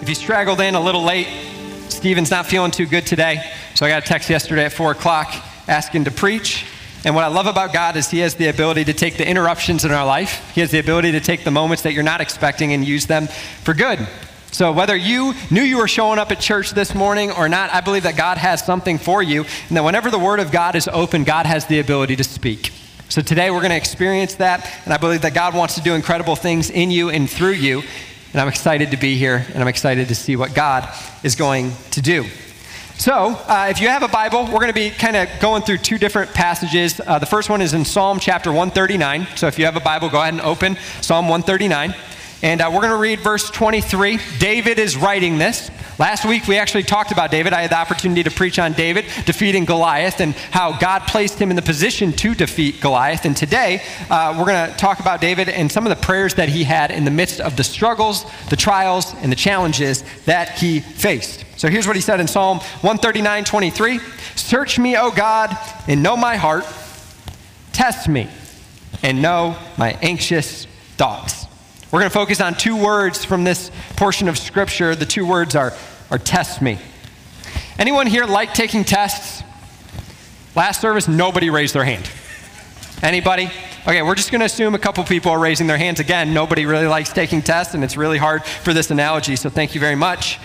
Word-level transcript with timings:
If 0.00 0.08
you 0.08 0.14
straggled 0.14 0.60
in 0.60 0.76
a 0.76 0.80
little 0.80 1.02
late, 1.02 1.26
Stephen's 1.88 2.30
not 2.30 2.46
feeling 2.46 2.70
too 2.70 2.86
good 2.86 3.04
today. 3.04 3.42
So 3.74 3.84
I 3.84 3.88
got 3.88 4.04
a 4.04 4.06
text 4.06 4.30
yesterday 4.30 4.64
at 4.64 4.72
4 4.72 4.92
o'clock 4.92 5.34
asking 5.66 6.04
to 6.04 6.12
preach. 6.12 6.66
And 7.04 7.16
what 7.16 7.24
I 7.24 7.26
love 7.26 7.46
about 7.46 7.72
God 7.72 7.96
is 7.96 8.08
He 8.08 8.20
has 8.20 8.36
the 8.36 8.46
ability 8.46 8.84
to 8.84 8.92
take 8.92 9.16
the 9.16 9.28
interruptions 9.28 9.84
in 9.84 9.90
our 9.90 10.06
life, 10.06 10.52
He 10.54 10.60
has 10.60 10.70
the 10.70 10.78
ability 10.78 11.12
to 11.12 11.20
take 11.20 11.42
the 11.42 11.50
moments 11.50 11.82
that 11.82 11.94
you're 11.94 12.04
not 12.04 12.20
expecting 12.20 12.72
and 12.72 12.86
use 12.86 13.06
them 13.06 13.26
for 13.64 13.74
good. 13.74 14.06
So, 14.52 14.72
whether 14.72 14.96
you 14.96 15.34
knew 15.50 15.62
you 15.62 15.78
were 15.78 15.88
showing 15.88 16.20
up 16.20 16.30
at 16.30 16.38
church 16.38 16.70
this 16.70 16.94
morning 16.94 17.32
or 17.32 17.48
not, 17.48 17.72
I 17.74 17.80
believe 17.80 18.04
that 18.04 18.16
God 18.16 18.38
has 18.38 18.64
something 18.64 18.98
for 18.98 19.20
you. 19.20 19.44
And 19.68 19.76
that 19.76 19.84
whenever 19.84 20.10
the 20.10 20.18
Word 20.18 20.38
of 20.38 20.52
God 20.52 20.76
is 20.76 20.88
open, 20.88 21.24
God 21.24 21.44
has 21.44 21.66
the 21.66 21.80
ability 21.80 22.16
to 22.16 22.24
speak. 22.24 22.72
So, 23.08 23.20
today 23.20 23.50
we're 23.50 23.60
going 23.60 23.70
to 23.70 23.76
experience 23.76 24.36
that. 24.36 24.70
And 24.84 24.94
I 24.94 24.96
believe 24.96 25.22
that 25.22 25.34
God 25.34 25.54
wants 25.54 25.74
to 25.74 25.82
do 25.82 25.94
incredible 25.94 26.36
things 26.36 26.70
in 26.70 26.90
you 26.90 27.10
and 27.10 27.28
through 27.28 27.52
you. 27.52 27.82
And 28.32 28.40
I'm 28.42 28.48
excited 28.48 28.90
to 28.90 28.98
be 28.98 29.16
here, 29.16 29.46
and 29.54 29.62
I'm 29.62 29.68
excited 29.68 30.08
to 30.08 30.14
see 30.14 30.36
what 30.36 30.54
God 30.54 30.88
is 31.22 31.34
going 31.34 31.72
to 31.92 32.02
do. 32.02 32.26
So, 32.98 33.12
uh, 33.12 33.68
if 33.70 33.80
you 33.80 33.88
have 33.88 34.02
a 34.02 34.08
Bible, 34.08 34.44
we're 34.44 34.58
going 34.58 34.68
to 34.68 34.74
be 34.74 34.90
kind 34.90 35.16
of 35.16 35.28
going 35.40 35.62
through 35.62 35.78
two 35.78 35.98
different 35.98 36.34
passages. 36.34 37.00
Uh, 37.06 37.18
the 37.18 37.26
first 37.26 37.48
one 37.48 37.62
is 37.62 37.72
in 37.72 37.84
Psalm 37.84 38.18
chapter 38.18 38.50
139. 38.50 39.28
So, 39.36 39.46
if 39.46 39.58
you 39.58 39.64
have 39.64 39.76
a 39.76 39.80
Bible, 39.80 40.10
go 40.10 40.20
ahead 40.20 40.34
and 40.34 40.42
open 40.42 40.76
Psalm 41.00 41.28
139. 41.28 41.94
And 42.40 42.60
uh, 42.60 42.70
we're 42.72 42.82
going 42.82 42.92
to 42.92 42.96
read 42.96 43.18
verse 43.18 43.50
23. 43.50 44.20
David 44.38 44.78
is 44.78 44.96
writing 44.96 45.38
this. 45.38 45.70
Last 45.98 46.24
week 46.24 46.46
we 46.46 46.56
actually 46.56 46.84
talked 46.84 47.10
about 47.10 47.32
David. 47.32 47.52
I 47.52 47.62
had 47.62 47.72
the 47.72 47.78
opportunity 47.78 48.22
to 48.22 48.30
preach 48.30 48.60
on 48.60 48.74
David 48.74 49.06
defeating 49.26 49.64
Goliath 49.64 50.20
and 50.20 50.34
how 50.34 50.78
God 50.78 51.00
placed 51.08 51.40
him 51.40 51.50
in 51.50 51.56
the 51.56 51.62
position 51.62 52.12
to 52.12 52.36
defeat 52.36 52.80
Goliath. 52.80 53.24
And 53.24 53.36
today 53.36 53.82
uh, 54.08 54.36
we're 54.38 54.44
going 54.44 54.70
to 54.70 54.76
talk 54.76 55.00
about 55.00 55.20
David 55.20 55.48
and 55.48 55.70
some 55.70 55.84
of 55.84 55.90
the 55.90 56.00
prayers 56.00 56.34
that 56.34 56.48
he 56.48 56.62
had 56.62 56.92
in 56.92 57.04
the 57.04 57.10
midst 57.10 57.40
of 57.40 57.56
the 57.56 57.64
struggles, 57.64 58.24
the 58.50 58.56
trials, 58.56 59.12
and 59.16 59.32
the 59.32 59.36
challenges 59.36 60.04
that 60.24 60.50
he 60.50 60.78
faced. 60.78 61.44
So 61.56 61.68
here's 61.68 61.88
what 61.88 61.96
he 61.96 62.02
said 62.02 62.20
in 62.20 62.28
Psalm 62.28 62.58
139 62.58 63.44
23 63.44 63.98
Search 64.36 64.78
me, 64.78 64.96
O 64.96 65.10
God, 65.10 65.56
and 65.88 66.04
know 66.04 66.16
my 66.16 66.36
heart. 66.36 66.64
Test 67.72 68.08
me 68.08 68.28
and 69.02 69.20
know 69.20 69.58
my 69.76 69.98
anxious 70.02 70.66
thoughts. 70.96 71.37
We're 71.90 72.00
going 72.00 72.10
to 72.10 72.14
focus 72.14 72.42
on 72.42 72.54
two 72.54 72.76
words 72.76 73.24
from 73.24 73.44
this 73.44 73.70
portion 73.96 74.28
of 74.28 74.36
Scripture. 74.36 74.94
The 74.94 75.06
two 75.06 75.26
words 75.26 75.56
are, 75.56 75.72
are 76.10 76.18
test 76.18 76.60
me. 76.60 76.78
Anyone 77.78 78.06
here 78.06 78.26
like 78.26 78.52
taking 78.52 78.84
tests? 78.84 79.42
Last 80.54 80.82
service, 80.82 81.08
nobody 81.08 81.48
raised 81.48 81.74
their 81.74 81.84
hand. 81.84 82.10
Anybody? 83.02 83.50
Okay, 83.82 84.02
we're 84.02 84.16
just 84.16 84.30
going 84.30 84.40
to 84.40 84.44
assume 84.44 84.74
a 84.74 84.78
couple 84.78 85.02
people 85.04 85.32
are 85.32 85.38
raising 85.38 85.66
their 85.66 85.78
hands. 85.78 85.98
Again, 85.98 86.34
nobody 86.34 86.66
really 86.66 86.86
likes 86.86 87.10
taking 87.10 87.40
tests, 87.40 87.72
and 87.72 87.82
it's 87.82 87.96
really 87.96 88.18
hard 88.18 88.44
for 88.44 88.74
this 88.74 88.90
analogy, 88.90 89.34
so 89.36 89.48
thank 89.48 89.74
you 89.74 89.80
very 89.80 89.94
much. 89.94 90.38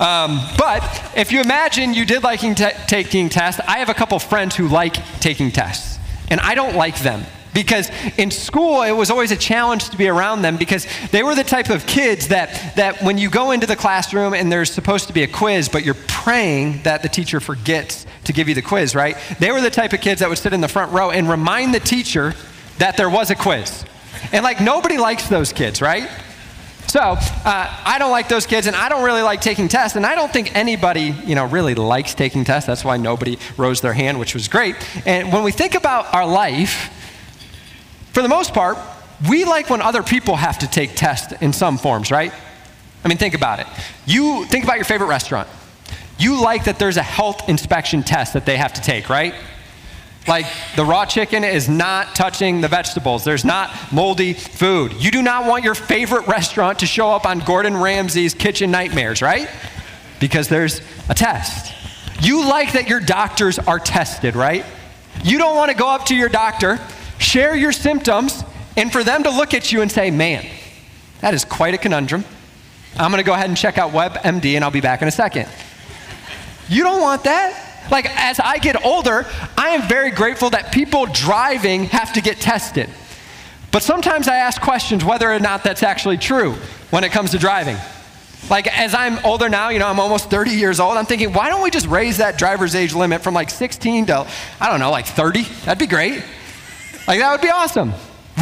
Um, 0.00 0.40
but 0.56 1.12
if 1.14 1.30
you 1.30 1.42
imagine 1.42 1.92
you 1.92 2.06
did 2.06 2.22
liking 2.22 2.54
taking 2.54 3.28
tests, 3.28 3.60
I 3.66 3.78
have 3.78 3.90
a 3.90 3.94
couple 3.94 4.18
friends 4.18 4.56
who 4.56 4.66
like 4.68 4.94
taking 5.20 5.50
tests, 5.50 5.98
and 6.30 6.40
I 6.40 6.54
don't 6.54 6.74
like 6.74 7.00
them. 7.00 7.22
Because 7.56 7.90
in 8.18 8.30
school, 8.30 8.82
it 8.82 8.92
was 8.92 9.10
always 9.10 9.32
a 9.32 9.36
challenge 9.36 9.88
to 9.88 9.96
be 9.96 10.08
around 10.08 10.42
them 10.42 10.58
because 10.58 10.86
they 11.10 11.22
were 11.22 11.34
the 11.34 11.42
type 11.42 11.70
of 11.70 11.86
kids 11.86 12.28
that, 12.28 12.76
that 12.76 13.02
when 13.02 13.16
you 13.16 13.30
go 13.30 13.52
into 13.52 13.66
the 13.66 13.74
classroom 13.74 14.34
and 14.34 14.52
there's 14.52 14.70
supposed 14.70 15.06
to 15.06 15.14
be 15.14 15.22
a 15.22 15.26
quiz, 15.26 15.70
but 15.70 15.82
you're 15.82 15.96
praying 16.06 16.82
that 16.82 17.00
the 17.00 17.08
teacher 17.08 17.40
forgets 17.40 18.04
to 18.24 18.34
give 18.34 18.46
you 18.50 18.54
the 18.54 18.60
quiz, 18.60 18.94
right? 18.94 19.16
They 19.38 19.52
were 19.52 19.62
the 19.62 19.70
type 19.70 19.94
of 19.94 20.02
kids 20.02 20.20
that 20.20 20.28
would 20.28 20.36
sit 20.36 20.52
in 20.52 20.60
the 20.60 20.68
front 20.68 20.92
row 20.92 21.10
and 21.10 21.30
remind 21.30 21.72
the 21.72 21.80
teacher 21.80 22.34
that 22.76 22.98
there 22.98 23.08
was 23.08 23.30
a 23.30 23.34
quiz. 23.34 23.86
And 24.32 24.44
like 24.44 24.60
nobody 24.60 24.98
likes 24.98 25.26
those 25.30 25.50
kids, 25.54 25.80
right? 25.80 26.10
So 26.88 27.00
uh, 27.00 27.16
I 27.46 27.96
don't 27.98 28.10
like 28.10 28.28
those 28.28 28.44
kids, 28.44 28.66
and 28.66 28.76
I 28.76 28.90
don't 28.90 29.02
really 29.02 29.22
like 29.22 29.40
taking 29.40 29.68
tests, 29.68 29.96
and 29.96 30.04
I 30.04 30.14
don't 30.14 30.30
think 30.30 30.54
anybody, 30.54 31.14
you 31.24 31.34
know, 31.34 31.46
really 31.46 31.74
likes 31.74 32.12
taking 32.12 32.44
tests. 32.44 32.66
That's 32.66 32.84
why 32.84 32.98
nobody 32.98 33.38
rose 33.56 33.80
their 33.80 33.94
hand, 33.94 34.20
which 34.20 34.34
was 34.34 34.46
great. 34.46 34.76
And 35.06 35.32
when 35.32 35.42
we 35.42 35.52
think 35.52 35.74
about 35.74 36.12
our 36.14 36.26
life, 36.26 36.92
for 38.16 38.22
the 38.22 38.30
most 38.30 38.54
part, 38.54 38.78
we 39.28 39.44
like 39.44 39.68
when 39.68 39.82
other 39.82 40.02
people 40.02 40.36
have 40.36 40.60
to 40.60 40.66
take 40.66 40.94
tests 40.94 41.34
in 41.42 41.52
some 41.52 41.76
forms, 41.76 42.10
right? 42.10 42.32
I 43.04 43.08
mean, 43.08 43.18
think 43.18 43.34
about 43.34 43.60
it. 43.60 43.66
You 44.06 44.46
think 44.46 44.64
about 44.64 44.76
your 44.76 44.86
favorite 44.86 45.08
restaurant. 45.08 45.46
You 46.18 46.40
like 46.40 46.64
that 46.64 46.78
there's 46.78 46.96
a 46.96 47.02
health 47.02 47.46
inspection 47.46 48.02
test 48.02 48.32
that 48.32 48.46
they 48.46 48.56
have 48.56 48.72
to 48.72 48.80
take, 48.80 49.10
right? 49.10 49.34
Like 50.26 50.46
the 50.76 50.84
raw 50.86 51.04
chicken 51.04 51.44
is 51.44 51.68
not 51.68 52.14
touching 52.14 52.62
the 52.62 52.68
vegetables. 52.68 53.22
There's 53.22 53.44
not 53.44 53.70
moldy 53.92 54.32
food. 54.32 54.94
You 54.94 55.10
do 55.10 55.20
not 55.20 55.44
want 55.46 55.62
your 55.62 55.74
favorite 55.74 56.26
restaurant 56.26 56.78
to 56.78 56.86
show 56.86 57.10
up 57.10 57.26
on 57.26 57.40
Gordon 57.40 57.76
Ramsay's 57.76 58.32
kitchen 58.32 58.70
nightmares, 58.70 59.20
right? 59.20 59.46
Because 60.20 60.48
there's 60.48 60.80
a 61.10 61.14
test. 61.14 61.70
You 62.22 62.48
like 62.48 62.72
that 62.72 62.88
your 62.88 63.00
doctors 63.00 63.58
are 63.58 63.78
tested, 63.78 64.36
right? 64.36 64.64
You 65.22 65.36
don't 65.36 65.54
want 65.54 65.70
to 65.70 65.76
go 65.76 65.90
up 65.90 66.06
to 66.06 66.16
your 66.16 66.30
doctor 66.30 66.80
share 67.18 67.54
your 67.54 67.72
symptoms, 67.72 68.44
and 68.76 68.92
for 68.92 69.02
them 69.02 69.22
to 69.22 69.30
look 69.30 69.54
at 69.54 69.72
you 69.72 69.82
and 69.82 69.90
say, 69.90 70.10
man, 70.10 70.46
that 71.20 71.34
is 71.34 71.44
quite 71.44 71.74
a 71.74 71.78
conundrum. 71.78 72.24
I'm 72.98 73.10
going 73.10 73.22
to 73.22 73.26
go 73.26 73.34
ahead 73.34 73.48
and 73.48 73.56
check 73.56 73.78
out 73.78 73.92
WebMD 73.92 74.54
and 74.54 74.64
I'll 74.64 74.70
be 74.70 74.80
back 74.80 75.02
in 75.02 75.08
a 75.08 75.12
second. 75.12 75.48
You 76.68 76.82
don't 76.82 77.00
want 77.00 77.24
that. 77.24 77.62
Like, 77.90 78.06
as 78.16 78.40
I 78.40 78.58
get 78.58 78.84
older, 78.84 79.26
I 79.56 79.70
am 79.70 79.88
very 79.88 80.10
grateful 80.10 80.50
that 80.50 80.72
people 80.72 81.06
driving 81.06 81.84
have 81.84 82.12
to 82.14 82.20
get 82.20 82.38
tested. 82.40 82.90
But 83.70 83.82
sometimes 83.82 84.28
I 84.28 84.36
ask 84.36 84.60
questions 84.60 85.04
whether 85.04 85.30
or 85.30 85.38
not 85.38 85.62
that's 85.62 85.82
actually 85.82 86.16
true 86.16 86.54
when 86.90 87.04
it 87.04 87.12
comes 87.12 87.30
to 87.32 87.38
driving. 87.38 87.76
Like, 88.48 88.66
as 88.66 88.94
I'm 88.94 89.24
older 89.24 89.48
now, 89.48 89.68
you 89.68 89.78
know, 89.78 89.88
I'm 89.88 90.00
almost 90.00 90.30
30 90.30 90.52
years 90.52 90.80
old, 90.80 90.96
I'm 90.96 91.06
thinking, 91.06 91.32
why 91.32 91.48
don't 91.48 91.62
we 91.62 91.70
just 91.70 91.86
raise 91.86 92.18
that 92.18 92.38
driver's 92.38 92.74
age 92.74 92.94
limit 92.94 93.22
from 93.22 93.34
like 93.34 93.50
16 93.50 94.06
to, 94.06 94.26
I 94.60 94.70
don't 94.70 94.80
know, 94.80 94.90
like 94.90 95.06
30? 95.06 95.42
That'd 95.64 95.78
be 95.78 95.86
great. 95.86 96.22
Like, 97.06 97.20
that 97.20 97.32
would 97.32 97.40
be 97.40 97.50
awesome. 97.50 97.92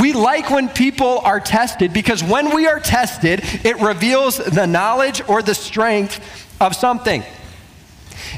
We 0.01 0.13
like 0.13 0.51
when 0.51 0.69
people 0.69 1.21
are 1.21 1.39
tested 1.39 1.93
because 1.93 2.23
when 2.25 2.55
we 2.55 2.67
are 2.67 2.81
tested, 2.81 3.43
it 3.65 3.81
reveals 3.81 4.39
the 4.39 4.67
knowledge 4.67 5.23
or 5.29 5.43
the 5.43 5.55
strength 5.55 6.21
of 6.61 6.75
something. 6.75 7.23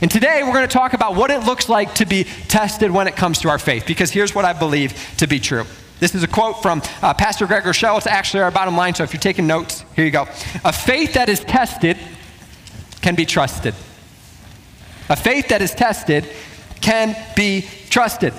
And 0.03 0.11
today 0.11 0.43
we're 0.43 0.53
going 0.53 0.69
to 0.69 0.73
talk 0.73 0.93
about 0.93 1.15
what 1.17 1.31
it 1.31 1.45
looks 1.45 1.69
like 1.69 1.95
to 1.95 2.05
be 2.05 2.25
tested 2.49 2.91
when 2.91 3.07
it 3.09 3.17
comes 3.17 3.39
to 3.41 3.49
our 3.49 3.59
faith, 3.59 3.85
because 3.87 4.11
here's 4.11 4.35
what 4.35 4.45
I 4.45 4.53
believe 4.53 4.93
to 5.19 5.27
be 5.27 5.41
true. 5.41 5.65
This 5.99 6.15
is 6.15 6.23
a 6.23 6.29
quote 6.29 6.61
from 6.61 6.83
uh, 7.01 7.15
Pastor 7.15 7.47
Craig 7.47 7.63
Groeschel. 7.63 7.97
It's 7.97 8.07
actually 8.07 8.43
our 8.43 8.51
bottom 8.51 8.77
line, 8.77 8.95
so 8.95 9.03
if 9.05 9.15
you're 9.15 9.21
taking 9.21 9.47
notes, 9.47 9.83
here 9.95 10.05
you 10.05 10.11
go. 10.11 10.25
A 10.65 10.73
faith 10.73 11.15
that 11.15 11.31
is 11.31 11.41
tested 11.41 11.97
can 13.01 13.15
be 13.15 13.25
trusted. 13.25 13.75
A 15.09 15.17
faith 15.17 15.49
that 15.49 15.63
is 15.63 15.75
tested 15.75 16.29
can 16.83 17.17
be 17.35 17.67
trusted. 17.89 18.35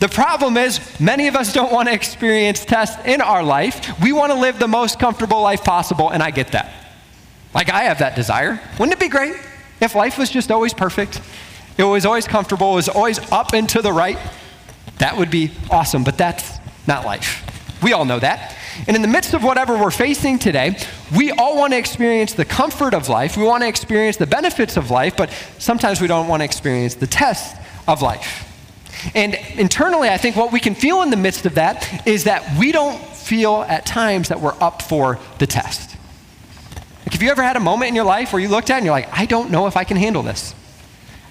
The 0.00 0.08
problem 0.08 0.56
is, 0.56 0.80
many 1.00 1.28
of 1.28 1.36
us 1.36 1.52
don't 1.52 1.72
want 1.72 1.88
to 1.88 1.94
experience 1.94 2.64
tests 2.64 2.96
in 3.06 3.20
our 3.20 3.42
life. 3.42 4.00
We 4.02 4.12
want 4.12 4.32
to 4.32 4.38
live 4.38 4.58
the 4.58 4.68
most 4.68 4.98
comfortable 4.98 5.40
life 5.40 5.64
possible, 5.64 6.10
and 6.10 6.22
I 6.22 6.30
get 6.30 6.48
that. 6.48 6.72
Like, 7.54 7.70
I 7.70 7.84
have 7.84 8.00
that 8.00 8.16
desire. 8.16 8.60
Wouldn't 8.78 8.92
it 8.92 9.00
be 9.00 9.08
great 9.08 9.34
if 9.80 9.94
life 9.94 10.18
was 10.18 10.30
just 10.30 10.50
always 10.50 10.74
perfect? 10.74 11.20
It 11.78 11.84
was 11.84 12.06
always 12.06 12.26
comfortable, 12.26 12.72
it 12.72 12.76
was 12.76 12.88
always 12.88 13.18
up 13.32 13.52
and 13.52 13.68
to 13.70 13.82
the 13.82 13.92
right? 13.92 14.18
That 14.98 15.16
would 15.16 15.30
be 15.30 15.52
awesome, 15.70 16.04
but 16.04 16.18
that's 16.18 16.58
not 16.86 17.04
life. 17.04 17.42
We 17.82 17.92
all 17.92 18.04
know 18.04 18.18
that. 18.18 18.56
And 18.86 18.96
in 18.96 19.02
the 19.02 19.08
midst 19.08 19.34
of 19.34 19.44
whatever 19.44 19.76
we're 19.76 19.90
facing 19.90 20.38
today, 20.38 20.76
we 21.16 21.30
all 21.32 21.56
want 21.56 21.72
to 21.72 21.78
experience 21.78 22.32
the 22.32 22.44
comfort 22.44 22.94
of 22.94 23.08
life. 23.08 23.36
We 23.36 23.44
want 23.44 23.62
to 23.62 23.68
experience 23.68 24.16
the 24.16 24.26
benefits 24.26 24.76
of 24.76 24.90
life, 24.90 25.16
but 25.16 25.30
sometimes 25.58 26.00
we 26.00 26.06
don't 26.06 26.28
want 26.28 26.40
to 26.40 26.44
experience 26.44 26.94
the 26.94 27.06
test 27.06 27.56
of 27.86 28.02
life. 28.02 28.43
And 29.14 29.34
internally, 29.56 30.08
I 30.08 30.16
think 30.16 30.36
what 30.36 30.52
we 30.52 30.60
can 30.60 30.74
feel 30.74 31.02
in 31.02 31.10
the 31.10 31.16
midst 31.16 31.46
of 31.46 31.56
that 31.56 32.06
is 32.06 32.24
that 32.24 32.58
we 32.58 32.72
don't 32.72 32.98
feel 32.98 33.62
at 33.68 33.86
times 33.86 34.28
that 34.28 34.40
we're 34.40 34.54
up 34.60 34.82
for 34.82 35.18
the 35.38 35.46
test. 35.46 35.96
Like, 37.04 37.12
have 37.12 37.22
you 37.22 37.30
ever 37.30 37.42
had 37.42 37.56
a 37.56 37.60
moment 37.60 37.88
in 37.88 37.94
your 37.94 38.04
life 38.04 38.32
where 38.32 38.40
you 38.40 38.48
looked 38.48 38.70
at 38.70 38.74
it 38.74 38.78
and 38.78 38.86
you're 38.86 38.94
like, 38.94 39.08
I 39.12 39.26
don't 39.26 39.50
know 39.50 39.66
if 39.66 39.76
I 39.76 39.84
can 39.84 39.96
handle 39.96 40.22
this? 40.22 40.54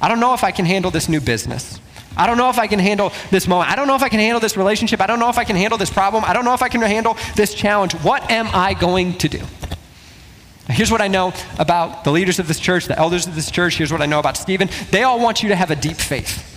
I 0.02 0.08
don't 0.08 0.20
know 0.20 0.34
if 0.34 0.44
I 0.44 0.52
can 0.52 0.66
handle 0.66 0.92
this 0.92 1.08
new 1.08 1.22
business. 1.22 1.80
I 2.16 2.28
don't 2.28 2.38
know 2.38 2.50
if 2.50 2.60
I 2.60 2.68
can 2.68 2.80
handle 2.80 3.12
this 3.32 3.48
moment. 3.48 3.72
I 3.72 3.76
don't 3.76 3.88
know 3.88 3.96
if 3.96 4.04
I 4.04 4.10
can 4.10 4.20
handle 4.20 4.40
this 4.40 4.56
relationship. 4.56 5.02
I 5.02 5.08
don't 5.08 5.20
know 5.20 5.30
if 5.30 5.38
I 5.38 5.46
can 5.46 5.56
handle 5.56 5.80
this 5.80 5.90
problem. 5.90 6.24
I 6.26 6.34
don't 6.34 6.46
know 6.46 6.54
if 6.54 6.62
I 6.62 6.70
can 6.70 6.82
handle 6.82 7.18
this 7.36 7.56
challenge. 7.56 7.94
What 7.94 8.30
am 8.30 8.48
I 8.54 8.76
going 8.76 9.18
to 9.20 9.30
do? 9.30 9.42
Here's 10.70 10.92
what 10.92 11.02
I 11.02 11.08
know 11.08 11.34
about 11.60 12.04
the 12.04 12.12
leaders 12.12 12.40
of 12.40 12.48
this 12.48 12.60
church, 12.60 12.86
the 12.86 12.98
elders 12.98 13.28
of 13.28 13.36
this 13.36 13.50
church. 13.50 13.78
Here's 13.78 13.92
what 13.92 14.02
I 14.02 14.06
know 14.06 14.20
about 14.20 14.38
Stephen. 14.38 14.70
They 14.92 15.04
all 15.04 15.20
want 15.20 15.42
you 15.42 15.50
to 15.50 15.56
have 15.56 15.72
a 15.72 15.76
deep 15.76 15.98
faith 15.98 16.53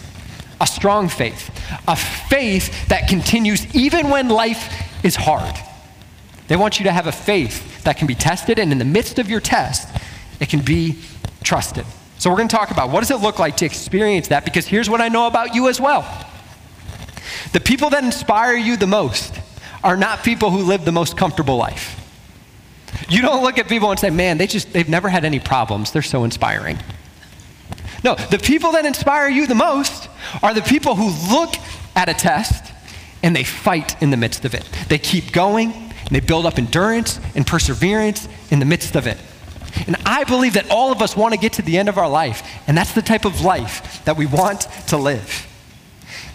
a 0.60 0.66
strong 0.66 1.08
faith, 1.08 1.50
a 1.86 1.96
faith 1.96 2.88
that 2.88 3.08
continues 3.08 3.74
even 3.74 4.10
when 4.10 4.28
life 4.28 5.04
is 5.04 5.16
hard. 5.16 5.54
They 6.48 6.56
want 6.56 6.78
you 6.78 6.84
to 6.84 6.92
have 6.92 7.06
a 7.06 7.12
faith 7.12 7.84
that 7.84 7.96
can 7.96 8.06
be 8.06 8.14
tested, 8.14 8.58
and 8.58 8.72
in 8.72 8.78
the 8.78 8.84
midst 8.84 9.18
of 9.18 9.28
your 9.28 9.40
test, 9.40 9.88
it 10.40 10.48
can 10.48 10.60
be 10.60 10.98
trusted. 11.42 11.84
So, 12.18 12.30
we're 12.30 12.36
going 12.36 12.48
to 12.48 12.56
talk 12.56 12.70
about 12.70 12.90
what 12.90 13.00
does 13.00 13.10
it 13.10 13.20
look 13.20 13.38
like 13.38 13.58
to 13.58 13.66
experience 13.66 14.28
that, 14.28 14.44
because 14.44 14.66
here's 14.66 14.88
what 14.88 15.00
I 15.00 15.08
know 15.08 15.26
about 15.26 15.54
you 15.54 15.68
as 15.68 15.80
well. 15.80 16.02
The 17.52 17.60
people 17.60 17.90
that 17.90 18.04
inspire 18.04 18.56
you 18.56 18.76
the 18.76 18.86
most 18.86 19.34
are 19.84 19.96
not 19.96 20.24
people 20.24 20.50
who 20.50 20.62
live 20.62 20.84
the 20.84 20.92
most 20.92 21.16
comfortable 21.16 21.56
life. 21.56 22.02
You 23.08 23.22
don't 23.22 23.42
look 23.42 23.58
at 23.58 23.68
people 23.68 23.90
and 23.90 24.00
say, 24.00 24.10
man, 24.10 24.38
they 24.38 24.46
just, 24.46 24.72
they've 24.72 24.88
never 24.88 25.08
had 25.08 25.24
any 25.24 25.38
problems. 25.38 25.92
They're 25.92 26.02
so 26.02 26.24
inspiring. 26.24 26.78
No, 28.02 28.14
the 28.14 28.38
people 28.38 28.72
that 28.72 28.86
inspire 28.86 29.28
you 29.28 29.46
the 29.46 29.54
most 29.54 30.05
are 30.42 30.54
the 30.54 30.62
people 30.62 30.94
who 30.94 31.10
look 31.34 31.54
at 31.94 32.08
a 32.08 32.14
test 32.14 32.72
and 33.22 33.34
they 33.34 33.44
fight 33.44 34.00
in 34.02 34.10
the 34.10 34.16
midst 34.16 34.44
of 34.44 34.54
it. 34.54 34.68
They 34.88 34.98
keep 34.98 35.32
going 35.32 35.72
and 35.72 36.10
they 36.10 36.20
build 36.20 36.46
up 36.46 36.58
endurance 36.58 37.20
and 37.34 37.46
perseverance 37.46 38.28
in 38.50 38.58
the 38.58 38.64
midst 38.64 38.94
of 38.94 39.06
it. 39.06 39.18
And 39.86 39.96
I 40.06 40.24
believe 40.24 40.54
that 40.54 40.70
all 40.70 40.92
of 40.92 41.02
us 41.02 41.16
want 41.16 41.34
to 41.34 41.40
get 41.40 41.54
to 41.54 41.62
the 41.62 41.76
end 41.76 41.88
of 41.88 41.98
our 41.98 42.08
life, 42.08 42.42
and 42.66 42.76
that's 42.76 42.92
the 42.92 43.02
type 43.02 43.24
of 43.24 43.42
life 43.42 44.04
that 44.04 44.16
we 44.16 44.24
want 44.26 44.62
to 44.88 44.96
live. 44.96 45.46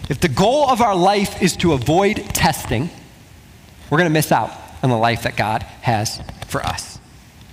If 0.08 0.20
the 0.20 0.28
goal 0.28 0.68
of 0.68 0.80
our 0.80 0.94
life 0.94 1.42
is 1.42 1.56
to 1.58 1.72
avoid 1.72 2.16
testing, 2.34 2.90
we're 3.90 3.98
going 3.98 4.08
to 4.08 4.14
miss 4.14 4.30
out 4.30 4.52
on 4.82 4.90
the 4.90 4.96
life 4.96 5.22
that 5.22 5.36
God 5.36 5.62
has 5.82 6.20
for 6.46 6.62
us. 6.62 6.98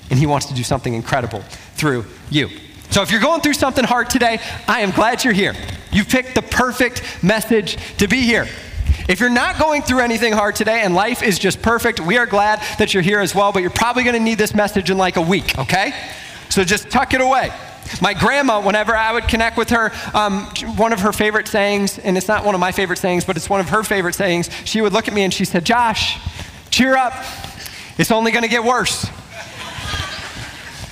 And 0.10 0.20
He 0.20 0.26
wants 0.26 0.48
to 0.48 0.54
do 0.54 0.64
something 0.64 0.94
incredible 0.94 1.42
through 1.76 2.06
you. 2.30 2.50
So 2.92 3.04
if 3.04 3.12
you're 3.12 3.22
going 3.22 3.42
through 3.42 3.54
something 3.54 3.86
hard 3.86 4.10
today, 4.10 4.40
I 4.68 4.82
am 4.82 4.92
glad 4.92 5.24
you're 5.24 5.34
here. 5.34 5.54
You've 5.92 6.10
picked 6.10 6.36
the 6.36 6.42
perfect 6.42 7.24
message 7.24 7.78
to 7.98 8.08
be 8.08 8.22
here. 8.22 8.48
If 9.08 9.20
you're 9.20 9.30
not 9.30 9.58
going 9.58 9.82
through 9.82 10.00
anything 10.00 10.34
hard 10.34 10.56
today 10.56 10.82
and 10.82 10.94
life 10.94 11.24
is 11.24 11.40
just 11.40 11.62
perfect, 11.62 12.00
we 12.00 12.18
are 12.18 12.26
glad 12.26 12.62
that 12.78 12.94
you're 12.94 13.04
here 13.04 13.20
as 13.20 13.34
well, 13.34 13.52
but 13.52 13.62
you're 13.62 13.72
probably 13.72 14.04
going 14.04 14.16
to 14.16 14.20
need 14.20 14.38
this 14.38 14.54
message 14.54 14.90
in 14.92 14.98
like 14.98 15.18
a 15.18 15.22
week, 15.22 15.58
okay? 15.58 15.94
So 16.50 16.64
just 16.64 16.90
tuck 16.90 17.14
it 17.14 17.22
away. 17.22 17.52
My 18.02 18.14
grandma, 18.14 18.62
whenever 18.62 18.96
I 18.96 19.12
would 19.12 19.28
connect 19.28 19.58
with 19.58 19.70
her, 19.72 19.92
um, 20.14 20.46
one 20.76 20.94
of 20.94 21.00
her 21.00 21.12
favorite 21.12 21.48
sayings, 21.48 21.98
and 21.98 22.18
it's 22.18 22.28
not 22.28 22.46
one 22.46 22.54
of 22.54 22.62
my 22.62 22.72
favorite 22.72 23.00
sayings, 23.00 23.26
but 23.26 23.36
it's 23.36 23.50
one 23.50 23.60
of 23.60 23.70
her 23.70 23.84
favorite 23.84 24.14
sayings, 24.14 24.50
she 24.64 24.82
would 24.82 24.94
look 24.94 25.08
at 25.08 25.14
me 25.14 25.24
and 25.24 25.34
she 25.34 25.46
said, 25.46 25.66
Josh, 25.66 26.20
cheer 26.70 26.96
up. 26.96 27.14
It's 27.98 28.12
only 28.12 28.32
going 28.32 28.44
to 28.44 28.50
get 28.50 28.64
worse. 28.64 29.08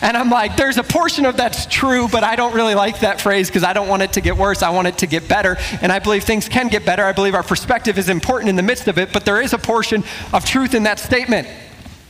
And 0.02 0.16
I'm 0.16 0.30
like, 0.30 0.56
there's 0.56 0.78
a 0.78 0.84
portion 0.84 1.26
of 1.26 1.38
that's 1.38 1.66
true, 1.66 2.08
but 2.08 2.24
I 2.24 2.36
don't 2.36 2.54
really 2.54 2.76
like 2.76 3.00
that 3.00 3.20
phrase 3.20 3.48
because 3.48 3.64
I 3.64 3.74
don't 3.74 3.88
want 3.88 4.04
it 4.04 4.14
to 4.14 4.22
get 4.22 4.38
worse. 4.38 4.62
I 4.62 4.70
want 4.70 4.88
it 4.88 5.00
to 5.00 5.08
get 5.08 5.28
better. 5.28 5.58
And 5.82 5.92
I 5.92 6.00
believe 6.00 6.24
things 6.24 6.48
can 6.48 6.68
get 6.68 6.86
better. 6.86 7.04
I 7.04 7.14
believe 7.14 7.34
our 7.34 7.44
perspective 7.44 7.98
is 7.98 8.08
important 8.08 8.50
in 8.50 8.56
the 8.56 8.64
midst 8.64 8.88
of 8.88 9.00
it, 9.00 9.12
but 9.12 9.26
there 9.26 9.42
is 9.42 9.54
a 9.54 9.58
portion 9.58 10.04
of 10.34 10.46
truth 10.46 10.76
in 10.76 10.84
that 10.84 11.00
statement. 11.00 11.48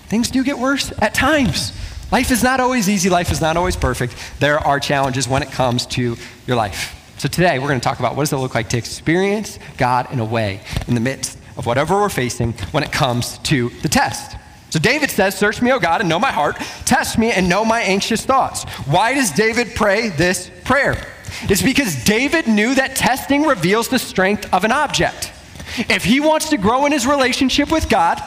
Things 0.08 0.30
do 0.30 0.44
get 0.44 0.60
worse 0.60 0.92
at 1.00 1.14
times. 1.14 1.72
Life 2.12 2.32
is 2.32 2.44
not 2.44 2.60
always 2.60 2.88
easy, 2.90 3.10
life 3.10 3.32
is 3.32 3.42
not 3.42 3.58
always 3.58 3.76
perfect. 3.76 4.16
There 4.40 4.60
are 4.60 4.80
challenges 4.80 5.28
when 5.28 5.44
it 5.44 5.52
comes 5.52 5.86
to 5.88 6.16
your 6.46 6.56
life. 6.56 6.94
So 7.18 7.28
today 7.28 7.60
we're 7.60 7.68
going 7.68 7.80
to 7.80 7.84
talk 7.84 8.00
about 8.00 8.16
what 8.16 8.24
does 8.24 8.34
it 8.34 8.38
look 8.38 8.56
like 8.56 8.70
to 8.70 8.78
experience 8.78 9.60
God 9.78 10.12
in 10.12 10.20
a 10.20 10.26
way 10.26 10.62
in 10.88 10.94
the 10.94 11.02
midst 11.02 11.38
of 11.58 11.66
whatever 11.66 11.96
we're 11.96 12.10
facing 12.10 12.54
when 12.72 12.84
it 12.84 12.92
comes 12.92 13.40
to 13.40 13.70
the 13.82 13.90
test. 13.90 14.38
So 14.70 14.80
David 14.80 15.10
says, 15.10 15.38
Search 15.38 15.62
me, 15.62 15.72
O 15.72 15.80
God, 15.80 16.02
and 16.02 16.10
know 16.10 16.20
my 16.20 16.32
heart. 16.32 16.58
Test 16.86 17.18
me 17.18 17.32
and 17.32 17.48
know 17.48 17.64
my 17.64 17.82
anxious 17.82 18.26
thoughts. 18.26 18.64
Why 18.86 19.14
does 19.14 19.32
David 19.32 19.76
pray 19.76 20.10
this 20.10 20.52
prayer? 20.66 21.08
It's 21.44 21.62
because 21.62 22.04
David 22.04 22.48
knew 22.48 22.76
that 22.76 22.96
testing 22.96 23.44
reveals 23.44 23.88
the 23.88 24.00
strength 24.00 24.52
of 24.54 24.64
an 24.64 24.72
object. 24.72 25.32
If 25.78 26.04
he 26.04 26.20
wants 26.20 26.50
to 26.50 26.58
grow 26.58 26.86
in 26.86 26.92
his 26.92 27.06
relationship 27.06 27.72
with 27.72 27.90
God, 27.90 28.22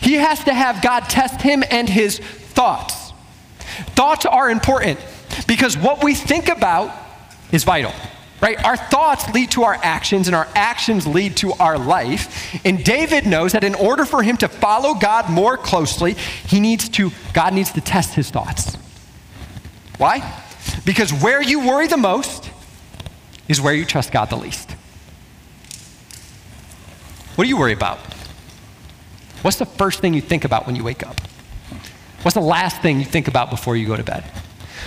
he 0.00 0.14
has 0.14 0.44
to 0.44 0.54
have 0.54 0.82
God 0.82 1.00
test 1.08 1.40
him 1.40 1.64
and 1.70 1.88
his 1.88 2.18
thoughts. 2.18 3.12
Thoughts 3.94 4.26
are 4.26 4.50
important 4.50 5.00
because 5.46 5.76
what 5.76 6.04
we 6.04 6.14
think 6.14 6.48
about 6.48 6.94
is 7.50 7.64
vital 7.64 7.92
right? 8.44 8.62
Our 8.62 8.76
thoughts 8.76 9.32
lead 9.32 9.52
to 9.52 9.62
our 9.62 9.78
actions, 9.82 10.28
and 10.28 10.36
our 10.36 10.46
actions 10.54 11.06
lead 11.06 11.38
to 11.38 11.54
our 11.54 11.78
life. 11.78 12.54
And 12.62 12.84
David 12.84 13.26
knows 13.26 13.52
that 13.52 13.64
in 13.64 13.74
order 13.74 14.04
for 14.04 14.22
him 14.22 14.36
to 14.36 14.48
follow 14.48 14.92
God 14.92 15.30
more 15.30 15.56
closely, 15.56 16.12
he 16.12 16.60
needs 16.60 16.90
to, 16.90 17.10
God 17.32 17.54
needs 17.54 17.72
to 17.72 17.80
test 17.80 18.12
his 18.12 18.30
thoughts. 18.30 18.76
Why? 19.96 20.42
Because 20.84 21.10
where 21.10 21.42
you 21.42 21.66
worry 21.66 21.86
the 21.86 21.96
most 21.96 22.50
is 23.48 23.62
where 23.62 23.72
you 23.72 23.86
trust 23.86 24.12
God 24.12 24.28
the 24.28 24.36
least. 24.36 24.70
What 27.36 27.44
do 27.44 27.48
you 27.48 27.56
worry 27.56 27.72
about? 27.72 27.98
What's 29.40 29.56
the 29.56 29.66
first 29.66 30.00
thing 30.00 30.12
you 30.12 30.20
think 30.20 30.44
about 30.44 30.66
when 30.66 30.76
you 30.76 30.84
wake 30.84 31.06
up? 31.06 31.18
What's 32.20 32.34
the 32.34 32.40
last 32.40 32.82
thing 32.82 32.98
you 32.98 33.06
think 33.06 33.26
about 33.26 33.48
before 33.48 33.74
you 33.74 33.86
go 33.86 33.96
to 33.96 34.04
bed? 34.04 34.30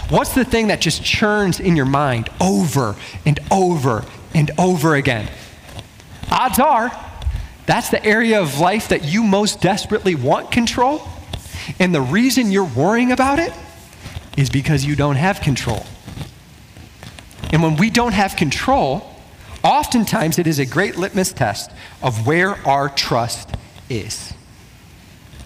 What's 0.10 0.34
the 0.34 0.46
thing 0.46 0.68
that 0.68 0.82
just 0.82 1.04
churns 1.04 1.60
in 1.60 1.76
your 1.76 1.86
mind 1.86 2.30
over 2.40 2.96
and 3.26 3.40
over 3.52 4.06
and 4.34 4.52
over 4.58 4.96
again? 4.96 5.30
Odds 6.32 6.60
are 6.60 6.92
that's 7.68 7.90
the 7.90 8.04
area 8.04 8.42
of 8.42 8.60
life 8.60 8.88
that 8.88 9.04
you 9.04 9.24
most 9.24 9.62
desperately 9.62 10.16
want 10.16 10.52
control. 10.52 11.06
And 11.80 11.94
the 11.94 12.02
reason 12.02 12.50
you're 12.50 12.64
worrying 12.64 13.12
about 13.12 13.40
it 13.40 13.54
is 14.38 14.50
because 14.50 14.86
you 14.86 14.96
don't 14.96 15.18
have 15.18 15.42
control. 15.42 15.86
And 17.52 17.62
when 17.62 17.76
we 17.76 17.90
don't 17.90 18.14
have 18.14 18.38
control, 18.38 19.14
oftentimes 19.66 20.40
it 20.40 20.48
is 20.48 20.60
a 20.60 20.66
great 20.66 20.96
litmus 20.96 21.34
test 21.34 21.70
of 22.02 22.26
where 22.26 22.56
our 22.66 22.88
trust 22.88 23.50
is. 23.90 24.34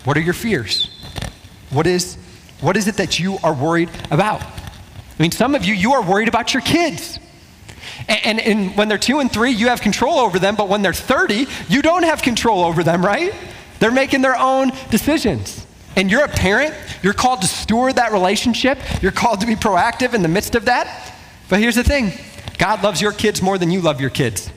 What 0.03 0.15
are 0.15 0.21
your 0.21 0.35
fears? 0.35 0.89
What 1.71 1.87
is 1.87 2.17
what 2.61 2.77
is 2.77 2.87
it 2.87 2.95
that 2.97 3.19
you 3.19 3.37
are 3.43 3.53
worried 3.53 3.89
about? 4.09 4.41
I 4.41 5.21
mean, 5.21 5.31
some 5.31 5.55
of 5.55 5.65
you, 5.65 5.73
you 5.73 5.93
are 5.93 6.01
worried 6.01 6.27
about 6.27 6.53
your 6.53 6.61
kids. 6.61 7.19
And, 8.07 8.25
and, 8.25 8.39
and, 8.39 8.77
when 8.77 8.87
they're 8.87 8.97
two 8.97 9.19
and 9.19 9.31
three, 9.31 9.51
you 9.51 9.67
have 9.67 9.81
control 9.81 10.19
over 10.19 10.39
them, 10.39 10.55
but 10.55 10.67
when 10.69 10.81
they're 10.81 10.93
30, 10.93 11.47
you 11.69 11.81
don't 11.81 12.03
have 12.03 12.21
control 12.21 12.63
over 12.63 12.83
them, 12.83 13.05
right? 13.05 13.33
They're 13.79 13.91
making 13.91 14.21
their 14.21 14.35
own 14.35 14.71
decisions. 14.89 15.65
And 15.95 16.09
you're 16.09 16.23
a 16.23 16.29
parent, 16.29 16.73
you're 17.03 17.13
called 17.13 17.41
to 17.41 17.47
steward 17.47 17.97
that 17.97 18.11
relationship, 18.11 18.79
you're 19.01 19.11
called 19.11 19.41
to 19.41 19.47
be 19.47 19.55
proactive 19.55 20.13
in 20.13 20.21
the 20.21 20.27
midst 20.27 20.55
of 20.55 20.65
that. 20.65 21.13
But 21.49 21.59
here's 21.59 21.75
the 21.75 21.83
thing 21.83 22.13
God 22.57 22.83
loves 22.83 23.01
your 23.01 23.11
kids 23.11 23.41
more 23.41 23.57
than 23.57 23.71
you 23.71 23.81
love 23.81 23.99
your 23.99 24.09
kids. 24.09 24.49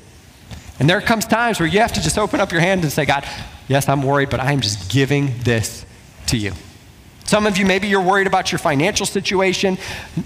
And 0.79 0.89
there 0.89 1.01
comes 1.01 1.27
times 1.27 1.61
where 1.61 1.69
you 1.69 1.81
have 1.81 1.93
to 1.95 2.03
just 2.03 2.19
open 2.19 2.41
up 2.41 2.53
your 2.53 2.61
hand 2.61 2.83
and 2.83 2.93
say, 2.93 3.05
God, 3.05 3.27
yes, 3.69 3.89
I'm 3.89 4.03
worried, 4.03 4.31
but 4.31 4.41
I'm 4.41 4.61
just 4.61 4.91
giving 4.91 5.39
this 5.41 5.85
to 6.27 6.37
you. 6.37 6.53
Some 7.25 7.47
of 7.47 7.57
you, 7.57 7.65
maybe 7.65 7.89
you're 7.89 8.03
worried 8.03 8.27
about 8.27 8.53
your 8.53 8.59
financial 8.59 9.07
situation. 9.07 9.79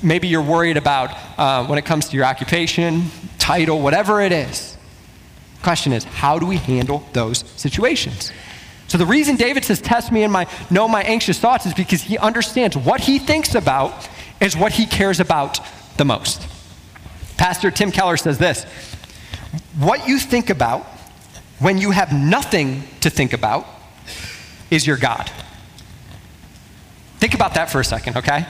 Maybe 0.03 0.29
you're 0.29 0.43
worried 0.43 0.77
about 0.77 1.17
uh, 1.39 1.65
when 1.67 1.79
it 1.79 1.85
comes 1.85 2.09
to 2.09 2.17
your 2.17 2.25
occupation, 2.25 3.05
title, 3.39 3.81
whatever 3.81 4.21
it 4.21 4.33
is. 4.33 4.77
Question 5.63 5.93
is, 5.93 6.05
how 6.05 6.39
do 6.39 6.47
we 6.47 6.57
handle 6.57 7.05
those 7.13 7.45
situations? 7.57 8.33
So 8.89 8.97
the 8.97 9.07
reason 9.07 9.37
David 9.37 9.65
says, 9.65 9.81
"Test 9.81 10.11
me 10.11 10.23
and 10.23 10.33
my 10.33 10.47
know 10.71 10.89
my 10.89 11.03
anxious 11.03 11.39
thoughts," 11.39 11.67
is 11.67 11.75
because 11.75 12.03
he 12.03 12.17
understands 12.19 12.77
what 12.77 13.01
he 13.01 13.19
thinks 13.19 13.55
about 13.55 14.09
is 14.41 14.57
what 14.57 14.73
he 14.73 14.87
cares 14.87 15.21
about 15.21 15.61
the 15.99 16.05
most. 16.05 16.47
Pastor 17.37 17.71
Tim 17.71 17.93
Keller 17.93 18.17
says 18.17 18.39
this: 18.39 18.65
"What 19.79 20.09
you 20.09 20.19
think 20.19 20.49
about 20.49 20.87
when 21.59 21.79
you 21.79 21.91
have 21.91 22.13
nothing 22.13 22.83
to 23.01 23.11
think 23.11 23.33
about 23.35 23.67
is 24.71 24.87
your 24.87 24.97
God." 24.97 25.31
Think 27.19 27.35
about 27.35 27.55
that 27.55 27.71
for 27.71 27.81
a 27.81 27.85
second, 27.85 28.17
okay? 28.17 28.47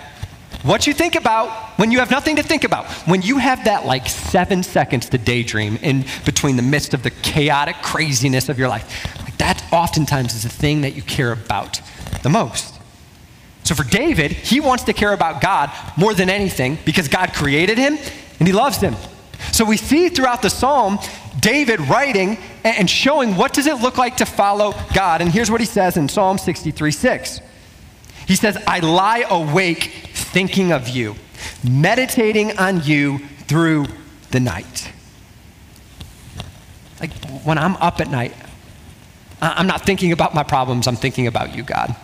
What 0.62 0.86
you 0.86 0.92
think 0.92 1.14
about 1.14 1.50
when 1.78 1.92
you 1.92 2.00
have 2.00 2.10
nothing 2.10 2.36
to 2.36 2.42
think 2.42 2.64
about, 2.64 2.86
when 3.06 3.22
you 3.22 3.38
have 3.38 3.64
that 3.64 3.86
like 3.86 4.08
seven 4.08 4.62
seconds 4.62 5.08
to 5.10 5.18
daydream 5.18 5.76
in 5.82 6.04
between 6.24 6.56
the 6.56 6.62
midst 6.62 6.94
of 6.94 7.02
the 7.02 7.10
chaotic 7.10 7.76
craziness 7.76 8.48
of 8.48 8.58
your 8.58 8.68
life, 8.68 9.16
like 9.22 9.36
that 9.38 9.64
oftentimes 9.72 10.34
is 10.34 10.42
the 10.42 10.48
thing 10.48 10.80
that 10.80 10.94
you 10.94 11.02
care 11.02 11.32
about 11.32 11.80
the 12.22 12.28
most. 12.28 12.74
So 13.62 13.74
for 13.74 13.84
David, 13.84 14.32
he 14.32 14.60
wants 14.60 14.84
to 14.84 14.92
care 14.92 15.12
about 15.12 15.40
God 15.40 15.70
more 15.96 16.12
than 16.12 16.28
anything 16.28 16.78
because 16.84 17.06
God 17.06 17.32
created 17.34 17.78
him 17.78 17.96
and 18.38 18.48
he 18.48 18.52
loves 18.52 18.78
him. 18.78 18.96
So 19.52 19.64
we 19.64 19.76
see 19.76 20.08
throughout 20.08 20.42
the 20.42 20.50
psalm 20.50 20.98
David 21.38 21.80
writing 21.82 22.38
and 22.64 22.90
showing 22.90 23.36
what 23.36 23.52
does 23.52 23.66
it 23.66 23.80
look 23.80 23.96
like 23.96 24.16
to 24.16 24.26
follow 24.26 24.74
God. 24.94 25.20
And 25.20 25.30
here's 25.30 25.50
what 25.50 25.60
he 25.60 25.66
says 25.66 25.96
in 25.96 26.08
Psalm 26.08 26.38
63 26.38 26.90
6. 26.90 27.40
He 28.28 28.36
says, 28.36 28.62
I 28.66 28.80
lie 28.80 29.24
awake 29.30 29.84
thinking 30.12 30.70
of 30.70 30.90
you, 30.90 31.16
meditating 31.66 32.58
on 32.58 32.82
you 32.84 33.20
through 33.46 33.86
the 34.32 34.38
night. 34.38 34.92
Like 37.00 37.10
when 37.42 37.56
I'm 37.56 37.76
up 37.76 38.02
at 38.02 38.10
night, 38.10 38.34
I'm 39.40 39.66
not 39.66 39.86
thinking 39.86 40.12
about 40.12 40.34
my 40.34 40.42
problems, 40.42 40.86
I'm 40.86 40.96
thinking 40.96 41.26
about 41.26 41.56
you, 41.56 41.62
God. 41.62 41.96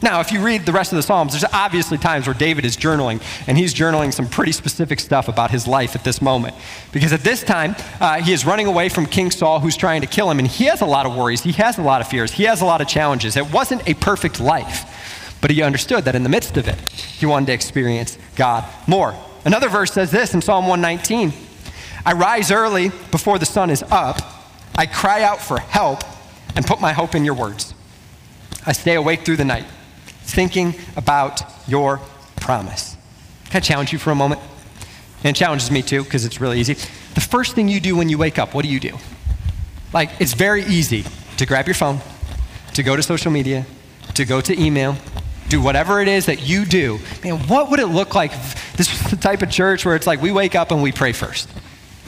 Now, 0.00 0.20
if 0.20 0.30
you 0.30 0.40
read 0.40 0.64
the 0.64 0.70
rest 0.70 0.92
of 0.92 0.96
the 0.96 1.02
Psalms, 1.02 1.32
there's 1.32 1.52
obviously 1.52 1.98
times 1.98 2.28
where 2.28 2.34
David 2.34 2.64
is 2.64 2.76
journaling, 2.76 3.20
and 3.48 3.58
he's 3.58 3.74
journaling 3.74 4.14
some 4.14 4.28
pretty 4.28 4.52
specific 4.52 5.00
stuff 5.00 5.26
about 5.26 5.50
his 5.50 5.66
life 5.66 5.96
at 5.96 6.04
this 6.04 6.22
moment. 6.22 6.54
Because 6.92 7.12
at 7.12 7.22
this 7.22 7.42
time, 7.42 7.74
uh, 8.00 8.22
he 8.22 8.32
is 8.32 8.46
running 8.46 8.68
away 8.68 8.90
from 8.90 9.06
King 9.06 9.32
Saul, 9.32 9.58
who's 9.58 9.76
trying 9.76 10.02
to 10.02 10.06
kill 10.06 10.30
him, 10.30 10.38
and 10.38 10.46
he 10.46 10.66
has 10.66 10.82
a 10.82 10.86
lot 10.86 11.04
of 11.04 11.16
worries, 11.16 11.42
he 11.42 11.50
has 11.52 11.78
a 11.78 11.82
lot 11.82 12.00
of 12.00 12.06
fears, 12.06 12.30
he 12.30 12.44
has 12.44 12.60
a 12.60 12.64
lot 12.64 12.80
of 12.80 12.86
challenges. 12.86 13.36
It 13.36 13.52
wasn't 13.52 13.88
a 13.88 13.94
perfect 13.94 14.38
life. 14.38 14.84
But 15.40 15.50
he 15.50 15.62
understood 15.62 16.04
that 16.04 16.14
in 16.14 16.22
the 16.22 16.28
midst 16.28 16.56
of 16.56 16.66
it, 16.68 16.78
he 16.90 17.26
wanted 17.26 17.46
to 17.46 17.52
experience 17.52 18.18
God 18.36 18.64
more. 18.86 19.14
Another 19.44 19.68
verse 19.68 19.92
says 19.92 20.10
this 20.10 20.34
in 20.34 20.42
Psalm 20.42 20.66
119 20.66 21.32
I 22.04 22.12
rise 22.12 22.50
early 22.50 22.90
before 23.10 23.38
the 23.38 23.46
sun 23.46 23.70
is 23.70 23.82
up. 23.90 24.20
I 24.76 24.86
cry 24.86 25.22
out 25.22 25.40
for 25.40 25.58
help 25.58 26.02
and 26.56 26.64
put 26.64 26.80
my 26.80 26.92
hope 26.92 27.14
in 27.14 27.24
your 27.24 27.34
words. 27.34 27.74
I 28.64 28.72
stay 28.72 28.94
awake 28.94 29.24
through 29.24 29.36
the 29.36 29.44
night, 29.44 29.66
thinking 30.22 30.74
about 30.96 31.42
your 31.66 32.00
promise. 32.36 32.96
Can 33.50 33.58
I 33.58 33.60
challenge 33.60 33.92
you 33.92 33.98
for 33.98 34.10
a 34.10 34.14
moment? 34.14 34.40
And 35.24 35.36
it 35.36 35.38
challenges 35.38 35.70
me 35.70 35.82
too, 35.82 36.04
because 36.04 36.24
it's 36.24 36.40
really 36.40 36.60
easy. 36.60 36.74
The 37.14 37.20
first 37.20 37.54
thing 37.54 37.68
you 37.68 37.80
do 37.80 37.96
when 37.96 38.08
you 38.08 38.18
wake 38.18 38.38
up, 38.38 38.54
what 38.54 38.62
do 38.62 38.70
you 38.70 38.80
do? 38.80 38.96
Like, 39.92 40.10
it's 40.20 40.34
very 40.34 40.64
easy 40.64 41.04
to 41.38 41.46
grab 41.46 41.66
your 41.66 41.74
phone, 41.74 42.00
to 42.74 42.82
go 42.82 42.94
to 42.94 43.02
social 43.02 43.32
media, 43.32 43.66
to 44.14 44.24
go 44.24 44.40
to 44.40 44.60
email, 44.60 44.96
do 45.48 45.60
whatever 45.60 46.00
it 46.00 46.08
is 46.08 46.26
that 46.26 46.46
you 46.46 46.64
do. 46.64 46.98
Man, 47.24 47.38
what 47.48 47.70
would 47.70 47.80
it 47.80 47.86
look 47.86 48.14
like? 48.14 48.32
This 48.76 48.92
is 48.92 49.10
the 49.10 49.16
type 49.16 49.42
of 49.42 49.50
church 49.50 49.84
where 49.84 49.96
it's 49.96 50.06
like 50.06 50.20
we 50.20 50.30
wake 50.30 50.54
up 50.54 50.70
and 50.70 50.82
we 50.82 50.92
pray 50.92 51.12
first. 51.12 51.48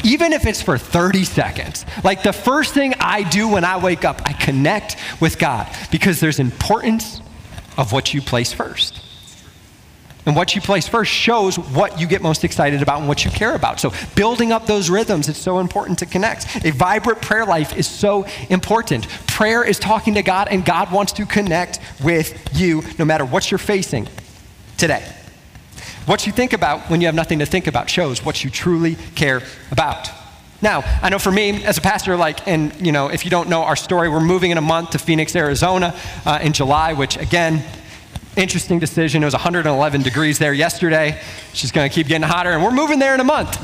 Even 0.05 0.33
if 0.33 0.47
it's 0.47 0.63
for 0.63 0.79
30 0.79 1.25
seconds. 1.25 1.85
Like 2.05 2.23
the 2.23 2.33
first 2.33 2.73
thing 2.73 2.95
I 3.01 3.23
do 3.29 3.49
when 3.49 3.65
I 3.65 3.77
wake 3.77 4.05
up, 4.05 4.23
I 4.25 4.33
connect 4.33 4.97
with 5.21 5.39
God 5.39 5.69
because 5.91 6.21
there's 6.21 6.39
importance 6.39 7.21
of 7.77 7.93
what 7.93 8.15
you 8.15 8.23
place 8.23 8.53
first. 8.53 9.03
And 10.27 10.37
what 10.37 10.55
you 10.55 10.61
place 10.61 10.87
first 10.87 11.11
shows 11.11 11.59
what 11.59 11.99
you 11.99 12.07
get 12.07 12.21
most 12.21 12.45
excited 12.45 12.83
about 12.83 12.99
and 12.99 13.09
what 13.09 13.25
you 13.25 13.31
care 13.31 13.55
about. 13.55 13.81
So, 13.81 13.93
building 14.15 14.53
up 14.53 14.67
those 14.67 14.91
rhythms 14.91 15.29
it's 15.29 15.39
so 15.39 15.59
important 15.59 15.99
to 16.01 16.07
connect. 16.07 16.65
A 16.65 16.73
vibrant 16.73 17.23
prayer 17.23 17.47
life 17.47 17.77
is 17.77 17.87
so 17.87 18.27
important. 18.51 19.09
Prayer 19.27 19.65
is 19.65 19.79
talking 19.79 20.15
to 20.15 20.23
God, 20.23 20.49
and 20.51 20.65
God 20.65 20.93
wants 20.93 21.13
to 21.13 21.25
connect 21.25 21.81
with 22.03 22.39
you 22.53 22.83
no 22.99 23.05
matter 23.05 23.25
what 23.25 23.51
you're 23.51 23.59
facing 23.59 24.09
today. 24.77 25.03
What 26.07 26.27
you 26.27 26.33
think 26.33 26.53
about 26.53 26.91
when 26.91 27.01
you 27.01 27.07
have 27.07 27.15
nothing 27.15 27.39
to 27.39 27.47
think 27.47 27.67
about 27.67 27.89
shows 27.89 28.25
what 28.25 28.45
you 28.45 28.51
truly 28.51 28.97
care 29.15 29.43
about. 29.71 30.11
Now, 30.63 30.83
I 31.01 31.09
know 31.09 31.19
for 31.19 31.33
me 31.33 31.65
as 31.65 31.79
a 31.79 31.81
pastor, 31.81 32.17
like, 32.17 32.47
and 32.47 32.75
you 32.85 32.93
know, 32.93 33.09
if 33.09 33.25
you 33.25 33.31
don't 33.31 33.49
know 33.49 33.63
our 33.63 33.77
story, 33.77 34.11
we're 34.11 34.21
moving 34.21 34.51
in 34.51 34.59
a 34.59 34.63
month 34.63 34.91
to 34.91 34.99
Phoenix, 34.99 35.35
Arizona 35.35 35.99
uh, 36.27 36.39
in 36.43 36.53
July, 36.53 36.93
which 36.93 37.17
again, 37.17 37.65
interesting 38.37 38.79
decision. 38.79 39.23
It 39.23 39.27
was 39.27 39.35
111 39.35 40.03
degrees 40.03 40.39
there 40.39 40.53
yesterday. 40.53 41.21
She's 41.53 41.73
going 41.73 41.89
to 41.89 41.95
keep 41.95 42.07
getting 42.07 42.27
hotter, 42.27 42.51
and 42.51 42.63
we're 42.63 42.71
moving 42.71 42.99
there 42.99 43.15
in 43.15 43.21
a 43.21 43.25
month. 43.25 43.59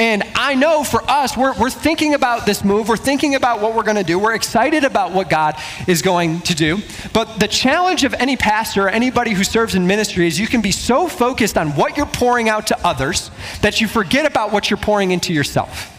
And 0.00 0.24
I 0.34 0.56
know 0.56 0.82
for 0.82 1.08
us, 1.08 1.36
we're, 1.36 1.56
we're 1.56 1.70
thinking 1.70 2.14
about 2.14 2.46
this 2.46 2.64
move. 2.64 2.88
We're 2.88 2.96
thinking 2.96 3.36
about 3.36 3.60
what 3.60 3.76
we're 3.76 3.84
going 3.84 3.96
to 3.96 4.02
do. 4.02 4.18
We're 4.18 4.34
excited 4.34 4.82
about 4.82 5.12
what 5.12 5.30
God 5.30 5.56
is 5.86 6.02
going 6.02 6.40
to 6.42 6.54
do. 6.54 6.78
But 7.12 7.38
the 7.38 7.46
challenge 7.46 8.02
of 8.02 8.12
any 8.14 8.36
pastor 8.36 8.86
or 8.86 8.88
anybody 8.88 9.32
who 9.32 9.44
serves 9.44 9.76
in 9.76 9.86
ministry 9.86 10.26
is 10.26 10.38
you 10.38 10.48
can 10.48 10.62
be 10.62 10.72
so 10.72 11.06
focused 11.06 11.56
on 11.56 11.70
what 11.76 11.96
you're 11.96 12.06
pouring 12.06 12.48
out 12.48 12.66
to 12.68 12.86
others 12.86 13.30
that 13.60 13.80
you 13.80 13.86
forget 13.86 14.26
about 14.26 14.52
what 14.52 14.68
you're 14.68 14.78
pouring 14.78 15.12
into 15.12 15.32
yourself. 15.32 15.93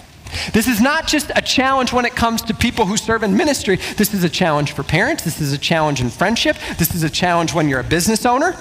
This 0.53 0.67
is 0.67 0.81
not 0.81 1.07
just 1.07 1.31
a 1.35 1.41
challenge 1.41 1.93
when 1.93 2.05
it 2.05 2.15
comes 2.15 2.41
to 2.43 2.53
people 2.53 2.85
who 2.85 2.97
serve 2.97 3.23
in 3.23 3.35
ministry. 3.35 3.77
This 3.97 4.13
is 4.13 4.23
a 4.23 4.29
challenge 4.29 4.73
for 4.73 4.83
parents. 4.83 5.23
This 5.23 5.41
is 5.41 5.53
a 5.53 5.57
challenge 5.57 6.01
in 6.01 6.09
friendship. 6.09 6.57
This 6.77 6.93
is 6.93 7.03
a 7.03 7.09
challenge 7.09 7.53
when 7.53 7.69
you're 7.69 7.79
a 7.79 7.83
business 7.83 8.25
owner. 8.25 8.55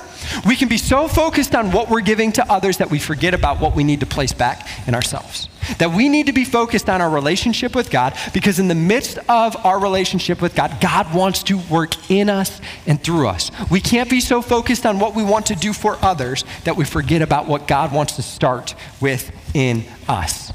We 0.46 0.56
can 0.56 0.68
be 0.68 0.78
so 0.78 1.08
focused 1.08 1.54
on 1.54 1.72
what 1.72 1.90
we're 1.90 2.00
giving 2.00 2.32
to 2.32 2.50
others 2.50 2.78
that 2.78 2.90
we 2.90 2.98
forget 2.98 3.34
about 3.34 3.60
what 3.60 3.74
we 3.74 3.84
need 3.84 4.00
to 4.00 4.06
place 4.06 4.32
back 4.32 4.66
in 4.86 4.94
ourselves. 4.94 5.48
That 5.78 5.90
we 5.90 6.08
need 6.08 6.26
to 6.26 6.32
be 6.32 6.44
focused 6.44 6.88
on 6.88 7.00
our 7.00 7.10
relationship 7.10 7.74
with 7.74 7.90
God 7.90 8.14
because, 8.32 8.58
in 8.58 8.68
the 8.68 8.74
midst 8.74 9.18
of 9.28 9.56
our 9.64 9.78
relationship 9.78 10.42
with 10.42 10.54
God, 10.54 10.78
God 10.80 11.14
wants 11.14 11.42
to 11.44 11.58
work 11.70 12.10
in 12.10 12.28
us 12.28 12.60
and 12.86 13.02
through 13.02 13.28
us. 13.28 13.50
We 13.70 13.80
can't 13.80 14.10
be 14.10 14.20
so 14.20 14.42
focused 14.42 14.86
on 14.86 14.98
what 14.98 15.14
we 15.14 15.22
want 15.22 15.46
to 15.46 15.54
do 15.54 15.72
for 15.72 15.98
others 16.02 16.44
that 16.64 16.76
we 16.76 16.84
forget 16.84 17.22
about 17.22 17.46
what 17.46 17.66
God 17.66 17.92
wants 17.92 18.16
to 18.16 18.22
start 18.22 18.74
with 19.00 19.30
in 19.54 19.84
us. 20.08 20.52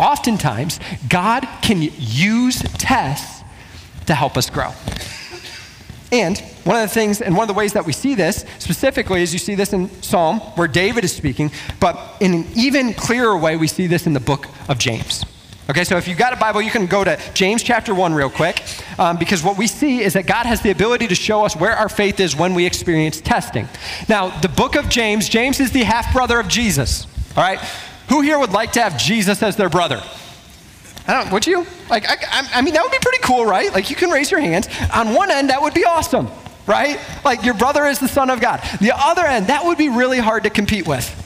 Oftentimes, 0.00 0.80
God 1.08 1.46
can 1.60 1.82
use 1.82 2.62
tests 2.78 3.44
to 4.06 4.14
help 4.14 4.38
us 4.38 4.48
grow. 4.48 4.72
And 6.10 6.38
one 6.64 6.76
of 6.76 6.88
the 6.88 6.94
things, 6.94 7.20
and 7.20 7.36
one 7.36 7.44
of 7.44 7.48
the 7.48 7.58
ways 7.58 7.74
that 7.74 7.84
we 7.84 7.92
see 7.92 8.14
this 8.14 8.44
specifically 8.58 9.22
is 9.22 9.32
you 9.32 9.38
see 9.38 9.54
this 9.54 9.72
in 9.72 9.90
Psalm, 10.02 10.40
where 10.56 10.66
David 10.66 11.04
is 11.04 11.14
speaking, 11.14 11.52
but 11.78 12.16
in 12.20 12.34
an 12.34 12.46
even 12.56 12.94
clearer 12.94 13.36
way, 13.36 13.56
we 13.56 13.68
see 13.68 13.86
this 13.86 14.06
in 14.06 14.14
the 14.14 14.20
book 14.20 14.46
of 14.68 14.78
James. 14.78 15.24
Okay, 15.68 15.84
so 15.84 15.96
if 15.98 16.08
you've 16.08 16.18
got 16.18 16.32
a 16.32 16.36
Bible, 16.36 16.60
you 16.60 16.70
can 16.70 16.86
go 16.86 17.04
to 17.04 17.16
James 17.32 17.62
chapter 17.62 17.94
1 17.94 18.12
real 18.12 18.30
quick, 18.30 18.60
um, 18.98 19.18
because 19.18 19.44
what 19.44 19.56
we 19.56 19.68
see 19.68 20.00
is 20.00 20.14
that 20.14 20.26
God 20.26 20.46
has 20.46 20.62
the 20.62 20.70
ability 20.70 21.06
to 21.08 21.14
show 21.14 21.44
us 21.44 21.54
where 21.54 21.76
our 21.76 21.88
faith 21.88 22.18
is 22.18 22.34
when 22.34 22.54
we 22.54 22.66
experience 22.66 23.20
testing. 23.20 23.68
Now, 24.08 24.36
the 24.40 24.48
book 24.48 24.74
of 24.74 24.88
James, 24.88 25.28
James 25.28 25.60
is 25.60 25.70
the 25.70 25.84
half 25.84 26.12
brother 26.12 26.40
of 26.40 26.48
Jesus, 26.48 27.06
all 27.36 27.44
right? 27.44 27.60
Who 28.10 28.20
here 28.22 28.38
would 28.38 28.50
like 28.50 28.72
to 28.72 28.82
have 28.82 28.98
Jesus 28.98 29.40
as 29.42 29.56
their 29.56 29.68
brother? 29.68 30.02
I 31.06 31.14
don't, 31.14 31.32
would 31.32 31.46
you? 31.46 31.64
Like, 31.88 32.04
I, 32.08 32.48
I, 32.54 32.60
mean, 32.60 32.74
that 32.74 32.82
would 32.82 32.92
be 32.92 32.98
pretty 33.00 33.22
cool, 33.22 33.46
right? 33.46 33.72
Like, 33.72 33.88
you 33.88 33.96
can 33.96 34.10
raise 34.10 34.30
your 34.30 34.40
hands. 34.40 34.68
On 34.92 35.14
one 35.14 35.30
end, 35.30 35.50
that 35.50 35.62
would 35.62 35.74
be 35.74 35.84
awesome, 35.84 36.28
right? 36.66 37.00
Like, 37.24 37.44
your 37.44 37.54
brother 37.54 37.86
is 37.86 38.00
the 38.00 38.08
Son 38.08 38.28
of 38.28 38.40
God. 38.40 38.60
The 38.80 38.92
other 38.94 39.24
end, 39.24 39.46
that 39.46 39.64
would 39.64 39.78
be 39.78 39.88
really 39.88 40.18
hard 40.18 40.42
to 40.42 40.50
compete 40.50 40.88
with. 40.88 41.16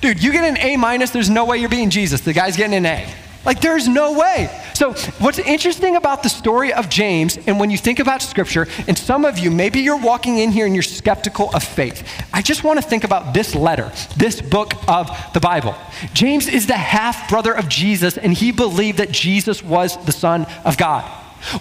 Dude, 0.00 0.22
you 0.22 0.32
get 0.32 0.44
an 0.44 0.58
A 0.58 0.76
minus, 0.76 1.10
there's 1.10 1.30
no 1.30 1.44
way 1.44 1.58
you're 1.58 1.68
being 1.68 1.90
Jesus. 1.90 2.22
The 2.22 2.32
guy's 2.32 2.56
getting 2.56 2.74
an 2.74 2.86
A. 2.86 3.14
Like, 3.44 3.60
there's 3.60 3.86
no 3.86 4.18
way. 4.18 4.50
So, 4.74 4.92
what's 5.20 5.38
interesting 5.38 5.94
about 5.94 6.24
the 6.24 6.28
story 6.28 6.72
of 6.72 6.88
James, 6.88 7.38
and 7.46 7.60
when 7.60 7.70
you 7.70 7.78
think 7.78 8.00
about 8.00 8.22
Scripture, 8.22 8.66
and 8.88 8.98
some 8.98 9.24
of 9.24 9.38
you, 9.38 9.52
maybe 9.52 9.78
you're 9.78 10.00
walking 10.00 10.38
in 10.38 10.50
here 10.50 10.66
and 10.66 10.74
you're 10.74 10.82
skeptical 10.82 11.50
of 11.54 11.62
faith. 11.62 12.06
I 12.32 12.42
just 12.42 12.64
want 12.64 12.82
to 12.82 12.86
think 12.86 13.04
about 13.04 13.34
this 13.34 13.54
letter, 13.54 13.92
this 14.16 14.40
book 14.40 14.74
of 14.88 15.16
the 15.32 15.38
Bible. 15.38 15.76
James 16.12 16.48
is 16.48 16.66
the 16.66 16.76
half 16.76 17.28
brother 17.28 17.52
of 17.52 17.68
Jesus, 17.68 18.18
and 18.18 18.32
he 18.32 18.50
believed 18.50 18.98
that 18.98 19.12
Jesus 19.12 19.62
was 19.62 19.96
the 20.06 20.12
Son 20.12 20.44
of 20.64 20.76
God. 20.76 21.04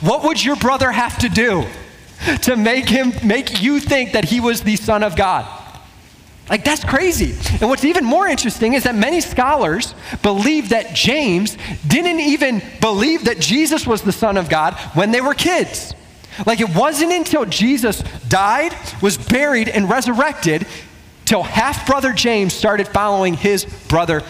What 0.01 0.23
would 0.23 0.43
your 0.43 0.55
brother 0.55 0.91
have 0.91 1.17
to 1.19 1.29
do 1.29 1.65
to 2.41 2.55
make 2.55 2.89
him 2.89 3.13
make 3.23 3.61
you 3.61 3.79
think 3.79 4.13
that 4.13 4.25
he 4.25 4.39
was 4.39 4.63
the 4.63 4.75
Son 4.75 5.03
of 5.03 5.15
God? 5.15 5.62
Like, 6.49 6.65
that's 6.65 6.83
crazy. 6.83 7.33
And 7.61 7.69
what's 7.69 7.85
even 7.85 8.03
more 8.03 8.27
interesting 8.27 8.73
is 8.73 8.83
that 8.83 8.95
many 8.95 9.21
scholars 9.21 9.95
believe 10.21 10.69
that 10.69 10.93
James 10.93 11.57
didn't 11.87 12.19
even 12.19 12.61
believe 12.81 13.25
that 13.25 13.39
Jesus 13.39 13.87
was 13.87 14.01
the 14.01 14.11
Son 14.11 14.35
of 14.37 14.49
God 14.49 14.73
when 14.93 15.11
they 15.11 15.21
were 15.21 15.33
kids. 15.33 15.93
Like, 16.45 16.59
it 16.59 16.75
wasn't 16.75 17.13
until 17.13 17.45
Jesus 17.45 18.03
died, 18.27 18.75
was 19.01 19.17
buried, 19.17 19.69
and 19.69 19.89
resurrected 19.89 20.67
till 21.25 21.43
half 21.43 21.87
brother 21.87 22.11
James 22.11 22.53
started 22.53 22.87
following 22.87 23.35
his 23.35 23.65
brother 23.87 24.21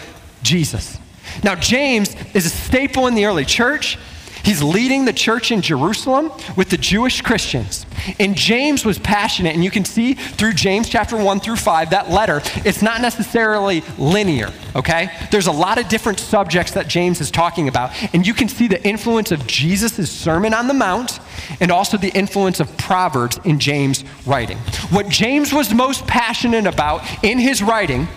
Jesus. 0.42 0.98
Now, 1.42 1.54
James 1.56 2.14
is 2.34 2.46
a 2.46 2.50
staple 2.50 3.06
in 3.08 3.14
the 3.14 3.24
early 3.24 3.44
church. 3.44 3.98
He's 4.44 4.62
leading 4.62 5.06
the 5.06 5.12
church 5.12 5.50
in 5.50 5.62
Jerusalem 5.62 6.30
with 6.56 6.68
the 6.68 6.76
Jewish 6.76 7.22
Christians. 7.22 7.86
And 8.18 8.36
James 8.36 8.84
was 8.84 8.98
passionate, 8.98 9.54
and 9.54 9.64
you 9.64 9.70
can 9.70 9.84
see 9.84 10.14
through 10.14 10.52
James 10.52 10.88
chapter 10.88 11.16
1 11.16 11.40
through 11.40 11.56
5, 11.56 11.90
that 11.90 12.10
letter, 12.10 12.42
it's 12.56 12.82
not 12.82 13.00
necessarily 13.00 13.82
linear, 13.96 14.50
okay? 14.76 15.10
There's 15.30 15.46
a 15.46 15.52
lot 15.52 15.78
of 15.78 15.88
different 15.88 16.20
subjects 16.20 16.72
that 16.72 16.88
James 16.88 17.20
is 17.20 17.30
talking 17.30 17.68
about, 17.68 17.92
and 18.12 18.26
you 18.26 18.34
can 18.34 18.48
see 18.48 18.68
the 18.68 18.86
influence 18.86 19.32
of 19.32 19.46
Jesus' 19.46 20.10
Sermon 20.10 20.52
on 20.52 20.68
the 20.68 20.74
Mount 20.74 21.20
and 21.60 21.70
also 21.70 21.96
the 21.96 22.10
influence 22.10 22.60
of 22.60 22.76
Proverbs 22.76 23.40
in 23.44 23.58
James' 23.58 24.04
writing. 24.26 24.58
What 24.90 25.08
James 25.08 25.52
was 25.52 25.72
most 25.72 26.06
passionate 26.06 26.66
about 26.66 27.02
in 27.24 27.38
his 27.38 27.62
writing 27.62 28.08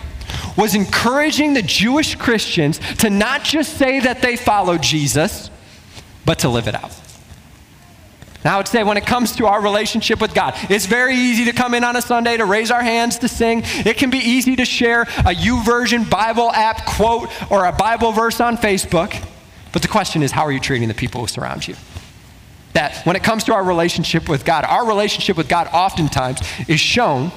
was 0.56 0.74
encouraging 0.74 1.54
the 1.54 1.62
Jewish 1.62 2.16
Christians 2.16 2.80
to 2.98 3.08
not 3.08 3.44
just 3.44 3.78
say 3.78 4.00
that 4.00 4.20
they 4.20 4.36
follow 4.36 4.76
Jesus, 4.76 5.47
but 6.28 6.40
to 6.40 6.48
live 6.50 6.68
it 6.68 6.74
out. 6.74 6.92
Now, 8.44 8.56
I 8.56 8.56
would 8.58 8.68
say 8.68 8.84
when 8.84 8.98
it 8.98 9.06
comes 9.06 9.34
to 9.36 9.46
our 9.46 9.62
relationship 9.62 10.20
with 10.20 10.34
God, 10.34 10.52
it's 10.68 10.84
very 10.84 11.14
easy 11.14 11.46
to 11.46 11.54
come 11.54 11.72
in 11.72 11.84
on 11.84 11.96
a 11.96 12.02
Sunday 12.02 12.36
to 12.36 12.44
raise 12.44 12.70
our 12.70 12.82
hands 12.82 13.16
to 13.20 13.28
sing. 13.28 13.62
It 13.64 13.96
can 13.96 14.10
be 14.10 14.18
easy 14.18 14.54
to 14.56 14.66
share 14.66 15.02
a 15.02 15.34
YouVersion 15.34 16.10
Bible 16.10 16.52
app 16.52 16.84
quote 16.84 17.30
or 17.50 17.64
a 17.64 17.72
Bible 17.72 18.12
verse 18.12 18.42
on 18.42 18.58
Facebook. 18.58 19.26
But 19.72 19.80
the 19.80 19.88
question 19.88 20.22
is, 20.22 20.30
how 20.30 20.42
are 20.42 20.52
you 20.52 20.60
treating 20.60 20.88
the 20.88 20.94
people 20.94 21.22
who 21.22 21.28
surround 21.28 21.66
you? 21.66 21.76
That 22.74 23.06
when 23.06 23.16
it 23.16 23.24
comes 23.24 23.44
to 23.44 23.54
our 23.54 23.64
relationship 23.64 24.28
with 24.28 24.44
God, 24.44 24.66
our 24.66 24.86
relationship 24.86 25.38
with 25.38 25.48
God 25.48 25.70
oftentimes 25.72 26.42
is 26.68 26.78
shown 26.78 27.32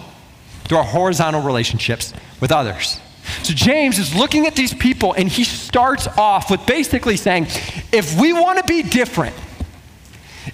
through 0.65 0.79
our 0.79 0.83
horizontal 0.83 1.43
relationships 1.43 2.13
with 2.41 2.51
others. 2.51 2.99
So 3.43 3.53
James 3.53 3.99
is 3.99 4.15
looking 4.15 4.47
at 4.47 4.55
these 4.55 4.73
people 4.73 5.13
and 5.13 5.27
he 5.27 5.43
starts 5.43 6.07
off 6.07 6.51
with 6.51 6.65
basically 6.65 7.17
saying, 7.17 7.47
if 7.91 8.19
we 8.19 8.33
want 8.33 8.59
to 8.59 8.63
be 8.65 8.83
different, 8.83 9.35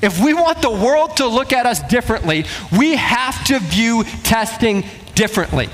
if 0.01 0.23
we 0.23 0.33
want 0.33 0.61
the 0.61 0.69
world 0.69 1.17
to 1.17 1.27
look 1.27 1.53
at 1.53 1.65
us 1.65 1.81
differently, 1.83 2.45
we 2.77 2.95
have 2.95 3.43
to 3.45 3.59
view 3.59 4.03
testing 4.23 4.85
differently. 5.15 5.69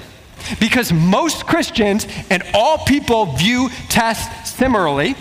Because 0.59 0.91
most 0.91 1.45
Christians 1.45 2.07
and 2.29 2.43
all 2.53 2.79
people 2.79 3.27
view 3.37 3.69
tests 3.89 4.51
similarly, 4.51 5.15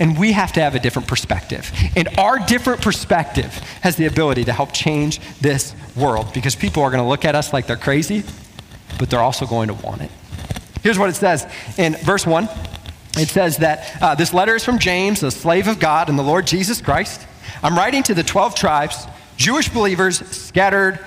and 0.00 0.18
we 0.18 0.32
have 0.32 0.52
to 0.52 0.60
have 0.60 0.74
a 0.74 0.80
different 0.80 1.08
perspective. 1.08 1.70
And 1.96 2.08
our 2.18 2.38
different 2.38 2.82
perspective 2.82 3.46
has 3.82 3.96
the 3.96 4.06
ability 4.06 4.44
to 4.44 4.52
help 4.52 4.72
change 4.72 5.20
this 5.40 5.74
world 5.94 6.32
because 6.32 6.56
people 6.56 6.82
are 6.82 6.90
going 6.90 7.02
to 7.02 7.08
look 7.08 7.24
at 7.24 7.34
us 7.34 7.52
like 7.52 7.66
they're 7.66 7.76
crazy, 7.76 8.24
but 8.98 9.10
they're 9.10 9.20
also 9.20 9.46
going 9.46 9.68
to 9.68 9.74
want 9.74 10.02
it. 10.02 10.10
Here's 10.84 10.98
what 10.98 11.08
it 11.08 11.16
says 11.16 11.50
in 11.78 11.96
verse 11.96 12.26
1 12.26 12.46
it 13.16 13.28
says 13.28 13.58
that 13.58 14.02
uh, 14.02 14.14
this 14.14 14.34
letter 14.34 14.54
is 14.54 14.64
from 14.64 14.78
James, 14.78 15.22
a 15.22 15.30
slave 15.30 15.66
of 15.66 15.78
God 15.78 16.10
and 16.10 16.18
the 16.18 16.22
Lord 16.22 16.46
Jesus 16.46 16.82
Christ. 16.82 17.26
I'm 17.62 17.74
writing 17.74 18.02
to 18.02 18.14
the 18.14 18.22
12 18.22 18.54
tribes, 18.54 19.06
Jewish 19.38 19.70
believers 19.70 20.18
scattered 20.28 20.98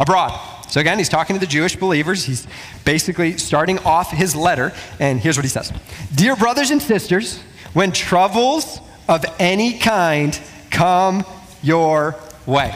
abroad. 0.00 0.32
So 0.68 0.80
again, 0.80 0.98
he's 0.98 1.08
talking 1.08 1.36
to 1.36 1.40
the 1.40 1.46
Jewish 1.46 1.76
believers. 1.76 2.24
He's 2.24 2.48
basically 2.84 3.38
starting 3.38 3.78
off 3.80 4.10
his 4.10 4.34
letter, 4.34 4.72
and 4.98 5.20
here's 5.20 5.36
what 5.36 5.44
he 5.44 5.48
says 5.48 5.72
Dear 6.12 6.34
brothers 6.34 6.72
and 6.72 6.82
sisters, 6.82 7.40
when 7.72 7.92
troubles 7.92 8.80
of 9.08 9.24
any 9.38 9.78
kind 9.78 10.40
come 10.70 11.24
your 11.62 12.16
way. 12.46 12.74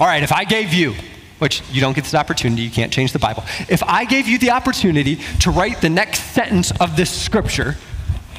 All 0.00 0.06
right, 0.08 0.24
if 0.24 0.32
I 0.32 0.42
gave 0.42 0.72
you, 0.72 0.94
which 1.38 1.62
you 1.70 1.80
don't 1.80 1.94
get 1.94 2.04
this 2.04 2.14
opportunity, 2.14 2.62
you 2.62 2.70
can't 2.70 2.92
change 2.92 3.12
the 3.12 3.18
Bible. 3.18 3.44
If 3.68 3.82
I 3.82 4.04
gave 4.04 4.26
you 4.26 4.38
the 4.38 4.50
opportunity 4.50 5.16
to 5.40 5.50
write 5.50 5.80
the 5.80 5.90
next 5.90 6.20
sentence 6.32 6.72
of 6.80 6.96
this 6.96 7.10
scripture, 7.10 7.76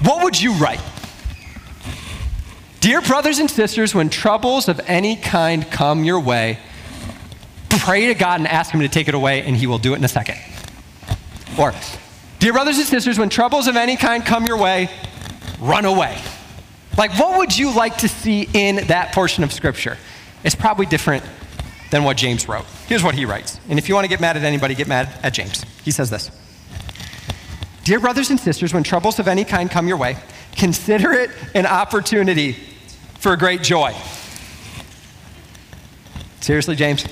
what 0.03 0.23
would 0.23 0.39
you 0.39 0.53
write? 0.53 0.81
Dear 2.79 3.01
brothers 3.01 3.39
and 3.39 3.49
sisters, 3.49 3.93
when 3.93 4.09
troubles 4.09 4.67
of 4.67 4.79
any 4.85 5.15
kind 5.15 5.69
come 5.69 6.03
your 6.03 6.19
way, 6.19 6.59
pray 7.87 8.07
to 8.07 8.13
God 8.13 8.39
and 8.39 8.47
ask 8.47 8.71
Him 8.71 8.81
to 8.81 8.89
take 8.89 9.07
it 9.07 9.13
away, 9.13 9.41
and 9.41 9.55
He 9.55 9.65
will 9.65 9.77
do 9.77 9.93
it 9.93 9.97
in 9.97 10.03
a 10.03 10.09
second. 10.09 10.37
Or, 11.57 11.73
dear 12.39 12.53
brothers 12.53 12.77
and 12.77 12.85
sisters, 12.85 13.17
when 13.17 13.29
troubles 13.29 13.67
of 13.67 13.75
any 13.75 13.95
kind 13.95 14.25
come 14.25 14.45
your 14.45 14.57
way, 14.57 14.89
run 15.59 15.85
away. 15.85 16.21
Like, 16.97 17.17
what 17.17 17.37
would 17.37 17.57
you 17.57 17.73
like 17.73 17.97
to 17.99 18.07
see 18.07 18.47
in 18.53 18.87
that 18.87 19.13
portion 19.13 19.43
of 19.43 19.53
Scripture? 19.53 19.97
It's 20.43 20.55
probably 20.55 20.85
different 20.85 21.23
than 21.89 22.03
what 22.03 22.17
James 22.17 22.47
wrote. 22.47 22.65
Here's 22.87 23.03
what 23.03 23.15
he 23.15 23.25
writes. 23.25 23.59
And 23.69 23.79
if 23.79 23.87
you 23.87 23.95
want 23.95 24.05
to 24.05 24.09
get 24.09 24.19
mad 24.19 24.37
at 24.37 24.43
anybody, 24.43 24.75
get 24.75 24.87
mad 24.87 25.09
at 25.23 25.33
James. 25.33 25.63
He 25.83 25.91
says 25.91 26.09
this 26.09 26.31
Dear 27.83 27.99
brothers 27.99 28.29
and 28.29 28.39
sisters, 28.39 28.73
when 28.73 28.83
troubles 28.83 29.19
of 29.19 29.27
any 29.27 29.45
kind 29.45 29.71
come 29.71 29.87
your 29.87 29.97
way, 29.97 30.17
consider 30.55 31.13
it 31.13 31.31
an 31.53 31.65
opportunity 31.65 32.53
for 33.19 33.35
great 33.35 33.63
joy. 33.63 33.95
Seriously, 36.41 36.75
James? 36.75 37.05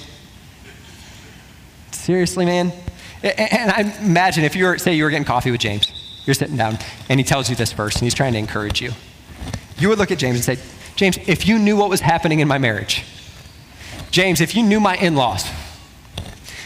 Seriously, 1.92 2.46
man? 2.46 2.72
And 3.24 3.72
I 3.72 3.98
imagine 4.02 4.44
if 4.44 4.56
you 4.56 4.66
were, 4.66 4.78
say, 4.78 4.94
you 4.94 5.04
were 5.04 5.10
getting 5.10 5.26
coffee 5.26 5.50
with 5.50 5.62
James, 5.62 5.92
you're 6.26 6.34
sitting 6.34 6.58
down, 6.58 6.78
and 7.10 7.20
he 7.20 7.24
tells 7.24 7.50
you 7.50 7.56
this 7.56 7.72
verse, 7.72 7.96
and 7.96 8.04
he's 8.04 8.14
trying 8.14 8.34
to 8.34 8.40
encourage 8.40 8.82
you. 8.82 8.92
You 9.78 9.90
would 9.90 9.98
look 9.98 10.12
at 10.12 10.20
James 10.20 10.36
and 10.36 10.58
say, 10.58 10.64
James, 10.96 11.18
if 11.28 11.48
you 11.48 11.60
knew 11.60 11.76
what 11.76 11.90
was 11.90 12.02
happening 12.02 12.40
in 12.40 12.48
my 12.48 12.58
marriage, 12.58 13.04
James, 14.16 14.40
if 14.40 14.56
you 14.56 14.64
knew 14.64 14.80
my 14.80 14.96
in 14.96 15.14
laws, 15.14 15.46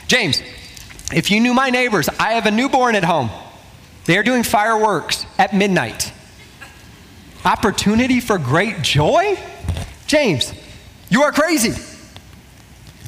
James, 0.05 0.39
if 1.11 1.31
you 1.31 1.39
knew 1.39 1.51
my 1.51 1.71
neighbors, 1.71 2.07
I 2.07 2.33
have 2.33 2.45
a 2.45 2.51
newborn 2.51 2.93
at 2.93 3.03
home. 3.03 3.31
They 4.05 4.19
are 4.19 4.21
doing 4.21 4.43
fireworks 4.43 5.25
at 5.39 5.51
midnight. 5.51 6.13
Opportunity 7.43 8.19
for 8.19 8.37
great 8.37 8.83
joy? 8.83 9.35
James, 10.05 10.53
you 11.09 11.23
are 11.23 11.31
crazy. 11.31 11.69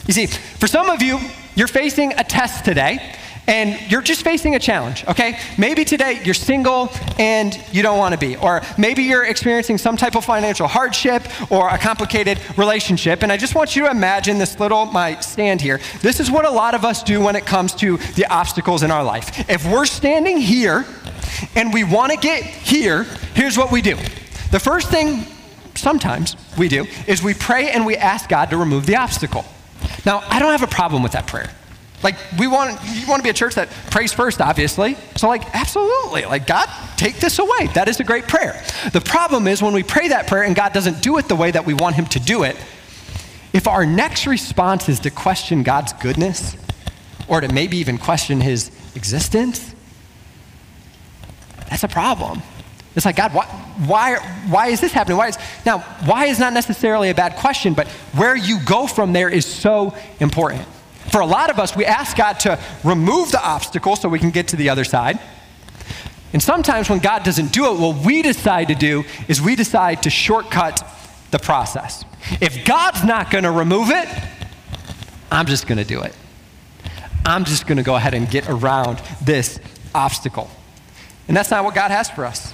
You 0.07 0.13
see, 0.15 0.25
for 0.25 0.65
some 0.65 0.89
of 0.89 1.03
you, 1.03 1.19
you're 1.53 1.67
facing 1.67 2.13
a 2.13 2.23
test 2.23 2.65
today 2.65 3.15
and 3.47 3.91
you're 3.91 4.01
just 4.01 4.23
facing 4.23 4.55
a 4.55 4.59
challenge, 4.59 5.03
okay? 5.07 5.39
Maybe 5.57 5.83
today 5.83 6.21
you're 6.23 6.33
single 6.33 6.91
and 7.17 7.57
you 7.71 7.81
don't 7.81 7.97
want 7.97 8.13
to 8.13 8.19
be, 8.19 8.35
or 8.37 8.61
maybe 8.77 9.03
you're 9.03 9.25
experiencing 9.25 9.77
some 9.77 9.97
type 9.97 10.15
of 10.15 10.23
financial 10.23 10.67
hardship 10.67 11.23
or 11.51 11.69
a 11.69 11.77
complicated 11.77 12.39
relationship. 12.57 13.23
And 13.23 13.31
I 13.31 13.37
just 13.37 13.55
want 13.55 13.75
you 13.75 13.83
to 13.83 13.91
imagine 13.91 14.37
this 14.37 14.59
little, 14.59 14.85
my 14.85 15.19
stand 15.19 15.61
here. 15.61 15.79
This 16.01 16.19
is 16.19 16.29
what 16.29 16.45
a 16.45 16.51
lot 16.51 16.75
of 16.75 16.85
us 16.85 17.03
do 17.03 17.21
when 17.21 17.35
it 17.35 17.45
comes 17.45 17.73
to 17.75 17.97
the 18.15 18.25
obstacles 18.27 18.83
in 18.83 18.91
our 18.91 19.03
life. 19.03 19.49
If 19.49 19.65
we're 19.65 19.85
standing 19.85 20.37
here 20.37 20.85
and 21.55 21.73
we 21.73 21.83
want 21.83 22.11
to 22.11 22.17
get 22.17 22.43
here, 22.43 23.03
here's 23.33 23.57
what 23.57 23.71
we 23.71 23.81
do. 23.81 23.95
The 24.51 24.59
first 24.59 24.89
thing 24.89 25.25
sometimes 25.75 26.35
we 26.57 26.67
do 26.67 26.85
is 27.07 27.23
we 27.23 27.33
pray 27.33 27.71
and 27.71 27.85
we 27.85 27.95
ask 27.95 28.29
God 28.29 28.49
to 28.51 28.57
remove 28.57 28.85
the 28.85 28.97
obstacle. 28.97 29.45
Now, 30.05 30.23
I 30.27 30.39
don't 30.39 30.51
have 30.51 30.63
a 30.63 30.73
problem 30.73 31.01
with 31.03 31.13
that 31.13 31.27
prayer. 31.27 31.49
Like, 32.03 32.15
we 32.39 32.47
want, 32.47 32.79
you 32.93 33.07
want 33.07 33.19
to 33.19 33.23
be 33.23 33.29
a 33.29 33.33
church 33.33 33.55
that 33.55 33.69
prays 33.91 34.11
first, 34.11 34.41
obviously. 34.41 34.95
So, 35.15 35.27
like, 35.27 35.43
absolutely. 35.55 36.25
Like, 36.25 36.47
God, 36.47 36.67
take 36.97 37.17
this 37.17 37.39
away. 37.39 37.67
That 37.73 37.87
is 37.87 37.99
a 37.99 38.03
great 38.03 38.27
prayer. 38.27 38.61
The 38.91 39.01
problem 39.01 39.47
is 39.47 39.61
when 39.61 39.73
we 39.73 39.83
pray 39.83 40.07
that 40.09 40.27
prayer 40.27 40.43
and 40.43 40.55
God 40.55 40.73
doesn't 40.73 41.01
do 41.01 41.17
it 41.17 41.27
the 41.27 41.35
way 41.35 41.51
that 41.51 41.65
we 41.65 41.73
want 41.73 41.95
Him 41.95 42.05
to 42.07 42.19
do 42.19 42.43
it, 42.43 42.55
if 43.53 43.67
our 43.67 43.85
next 43.85 44.25
response 44.27 44.89
is 44.89 44.99
to 45.01 45.11
question 45.11 45.63
God's 45.63 45.93
goodness 45.93 46.55
or 47.27 47.41
to 47.41 47.51
maybe 47.53 47.77
even 47.77 47.97
question 47.97 48.41
His 48.41 48.71
existence, 48.95 49.75
that's 51.69 51.83
a 51.83 51.87
problem. 51.87 52.41
It's 52.95 53.05
like, 53.05 53.15
God, 53.15 53.33
why, 53.33 53.45
why, 53.85 54.15
why 54.49 54.67
is 54.67 54.81
this 54.81 54.91
happening? 54.91 55.17
Why 55.17 55.29
is, 55.29 55.37
now, 55.65 55.79
why 56.05 56.25
is 56.25 56.39
not 56.39 56.51
necessarily 56.51 57.09
a 57.09 57.15
bad 57.15 57.37
question, 57.37 57.73
but 57.73 57.87
where 58.13 58.35
you 58.35 58.59
go 58.65 58.85
from 58.87 59.13
there 59.13 59.29
is 59.29 59.45
so 59.45 59.95
important. 60.19 60.67
For 61.11 61.21
a 61.21 61.25
lot 61.25 61.49
of 61.49 61.59
us, 61.59 61.75
we 61.75 61.85
ask 61.85 62.15
God 62.15 62.39
to 62.41 62.59
remove 62.83 63.31
the 63.31 63.43
obstacle 63.45 63.95
so 63.95 64.07
we 64.07 64.19
can 64.19 64.31
get 64.31 64.47
to 64.49 64.55
the 64.55 64.69
other 64.69 64.83
side. 64.83 65.19
And 66.33 66.41
sometimes 66.41 66.89
when 66.89 66.99
God 66.99 67.23
doesn't 67.23 67.51
do 67.51 67.65
it, 67.65 67.79
what 67.79 68.05
we 68.05 68.21
decide 68.21 68.69
to 68.69 68.75
do 68.75 69.03
is 69.27 69.41
we 69.41 69.55
decide 69.55 70.03
to 70.03 70.09
shortcut 70.09 70.87
the 71.31 71.39
process. 71.39 72.05
If 72.39 72.65
God's 72.65 73.03
not 73.03 73.31
going 73.31 73.43
to 73.43 73.51
remove 73.51 73.89
it, 73.89 74.07
I'm 75.31 75.45
just 75.45 75.67
going 75.67 75.77
to 75.77 75.83
do 75.83 76.01
it. 76.01 76.15
I'm 77.25 77.45
just 77.45 77.67
going 77.67 77.77
to 77.77 77.83
go 77.83 77.95
ahead 77.95 78.13
and 78.13 78.29
get 78.29 78.49
around 78.49 79.01
this 79.21 79.59
obstacle. 79.93 80.49
And 81.27 81.35
that's 81.35 81.51
not 81.51 81.63
what 81.63 81.75
God 81.75 81.91
has 81.91 82.09
for 82.09 82.25
us. 82.25 82.53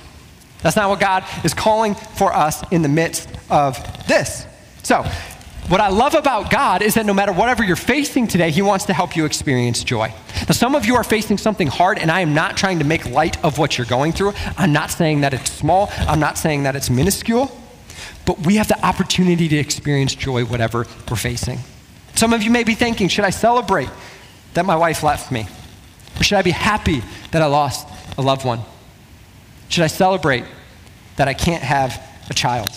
That's 0.64 0.76
not 0.76 0.90
what 0.90 1.00
God 1.00 1.24
is 1.44 1.54
calling 1.54 1.96
for 1.96 2.34
us 2.34 2.64
in 2.72 2.82
the 2.82 2.90
midst 2.90 3.30
of 3.50 3.78
this. 4.08 4.46
So, 4.84 5.06
what 5.70 5.82
I 5.82 5.90
love 5.90 6.16
about 6.16 6.50
God 6.50 6.82
is 6.82 6.94
that 6.94 7.06
no 7.06 7.14
matter 7.14 7.34
whatever 7.34 7.64
you're 7.64 7.76
facing 7.76 8.26
today, 8.26 8.52
He 8.52 8.62
wants 8.62 8.86
to 8.86 8.94
help 8.94 9.16
you 9.18 9.26
experience 9.26 9.84
joy. 9.84 10.14
Now, 10.48 10.54
some 10.54 10.76
of 10.76 10.86
you 10.86 10.96
are 10.96 11.04
facing 11.04 11.38
something 11.38 11.68
hard, 11.68 12.00
and 12.00 12.10
I 12.10 12.22
am 12.22 12.34
not 12.34 12.56
trying 12.56 12.80
to 12.80 12.86
make 12.86 13.10
light 13.10 13.44
of 13.44 13.58
what 13.58 13.78
you're 13.78 13.88
going 13.88 14.14
through. 14.14 14.34
I'm 14.58 14.72
not 14.72 14.92
saying 14.92 15.22
that 15.22 15.34
it's 15.34 15.52
small, 15.52 15.90
I'm 16.00 16.22
not 16.22 16.38
saying 16.38 16.64
that 16.64 16.76
it's 16.78 16.90
minuscule, 16.90 17.52
but 18.26 18.46
we 18.46 18.56
have 18.56 18.70
the 18.70 18.86
opportunity 18.86 19.50
to 19.50 19.58
experience 19.58 20.16
joy, 20.16 20.46
whatever 20.46 20.86
we're 21.10 21.18
facing. 21.18 21.60
Some 22.16 22.34
of 22.34 22.44
you 22.44 22.50
may 22.50 22.64
be 22.64 22.74
thinking, 22.74 23.10
should 23.10 23.26
I 23.26 23.30
celebrate 23.30 23.90
that 24.54 24.66
my 24.66 24.76
wife 24.76 25.04
left 25.04 25.32
me? 25.32 25.48
Or 26.20 26.24
should 26.24 26.38
I 26.38 26.42
be 26.44 26.52
happy 26.52 27.04
that 27.32 27.42
I 27.42 27.46
lost 27.46 27.88
a 28.18 28.22
loved 28.22 28.46
one? 28.46 28.62
Should 29.70 29.84
I 29.84 29.88
celebrate 29.88 30.46
that 31.18 31.28
I 31.28 31.34
can't 31.34 31.62
have 31.62 32.02
a 32.30 32.34
child? 32.34 32.70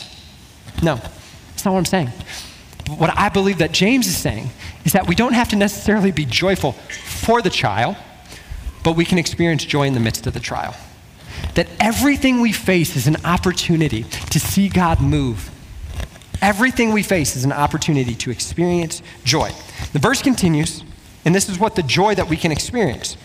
No, 0.82 0.96
that's 0.96 1.64
not 1.64 1.72
what 1.72 1.78
I'm 1.78 1.84
saying. 1.84 2.10
What 2.98 3.16
I 3.16 3.28
believe 3.28 3.58
that 3.58 3.72
James 3.72 4.06
is 4.06 4.16
saying 4.16 4.48
is 4.84 4.92
that 4.92 5.06
we 5.06 5.14
don't 5.14 5.34
have 5.34 5.48
to 5.50 5.56
necessarily 5.56 6.10
be 6.10 6.24
joyful 6.24 6.72
for 6.72 7.42
the 7.42 7.50
child, 7.50 7.96
but 8.82 8.96
we 8.96 9.04
can 9.04 9.18
experience 9.18 9.64
joy 9.64 9.86
in 9.86 9.94
the 9.94 10.00
midst 10.00 10.26
of 10.26 10.34
the 10.34 10.40
trial. 10.40 10.74
That 11.54 11.68
everything 11.78 12.40
we 12.40 12.52
face 12.52 12.96
is 12.96 13.06
an 13.06 13.16
opportunity 13.24 14.04
to 14.30 14.40
see 14.40 14.68
God 14.68 15.00
move. 15.00 15.50
Everything 16.42 16.92
we 16.92 17.02
face 17.02 17.36
is 17.36 17.44
an 17.44 17.52
opportunity 17.52 18.14
to 18.14 18.30
experience 18.30 19.02
joy. 19.24 19.50
The 19.92 19.98
verse 19.98 20.22
continues, 20.22 20.82
and 21.24 21.34
this 21.34 21.48
is 21.48 21.58
what 21.58 21.76
the 21.76 21.82
joy 21.82 22.14
that 22.14 22.28
we 22.28 22.36
can 22.36 22.50
experience. 22.50 23.16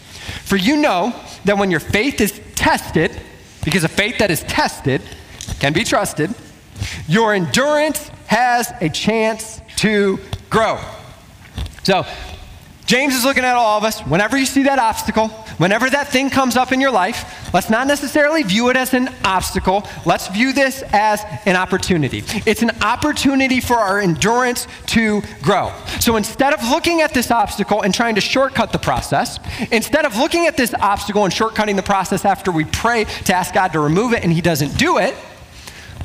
For 0.44 0.58
you 0.58 0.78
know 0.78 1.14
that 1.46 1.58
when 1.58 1.72
your 1.72 1.80
faith 1.80 2.20
is 2.20 2.40
tested, 2.56 3.20
because 3.64 3.84
a 3.84 3.90
faith 3.90 4.18
that 4.18 4.32
is 4.32 4.44
tested 4.44 5.02
can 5.60 5.72
be 5.72 5.84
trusted, 5.84 6.34
your 7.08 7.34
endurance 7.34 8.12
has 8.28 8.72
a 8.82 8.90
chance 8.90 9.62
to 9.78 10.20
grow. 10.50 10.80
So, 11.84 12.06
James 12.86 13.16
is 13.16 13.26
looking 13.26 13.44
at 13.44 13.56
all 13.56 13.80
of 13.80 13.84
us. 13.84 14.02
Whenever 14.02 14.38
you 14.38 14.46
see 14.46 14.64
that 14.64 14.78
obstacle, 14.78 15.30
whenever 15.58 15.90
that 15.90 16.10
thing 16.10 16.30
comes 16.30 16.56
up 16.56 16.72
in 16.72 16.80
your 16.80 16.92
life, 16.92 17.52
let's 17.52 17.70
not 17.70 17.88
necessarily 17.88 18.44
view 18.44 18.70
it 18.70 18.78
as 18.78 18.94
an 18.94 19.10
obstacle. 19.24 19.88
Let's 20.06 20.28
view 20.28 20.54
this 20.54 20.84
as 20.94 21.24
an 21.48 21.56
opportunity. 21.56 22.24
It's 22.46 22.62
an 22.62 22.72
opportunity 22.84 23.60
for 23.60 23.76
our 23.78 24.00
endurance 24.00 24.68
to 24.88 25.24
grow. 25.42 25.74
So 26.00 26.16
instead 26.16 26.54
of 26.54 26.62
looking 26.70 27.02
at 27.02 27.12
this 27.12 27.32
obstacle 27.32 27.82
and 27.82 27.92
trying 27.92 28.16
to 28.16 28.22
shortcut 28.22 28.72
the 28.72 28.78
process, 28.78 29.40
instead 29.72 30.06
of 30.06 30.16
looking 30.18 30.46
at 30.46 30.56
this 30.56 30.76
obstacle 30.76 31.24
and 31.24 31.34
shortcutting 31.34 31.78
the 31.78 31.84
process 31.84 32.24
after 32.24 32.52
we 32.52 32.66
pray 32.66 33.06
to 33.26 33.34
ask 33.34 33.52
God 33.52 33.74
to 33.74 33.80
remove 33.80 34.14
it 34.14 34.24
and 34.24 34.32
He 34.32 34.42
doesn't 34.42 34.78
do 34.78 35.00
it, 35.00 35.16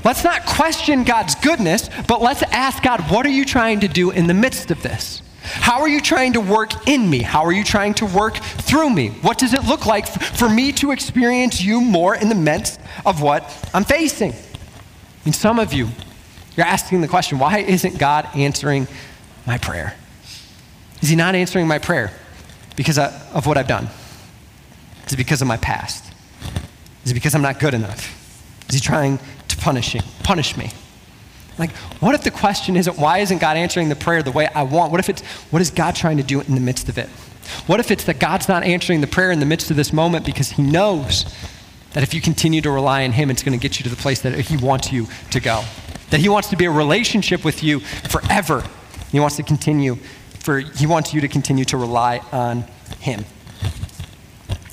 let's 0.05 0.25
not 0.25 0.47
question 0.47 1.05
God's 1.05 1.35
goodness, 1.37 1.89
but 2.07 2.21
let's 2.21 2.43
ask 2.45 2.83
God, 2.83 3.01
what 3.11 3.27
are 3.27 3.31
you 3.31 3.45
trying 3.45 3.81
to 3.81 3.89
do 3.89 4.11
in 4.11 4.27
the 4.27 4.35
midst 4.35 4.71
of 4.71 4.83
this? 4.83 5.23
How 5.43 5.81
are 5.81 5.89
you 5.89 6.01
trying 6.01 6.35
to 6.35 6.41
work 6.41 6.89
in 6.89 7.09
me? 7.09 7.23
How 7.23 7.45
are 7.45 7.53
you 7.53 7.65
trying 7.65 7.95
to 7.95 8.07
work 8.07 8.37
through 8.37 8.91
me? 8.91 9.09
What 9.23 9.39
does 9.39 9.55
it 9.55 9.65
look 9.65 9.87
like 9.87 10.07
for 10.07 10.49
me 10.49 10.73
to 10.73 10.93
experience 10.93 11.63
you 11.63 11.81
more 11.81 12.15
in 12.15 12.29
the 12.29 12.35
midst 12.35 12.81
of 13.07 13.23
what 13.23 13.43
I'm 13.73 13.85
facing? 13.85 14.35
And 15.25 15.35
some 15.35 15.59
of 15.59 15.73
you, 15.73 15.89
you're 16.57 16.67
asking 16.67 17.01
the 17.01 17.09
question 17.09 17.39
why 17.39 17.59
isn't 17.59 17.99
God 17.99 18.29
answering 18.35 18.87
my 19.47 19.59
prayer? 19.59 19.95
Is 21.03 21.09
He 21.09 21.17
not 21.17 21.35
answering 21.35 21.67
my 21.67 21.79
prayer 21.79 22.13
because 22.77 22.99
uh, 22.99 23.19
of 23.33 23.47
what 23.47 23.57
I've 23.57 23.69
done? 23.69 23.89
Is 25.07 25.15
it 25.15 25.17
because 25.17 25.43
of 25.43 25.49
my 25.49 25.57
past? 25.57 26.05
Is 27.05 27.11
it 27.11 27.15
because 27.15 27.35
I'm 27.35 27.43
not 27.43 27.59
good 27.59 27.75
enough? 27.75 28.17
Is 28.69 28.75
He 28.75 28.81
trying 28.81 29.19
to 29.51 29.57
punish, 29.57 29.97
punish 30.23 30.57
me? 30.57 30.71
Like, 31.59 31.71
what 32.01 32.15
if 32.15 32.23
the 32.23 32.31
question 32.31 32.77
isn't, 32.77 32.97
why 32.99 33.19
isn't 33.19 33.39
God 33.39 33.57
answering 33.57 33.89
the 33.89 33.97
prayer 33.97 34.23
the 34.23 34.33
way 34.33 34.47
I 34.47 34.63
want? 34.63 34.91
What 34.91 35.01
if 35.01 35.09
it's, 35.09 35.23
what 35.51 35.61
is 35.61 35.71
God 35.71 35.95
trying 35.95 36.17
to 36.17 36.23
do 36.23 36.41
in 36.41 36.55
the 36.55 36.61
midst 36.61 36.89
of 36.89 36.97
it? 36.97 37.09
What 37.67 37.81
if 37.81 37.91
it's 37.91 38.05
that 38.05 38.19
God's 38.19 38.49
not 38.49 38.63
answering 38.63 39.01
the 39.01 39.07
prayer 39.07 39.31
in 39.31 39.41
the 39.41 39.47
midst 39.47 39.71
of 39.71 39.77
this 39.77 39.93
moment 39.93 40.25
because 40.25 40.51
He 40.51 40.63
knows 40.63 41.25
that 41.93 42.03
if 42.03 42.15
you 42.15 42.21
continue 42.21 42.61
to 42.63 42.71
rely 42.71 43.05
on 43.05 43.13
Him, 43.13 43.31
it's 43.31 43.43
going 43.43 43.59
to 43.59 43.63
get 43.63 43.79
you 43.79 43.85
to 43.85 43.91
the 43.91 44.01
place 44.01 44.21
that 44.23 44.39
He 44.39 44.57
wants 44.57 44.93
you 44.93 45.07
to 45.31 45.41
go? 45.41 45.63
That 46.11 46.21
He 46.21 46.29
wants 46.29 46.49
to 46.49 46.57
be 46.57 46.65
a 46.65 46.71
relationship 46.71 47.45
with 47.45 47.63
you 47.63 47.81
forever. 47.81 48.65
He 49.11 49.21
wants 49.21 49.37
to 49.37 49.43
continue 49.43 49.97
for 50.39 50.61
He 50.61 50.87
wants 50.87 51.13
you 51.13 51.21
to 51.21 51.29
continue 51.29 51.65
to 51.67 51.77
rely 51.77 52.21
on 52.33 52.63
Him. 53.01 53.25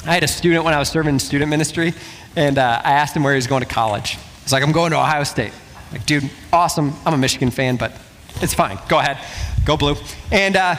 I 0.05 0.13
had 0.13 0.23
a 0.23 0.27
student 0.27 0.63
when 0.63 0.73
I 0.73 0.79
was 0.79 0.87
serving 0.87 1.15
in 1.15 1.19
student 1.19 1.49
ministry, 1.49 1.93
and 2.37 2.57
uh, 2.57 2.81
I 2.81 2.93
asked 2.93 3.13
him 3.13 3.23
where 3.23 3.33
he 3.33 3.37
was 3.37 3.47
going 3.47 3.61
to 3.61 3.67
college. 3.67 4.17
He's 4.47 4.53
like, 4.53 4.63
I'm 4.63 4.71
going 4.71 4.91
to 4.91 4.97
Ohio 4.97 5.25
State. 5.25 5.51
Like, 5.91 6.05
dude, 6.05 6.31
awesome. 6.53 6.93
I'm 7.05 7.13
a 7.13 7.17
Michigan 7.17 7.51
fan, 7.51 7.75
but 7.75 7.91
it's 8.35 8.53
fine. 8.53 8.79
Go 8.87 8.97
ahead. 8.97 9.17
Go 9.65 9.75
blue. 9.75 9.95
And 10.31 10.55
uh, 10.55 10.75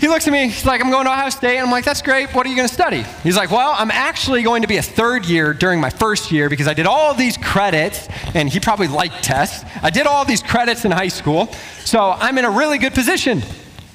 he 0.00 0.06
looks 0.06 0.26
at 0.26 0.34
me, 0.34 0.48
he's 0.48 0.66
like, 0.66 0.82
I'm 0.82 0.90
going 0.90 1.06
to 1.06 1.10
Ohio 1.10 1.30
State. 1.30 1.56
And 1.56 1.64
I'm 1.64 1.70
like, 1.70 1.86
that's 1.86 2.02
great. 2.02 2.34
What 2.34 2.44
are 2.44 2.50
you 2.50 2.56
going 2.56 2.68
to 2.68 2.74
study? 2.74 3.02
He's 3.22 3.38
like, 3.38 3.50
well, 3.50 3.74
I'm 3.74 3.90
actually 3.90 4.42
going 4.42 4.60
to 4.60 4.68
be 4.68 4.76
a 4.76 4.82
third 4.82 5.24
year 5.24 5.54
during 5.54 5.80
my 5.80 5.88
first 5.88 6.30
year 6.30 6.50
because 6.50 6.68
I 6.68 6.74
did 6.74 6.84
all 6.84 7.14
these 7.14 7.38
credits, 7.38 8.06
and 8.34 8.50
he 8.50 8.60
probably 8.60 8.88
liked 8.88 9.24
tests. 9.24 9.64
I 9.82 9.88
did 9.88 10.06
all 10.06 10.26
these 10.26 10.42
credits 10.42 10.84
in 10.84 10.90
high 10.90 11.08
school, 11.08 11.50
so 11.86 12.10
I'm 12.10 12.36
in 12.36 12.44
a 12.44 12.50
really 12.50 12.76
good 12.76 12.92
position. 12.92 13.42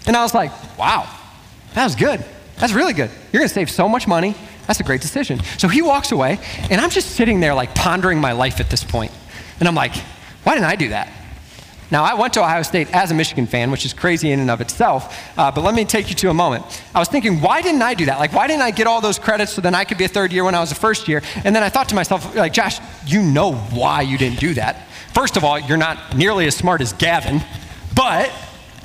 And 0.07 0.17
I 0.17 0.23
was 0.23 0.33
like, 0.33 0.49
wow, 0.79 1.07
that 1.75 1.83
was 1.83 1.93
good. 1.93 2.25
That's 2.57 2.73
really 2.73 2.93
good. 2.93 3.11
You're 3.31 3.41
going 3.41 3.49
to 3.49 3.53
save 3.53 3.69
so 3.69 3.87
much 3.87 4.07
money. 4.07 4.33
That's 4.69 4.79
a 4.79 4.83
great 4.83 5.01
decision. 5.01 5.41
So 5.57 5.67
he 5.67 5.81
walks 5.81 6.11
away, 6.11 6.37
and 6.69 6.79
I'm 6.79 6.91
just 6.91 7.15
sitting 7.15 7.39
there 7.39 7.55
like 7.55 7.73
pondering 7.73 8.21
my 8.21 8.33
life 8.33 8.59
at 8.59 8.69
this 8.69 8.83
point. 8.83 9.11
And 9.59 9.67
I'm 9.67 9.73
like, 9.73 9.95
why 10.43 10.53
didn't 10.53 10.67
I 10.67 10.75
do 10.75 10.89
that? 10.89 11.11
Now, 11.89 12.03
I 12.03 12.13
went 12.13 12.33
to 12.33 12.41
Ohio 12.41 12.61
State 12.61 12.93
as 12.93 13.09
a 13.09 13.15
Michigan 13.15 13.47
fan, 13.47 13.71
which 13.71 13.83
is 13.83 13.93
crazy 13.93 14.29
in 14.29 14.39
and 14.39 14.51
of 14.51 14.61
itself, 14.61 15.17
uh, 15.39 15.49
but 15.49 15.63
let 15.63 15.73
me 15.73 15.85
take 15.85 16.09
you 16.09 16.15
to 16.17 16.29
a 16.29 16.35
moment. 16.35 16.83
I 16.93 16.99
was 16.99 17.07
thinking, 17.07 17.41
why 17.41 17.63
didn't 17.63 17.81
I 17.81 17.95
do 17.95 18.05
that? 18.05 18.19
Like, 18.19 18.31
why 18.31 18.45
didn't 18.45 18.61
I 18.61 18.69
get 18.69 18.85
all 18.85 19.01
those 19.01 19.17
credits 19.17 19.53
so 19.53 19.59
then 19.59 19.73
I 19.73 19.85
could 19.85 19.97
be 19.97 20.03
a 20.03 20.07
third 20.07 20.31
year 20.31 20.43
when 20.43 20.53
I 20.53 20.59
was 20.59 20.71
a 20.71 20.75
first 20.75 21.07
year? 21.07 21.23
And 21.43 21.55
then 21.55 21.63
I 21.63 21.69
thought 21.69 21.89
to 21.89 21.95
myself, 21.95 22.35
like, 22.35 22.53
Josh, 22.53 22.79
you 23.07 23.23
know 23.23 23.53
why 23.53 24.03
you 24.03 24.19
didn't 24.19 24.39
do 24.39 24.53
that. 24.53 24.87
First 25.15 25.35
of 25.35 25.43
all, 25.43 25.57
you're 25.57 25.77
not 25.77 26.15
nearly 26.15 26.45
as 26.45 26.55
smart 26.55 26.81
as 26.81 26.93
Gavin, 26.93 27.41
but 27.95 28.31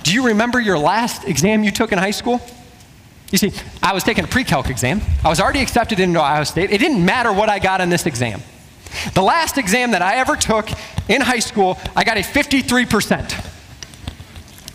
do 0.03 0.15
you 0.15 0.29
remember 0.29 0.59
your 0.59 0.79
last 0.79 1.25
exam 1.25 1.63
you 1.63 1.71
took 1.71 1.93
in 1.93 1.99
high 1.99 2.11
school? 2.11 2.41
You 3.35 3.39
see, 3.39 3.53
I 3.83 3.93
was 3.93 4.05
taking 4.05 4.23
a 4.23 4.29
pre 4.29 4.45
calc 4.45 4.71
exam. 4.71 5.01
I 5.25 5.29
was 5.29 5.41
already 5.41 5.59
accepted 5.59 5.99
into 5.99 6.21
Ohio 6.21 6.45
State. 6.45 6.71
It 6.71 6.79
didn't 6.79 7.05
matter 7.05 7.33
what 7.33 7.49
I 7.49 7.59
got 7.59 7.81
on 7.81 7.89
this 7.89 8.07
exam. 8.07 8.41
The 9.15 9.23
last 9.23 9.59
exam 9.59 9.91
that 9.91 10.03
I 10.03 10.19
ever 10.19 10.37
took 10.37 10.69
in 11.09 11.21
high 11.21 11.41
school, 11.41 11.77
I 11.97 12.05
got 12.05 12.17
a 12.17 12.21
53%. 12.21 13.51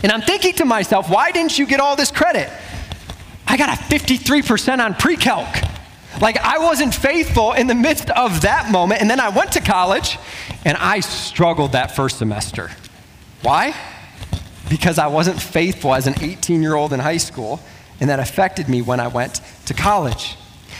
And 0.04 0.12
I'm 0.12 0.20
thinking 0.20 0.52
to 0.56 0.66
myself, 0.66 1.10
why 1.10 1.32
didn't 1.32 1.58
you 1.58 1.66
get 1.66 1.80
all 1.80 1.96
this 1.96 2.12
credit? 2.12 2.50
I 3.48 3.56
got 3.56 3.70
a 3.70 3.82
53% 3.82 4.80
on 4.84 4.94
pre 4.94 5.16
calc. 5.16 5.48
Like, 6.20 6.36
I 6.40 6.58
wasn't 6.58 6.94
faithful 6.94 7.54
in 7.54 7.68
the 7.68 7.76
midst 7.76 8.10
of 8.10 8.42
that 8.42 8.70
moment. 8.70 9.00
And 9.00 9.10
then 9.10 9.22
I 9.22 9.30
went 9.30 9.54
to 9.54 9.62
college 9.62 10.20
and 10.66 10.78
I 10.78 11.00
struggled 11.00 11.72
that 11.72 11.96
first 11.96 12.18
semester. 12.18 12.72
Why? 13.42 13.74
Because 14.70 15.00
I 15.00 15.08
wasn't 15.08 15.42
faithful 15.42 15.96
as 15.96 16.08
an 16.08 16.16
18 16.22 16.62
year 16.62 16.76
old 16.76 16.92
in 16.92 17.00
high 17.00 17.16
school, 17.16 17.62
and 18.00 18.10
that 18.10 18.20
affected 18.20 18.70
me 18.70 18.82
when 18.82 19.00
I 19.00 19.08
went 19.08 19.42
to 19.66 19.74
college. 19.74 20.36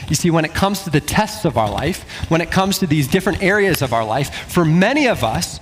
You 0.08 0.14
see, 0.14 0.30
when 0.30 0.44
it 0.44 0.54
comes 0.54 0.82
to 0.84 0.90
the 0.90 1.00
tests 1.00 1.44
of 1.44 1.58
our 1.58 1.70
life, 1.70 2.04
when 2.30 2.40
it 2.40 2.50
comes 2.50 2.78
to 2.78 2.86
these 2.86 3.06
different 3.08 3.42
areas 3.42 3.82
of 3.82 3.92
our 3.92 4.04
life, 4.04 4.34
for 4.50 4.64
many 4.64 5.08
of 5.08 5.22
us, 5.22 5.60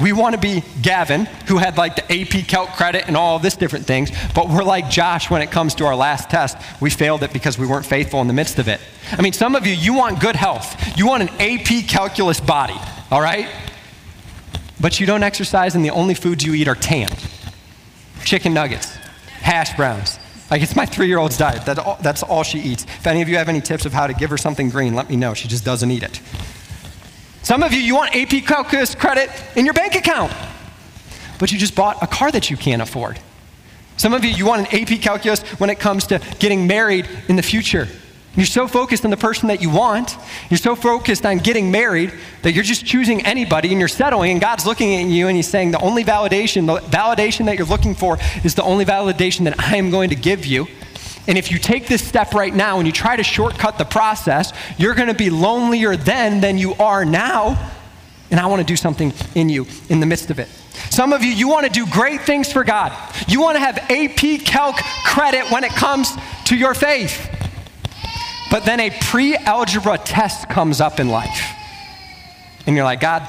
we 0.00 0.12
want 0.12 0.34
to 0.34 0.40
be 0.40 0.64
Gavin, 0.82 1.26
who 1.46 1.58
had 1.58 1.76
like 1.76 1.94
the 1.94 2.20
AP 2.20 2.48
Calc 2.48 2.70
credit 2.70 3.06
and 3.06 3.16
all 3.16 3.38
this 3.38 3.56
different 3.56 3.86
things, 3.86 4.10
but 4.34 4.48
we're 4.48 4.64
like 4.64 4.90
Josh 4.90 5.30
when 5.30 5.40
it 5.40 5.52
comes 5.52 5.76
to 5.76 5.84
our 5.84 5.94
last 5.94 6.30
test. 6.30 6.56
We 6.80 6.90
failed 6.90 7.22
it 7.22 7.32
because 7.32 7.58
we 7.58 7.66
weren't 7.66 7.86
faithful 7.86 8.20
in 8.20 8.26
the 8.26 8.32
midst 8.32 8.58
of 8.58 8.66
it. 8.66 8.80
I 9.12 9.22
mean, 9.22 9.32
some 9.32 9.54
of 9.54 9.66
you, 9.66 9.74
you 9.74 9.94
want 9.94 10.20
good 10.20 10.34
health. 10.34 10.98
You 10.98 11.06
want 11.06 11.22
an 11.22 11.28
AP 11.38 11.86
calculus 11.86 12.40
body, 12.40 12.80
all 13.10 13.20
right? 13.20 13.48
But 14.80 14.98
you 14.98 15.06
don't 15.06 15.22
exercise, 15.22 15.76
and 15.76 15.84
the 15.84 15.90
only 15.90 16.14
foods 16.14 16.44
you 16.44 16.54
eat 16.54 16.66
are 16.66 16.74
tan 16.74 17.08
chicken 18.24 18.54
nuggets, 18.54 18.94
hash 19.42 19.76
browns, 19.76 20.18
like, 20.50 20.62
it's 20.62 20.76
my 20.76 20.86
three 20.86 21.06
year 21.06 21.18
old's 21.18 21.38
diet. 21.38 21.64
That's 21.64 21.78
all, 21.78 21.98
that's 22.02 22.22
all 22.22 22.42
she 22.42 22.60
eats. 22.60 22.84
If 22.84 23.06
any 23.06 23.22
of 23.22 23.28
you 23.28 23.36
have 23.36 23.48
any 23.48 23.60
tips 23.60 23.86
of 23.86 23.92
how 23.92 24.06
to 24.06 24.14
give 24.14 24.30
her 24.30 24.36
something 24.36 24.68
green, 24.70 24.94
let 24.94 25.08
me 25.08 25.16
know. 25.16 25.34
She 25.34 25.48
just 25.48 25.64
doesn't 25.64 25.90
eat 25.90 26.02
it. 26.02 26.20
Some 27.42 27.62
of 27.62 27.72
you, 27.72 27.80
you 27.80 27.94
want 27.94 28.14
AP 28.16 28.44
Calculus 28.44 28.94
credit 28.94 29.30
in 29.56 29.64
your 29.64 29.74
bank 29.74 29.94
account, 29.94 30.32
but 31.38 31.52
you 31.52 31.58
just 31.58 31.74
bought 31.74 32.02
a 32.02 32.06
car 32.06 32.30
that 32.30 32.50
you 32.50 32.56
can't 32.56 32.80
afford. 32.80 33.18
Some 33.96 34.12
of 34.12 34.24
you, 34.24 34.30
you 34.30 34.46
want 34.46 34.72
an 34.72 34.82
AP 34.82 35.00
Calculus 35.00 35.42
when 35.60 35.70
it 35.70 35.78
comes 35.78 36.06
to 36.08 36.20
getting 36.38 36.66
married 36.66 37.08
in 37.28 37.36
the 37.36 37.42
future. 37.42 37.88
You're 38.36 38.46
so 38.46 38.66
focused 38.66 39.04
on 39.04 39.10
the 39.10 39.16
person 39.16 39.48
that 39.48 39.62
you 39.62 39.70
want. 39.70 40.16
You're 40.50 40.58
so 40.58 40.74
focused 40.74 41.24
on 41.24 41.38
getting 41.38 41.70
married 41.70 42.12
that 42.42 42.52
you're 42.52 42.64
just 42.64 42.84
choosing 42.84 43.24
anybody 43.24 43.70
and 43.70 43.78
you're 43.78 43.88
settling, 43.88 44.32
and 44.32 44.40
God's 44.40 44.66
looking 44.66 44.94
at 44.96 45.06
you 45.06 45.28
and 45.28 45.36
He's 45.36 45.48
saying, 45.48 45.70
The 45.70 45.80
only 45.80 46.04
validation, 46.04 46.66
the 46.66 46.80
validation 46.88 47.46
that 47.46 47.56
you're 47.56 47.66
looking 47.66 47.94
for 47.94 48.18
is 48.42 48.54
the 48.54 48.64
only 48.64 48.84
validation 48.84 49.44
that 49.44 49.60
I 49.60 49.76
am 49.76 49.90
going 49.90 50.10
to 50.10 50.16
give 50.16 50.46
you. 50.46 50.66
And 51.26 51.38
if 51.38 51.50
you 51.50 51.58
take 51.58 51.86
this 51.86 52.06
step 52.06 52.34
right 52.34 52.54
now 52.54 52.78
and 52.78 52.86
you 52.86 52.92
try 52.92 53.16
to 53.16 53.22
shortcut 53.22 53.78
the 53.78 53.84
process, 53.84 54.52
you're 54.76 54.94
going 54.94 55.08
to 55.08 55.14
be 55.14 55.30
lonelier 55.30 55.96
then 55.96 56.40
than 56.40 56.58
you 56.58 56.74
are 56.74 57.04
now. 57.04 57.72
And 58.30 58.40
I 58.40 58.46
want 58.46 58.60
to 58.60 58.66
do 58.66 58.76
something 58.76 59.12
in 59.34 59.48
you 59.48 59.66
in 59.88 60.00
the 60.00 60.06
midst 60.06 60.30
of 60.30 60.38
it. 60.38 60.48
Some 60.90 61.12
of 61.12 61.22
you, 61.22 61.30
you 61.30 61.48
want 61.48 61.66
to 61.66 61.72
do 61.72 61.86
great 61.86 62.22
things 62.22 62.52
for 62.52 62.64
God. 62.64 62.92
You 63.28 63.40
want 63.40 63.56
to 63.56 63.60
have 63.60 63.78
AP 63.90 64.44
Calc 64.44 64.76
credit 65.04 65.50
when 65.50 65.64
it 65.64 65.70
comes 65.70 66.12
to 66.46 66.56
your 66.56 66.74
faith. 66.74 67.30
But 68.54 68.64
then 68.64 68.78
a 68.78 68.90
pre 68.90 69.34
algebra 69.34 69.98
test 69.98 70.48
comes 70.48 70.80
up 70.80 71.00
in 71.00 71.08
life. 71.08 71.42
And 72.68 72.76
you're 72.76 72.84
like, 72.84 73.00
God, 73.00 73.28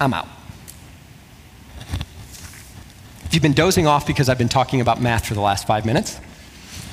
I'm 0.00 0.12
out. 0.12 0.26
If 3.26 3.28
you've 3.30 3.44
been 3.44 3.52
dozing 3.52 3.86
off 3.86 4.08
because 4.08 4.28
I've 4.28 4.36
been 4.36 4.48
talking 4.48 4.80
about 4.80 5.00
math 5.00 5.26
for 5.26 5.34
the 5.34 5.40
last 5.40 5.68
five 5.68 5.86
minutes, 5.86 6.18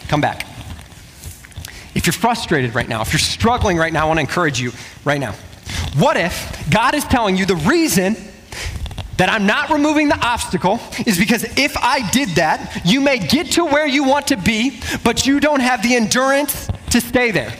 come 0.07 0.21
back. 0.21 0.45
If 1.95 2.05
you're 2.05 2.13
frustrated 2.13 2.75
right 2.75 2.87
now, 2.87 3.01
if 3.01 3.11
you're 3.11 3.17
struggling 3.17 3.77
right 3.77 3.91
now, 3.91 4.03
I 4.03 4.05
want 4.05 4.17
to 4.17 4.21
encourage 4.21 4.61
you 4.61 4.71
right 5.03 5.19
now. 5.19 5.33
What 5.97 6.17
if 6.17 6.69
God 6.69 6.93
is 6.93 7.05
telling 7.05 7.37
you 7.37 7.47
the 7.47 7.55
reason 7.55 8.17
that 9.17 9.29
I'm 9.29 9.47
not 9.47 9.71
removing 9.71 10.09
the 10.09 10.23
obstacle 10.23 10.79
is 11.07 11.17
because 11.17 11.43
if 11.57 11.75
I 11.75 12.07
did 12.11 12.29
that, 12.35 12.83
you 12.85 13.01
may 13.01 13.17
get 13.17 13.53
to 13.53 13.65
where 13.65 13.87
you 13.87 14.03
want 14.03 14.27
to 14.27 14.37
be, 14.37 14.79
but 15.03 15.25
you 15.25 15.39
don't 15.39 15.61
have 15.61 15.81
the 15.81 15.95
endurance 15.95 16.64
to 16.95 17.01
stay 17.01 17.31
there? 17.31 17.51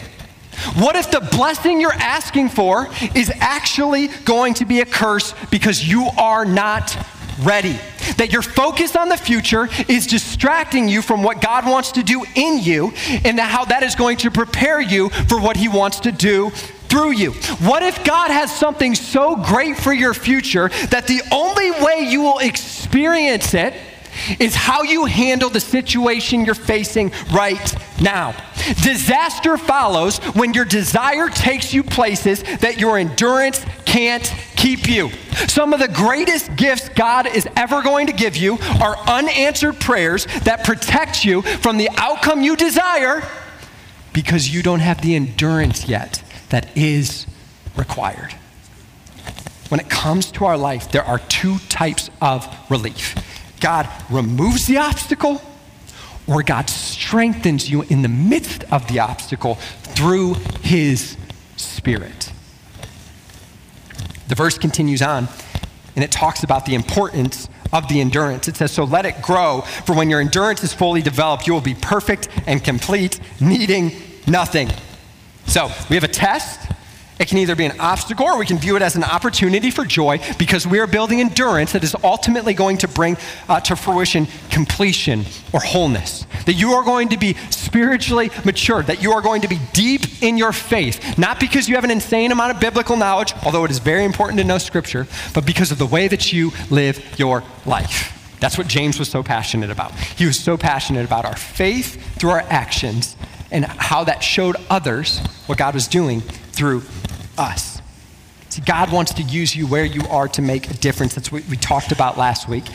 What 0.78 0.96
if 0.96 1.12
the 1.12 1.20
blessing 1.20 1.82
you're 1.82 1.94
asking 1.94 2.50
for 2.50 2.88
is 3.14 3.32
actually 3.40 4.08
going 4.24 4.54
to 4.56 4.66
be 4.66 4.80
a 4.80 4.86
curse 4.86 5.36
because 5.52 5.88
you 5.88 6.08
are 6.18 6.46
not 6.46 6.98
ready? 7.42 7.78
That 8.18 8.32
your 8.32 8.42
focus 8.42 8.96
on 8.96 9.10
the 9.10 9.18
future 9.18 9.68
is 9.90 10.08
distracting 10.08 10.88
you 10.88 11.02
from 11.02 11.22
what 11.22 11.42
God 11.42 11.66
wants 11.66 11.92
to 11.94 12.04
do 12.04 12.24
in 12.36 12.60
you 12.60 12.94
and 13.26 13.38
how 13.38 13.66
that 13.66 13.84
is 13.84 13.96
going 13.96 14.18
to 14.18 14.32
prepare 14.32 14.80
you 14.80 15.10
for 15.10 15.40
what 15.40 15.58
He 15.58 15.68
wants 15.68 16.00
to 16.02 16.14
do 16.14 16.52
through 16.88 17.12
you. 17.12 17.34
What 17.60 17.84
if 17.84 18.06
God 18.06 18.32
has 18.32 18.56
something 18.56 18.96
so 18.96 19.36
great 19.36 19.76
for 19.76 19.92
your 19.92 20.14
future 20.14 20.70
that 20.92 21.08
the 21.08 21.22
only 21.32 21.72
way 21.72 22.08
you 22.10 22.22
will 22.22 22.40
experience 22.40 23.54
it 23.54 23.74
is 24.40 24.56
how 24.56 24.84
you 24.84 25.06
handle 25.06 25.50
the 25.50 25.60
situation 25.60 26.46
you're 26.46 26.56
facing 26.56 27.12
right 27.32 27.76
now. 28.02 28.36
Disaster 28.82 29.58
follows 29.58 30.18
when 30.36 30.54
your 30.54 30.66
desire 30.66 31.30
takes 31.30 31.74
you 31.74 31.84
places 31.84 32.44
that 32.60 32.80
your 32.80 32.98
endurance 32.98 33.66
can't 33.86 34.34
keep 34.56 34.88
you. 34.88 35.10
Some 35.48 35.74
of 35.74 35.80
the 35.80 35.88
greatest 35.88 36.56
gifts 36.56 36.90
God 36.90 37.28
is 37.28 37.48
ever 37.56 37.82
going 37.82 38.08
to 38.08 38.14
give 38.14 38.36
you 38.36 38.58
are 38.82 38.98
unanswered 39.08 39.80
prayers 39.80 40.26
that 40.44 40.64
protect 40.64 41.24
you 41.24 41.42
from 41.42 41.78
the 41.78 41.90
outcome 41.98 42.42
you 42.42 42.56
desire 42.56 43.24
because 44.14 44.54
you 44.54 44.64
don't 44.64 44.80
have 44.80 45.02
the 45.02 45.16
endurance 45.16 45.88
yet 45.88 46.24
that 46.50 46.76
is 46.78 47.28
required. 47.76 48.34
When 49.70 49.80
it 49.80 49.90
comes 49.90 50.32
to 50.34 50.46
our 50.46 50.58
life, 50.58 50.92
there 50.92 51.04
are 51.04 51.20
two 51.20 51.58
types 51.70 52.10
of 52.22 52.48
relief 52.70 53.16
God 53.60 53.90
removes 54.10 54.68
the 54.68 54.78
obstacle, 54.78 55.42
or 56.28 56.44
God 56.44 56.70
strengthens 56.70 57.70
you 57.70 57.84
in 57.84 58.02
the 58.02 58.10
midst 58.10 58.64
of 58.72 58.88
the 58.88 59.00
obstacle 59.00 59.56
through 59.56 60.36
his 60.62 61.18
spirit. 61.56 62.32
The 64.28 64.36
verse 64.36 64.58
continues 64.58 65.02
on, 65.02 65.28
and 65.96 66.04
it 66.04 66.12
talks 66.12 66.44
about 66.44 66.66
the 66.66 66.76
importance 66.76 67.48
of 67.72 67.88
the 67.88 68.02
endurance. 68.02 68.48
It 68.48 68.56
says, 68.56 68.72
So 68.72 68.84
let 68.84 69.06
it 69.06 69.22
grow, 69.22 69.62
for 69.62 69.96
when 69.96 70.10
your 70.10 70.20
endurance 70.20 70.64
is 70.64 70.74
fully 70.74 71.02
developed, 71.02 71.48
you 71.48 71.54
will 71.54 71.62
be 71.62 71.76
perfect 71.76 72.30
and 72.48 72.64
complete, 72.64 73.20
needing 73.40 73.92
nothing. 74.28 74.70
So 75.48 75.70
we 75.90 75.96
have 75.96 76.04
a 76.04 76.10
test, 76.10 76.65
It 77.18 77.30
can 77.30 77.38
either 77.38 77.56
be 77.56 77.66
an 77.66 77.80
obstacle 77.80 78.26
or 78.26 78.38
we 78.38 78.46
can 78.46 78.58
view 78.58 78.76
it 78.76 78.82
as 78.82 78.96
an 78.96 79.04
opportunity 79.04 79.72
for 79.72 79.86
joy 79.86 80.20
because 80.38 80.68
we 80.68 80.80
are 80.80 80.88
building 80.88 81.22
endurance 81.22 81.72
that 81.72 81.84
is 81.84 81.96
ultimately 82.04 82.54
going 82.54 82.78
to 82.80 82.88
bring 82.90 83.16
uh, 83.48 83.62
to 83.62 83.76
fruition 83.76 84.28
completion 84.50 85.24
or 85.54 85.62
wholeness. 85.62 86.26
That 86.46 86.54
you 86.54 86.74
are 86.74 86.84
going 86.84 87.10
to 87.10 87.18
be 87.18 87.36
spiritually 87.52 88.32
mature, 88.44 88.84
that 88.84 89.02
you 89.02 89.14
are 89.14 89.22
going 89.22 89.42
to 89.44 89.48
be 89.48 89.60
deep 89.72 90.22
in 90.22 90.38
your 90.38 90.52
faith, 90.52 91.18
not 91.18 91.40
because 91.40 91.70
you 91.70 91.76
have 91.76 91.86
an 91.86 91.92
insane 91.92 92.34
amount 92.34 92.52
of 92.52 92.60
biblical 92.60 92.98
knowledge, 92.98 93.34
although 93.46 93.64
it 93.64 93.72
is 93.72 93.80
very 93.80 94.04
important 94.04 94.38
to 94.40 94.44
know 94.44 94.58
Scripture, 94.58 95.08
but 95.34 95.46
because 95.46 95.72
of 95.72 95.78
the 95.78 95.86
way 95.86 96.10
that 96.10 96.34
you 96.34 96.52
live 96.70 97.18
your 97.18 97.44
life. 97.66 98.12
That's 98.42 98.58
what 98.58 98.68
James 98.68 99.00
was 99.00 99.10
so 99.10 99.24
passionate 99.24 99.72
about. 99.72 99.94
He 99.96 100.26
was 100.26 100.38
so 100.38 100.58
passionate 100.58 101.06
about 101.06 101.24
our 101.24 101.38
faith 101.38 102.20
through 102.20 102.32
our 102.32 102.46
actions 102.50 103.16
and 103.52 103.64
how 103.66 104.04
that 104.04 104.24
showed 104.24 104.58
others 104.70 105.20
what 105.46 105.58
God 105.58 105.74
was 105.74 105.88
doing 105.88 106.22
through 106.22 106.82
us. 107.38 107.82
See, 108.50 108.62
God 108.62 108.92
wants 108.92 109.14
to 109.16 109.24
use 109.24 109.56
you 109.56 109.68
where 109.68 109.84
you 109.84 110.02
are 110.10 110.28
to 110.30 110.42
make 110.42 110.70
a 110.70 110.74
difference. 110.76 111.14
That's 111.14 111.32
what 111.32 111.44
we 111.50 111.58
talked 111.58 111.92
about 111.92 112.18
last 112.18 112.48
week. 112.48 112.66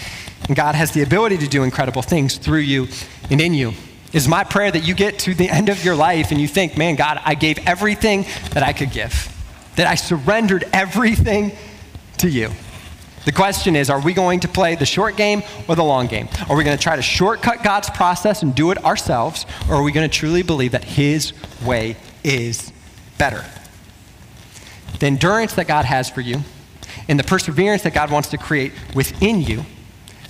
And 0.47 0.57
God 0.57 0.75
has 0.75 0.93
the 0.93 1.03
ability 1.03 1.39
to 1.39 1.49
do 1.49 1.63
incredible 1.63 2.03
things 2.03 2.37
through 2.37 2.59
you 2.59 2.89
and 3.31 3.41
in 3.41 3.55
you. 3.55 3.73
Is 4.13 4.27
my 4.27 4.43
prayer 4.43 4.71
that 4.71 4.81
you 4.81 4.95
get 4.95 5.21
to 5.21 5.35
the 5.35 5.49
end 5.49 5.69
of 5.69 5.85
your 5.85 5.95
life 5.95 6.33
and 6.33 6.41
you 6.41 6.49
think, 6.49 6.77
man, 6.77 6.97
God, 6.97 7.21
I 7.25 7.35
gave 7.35 7.59
everything 7.67 8.27
that 8.51 8.63
I 8.63 8.73
could 8.73 8.91
give, 8.91 9.35
that 9.77 9.87
I 9.87 9.95
surrendered 9.95 10.65
everything 10.73 11.53
to 12.19 12.29
you. 12.29 12.51
The 13.25 13.33
question 13.33 13.77
is, 13.77 13.89
are 13.89 14.01
we 14.01 14.13
going 14.13 14.41
to 14.41 14.49
play 14.49 14.75
the 14.75 14.87
short 14.87 15.17
game 15.17 15.43
or 15.69 15.77
the 15.77 15.85
long 15.85 16.07
game? 16.07 16.29
Are 16.49 16.57
we 16.57 16.65
going 16.65 16.77
to 16.77 16.83
try 16.83 16.97
to 16.97 17.03
shortcut 17.03 17.63
God's 17.63 17.89
process 17.91 18.43
and 18.43 18.55
do 18.55 18.71
it 18.71 18.85
ourselves, 18.85 19.47
or 19.69 19.77
are 19.77 19.83
we 19.83 19.93
going 19.93 20.09
to 20.09 20.15
truly 20.15 20.43
believe 20.43 20.73
that 20.73 20.85
His 20.85 21.33
way 21.63 21.97
is 22.25 22.73
better? 23.19 23.45
The 25.01 25.07
endurance 25.07 25.55
that 25.55 25.67
God 25.67 25.85
has 25.85 26.09
for 26.09 26.21
you 26.21 26.41
and 27.09 27.19
the 27.19 27.25
perseverance 27.25 27.83
that 27.83 27.95
God 27.95 28.11
wants 28.11 28.29
to 28.29 28.39
create 28.39 28.73
within 28.95 29.41
you 29.41 29.65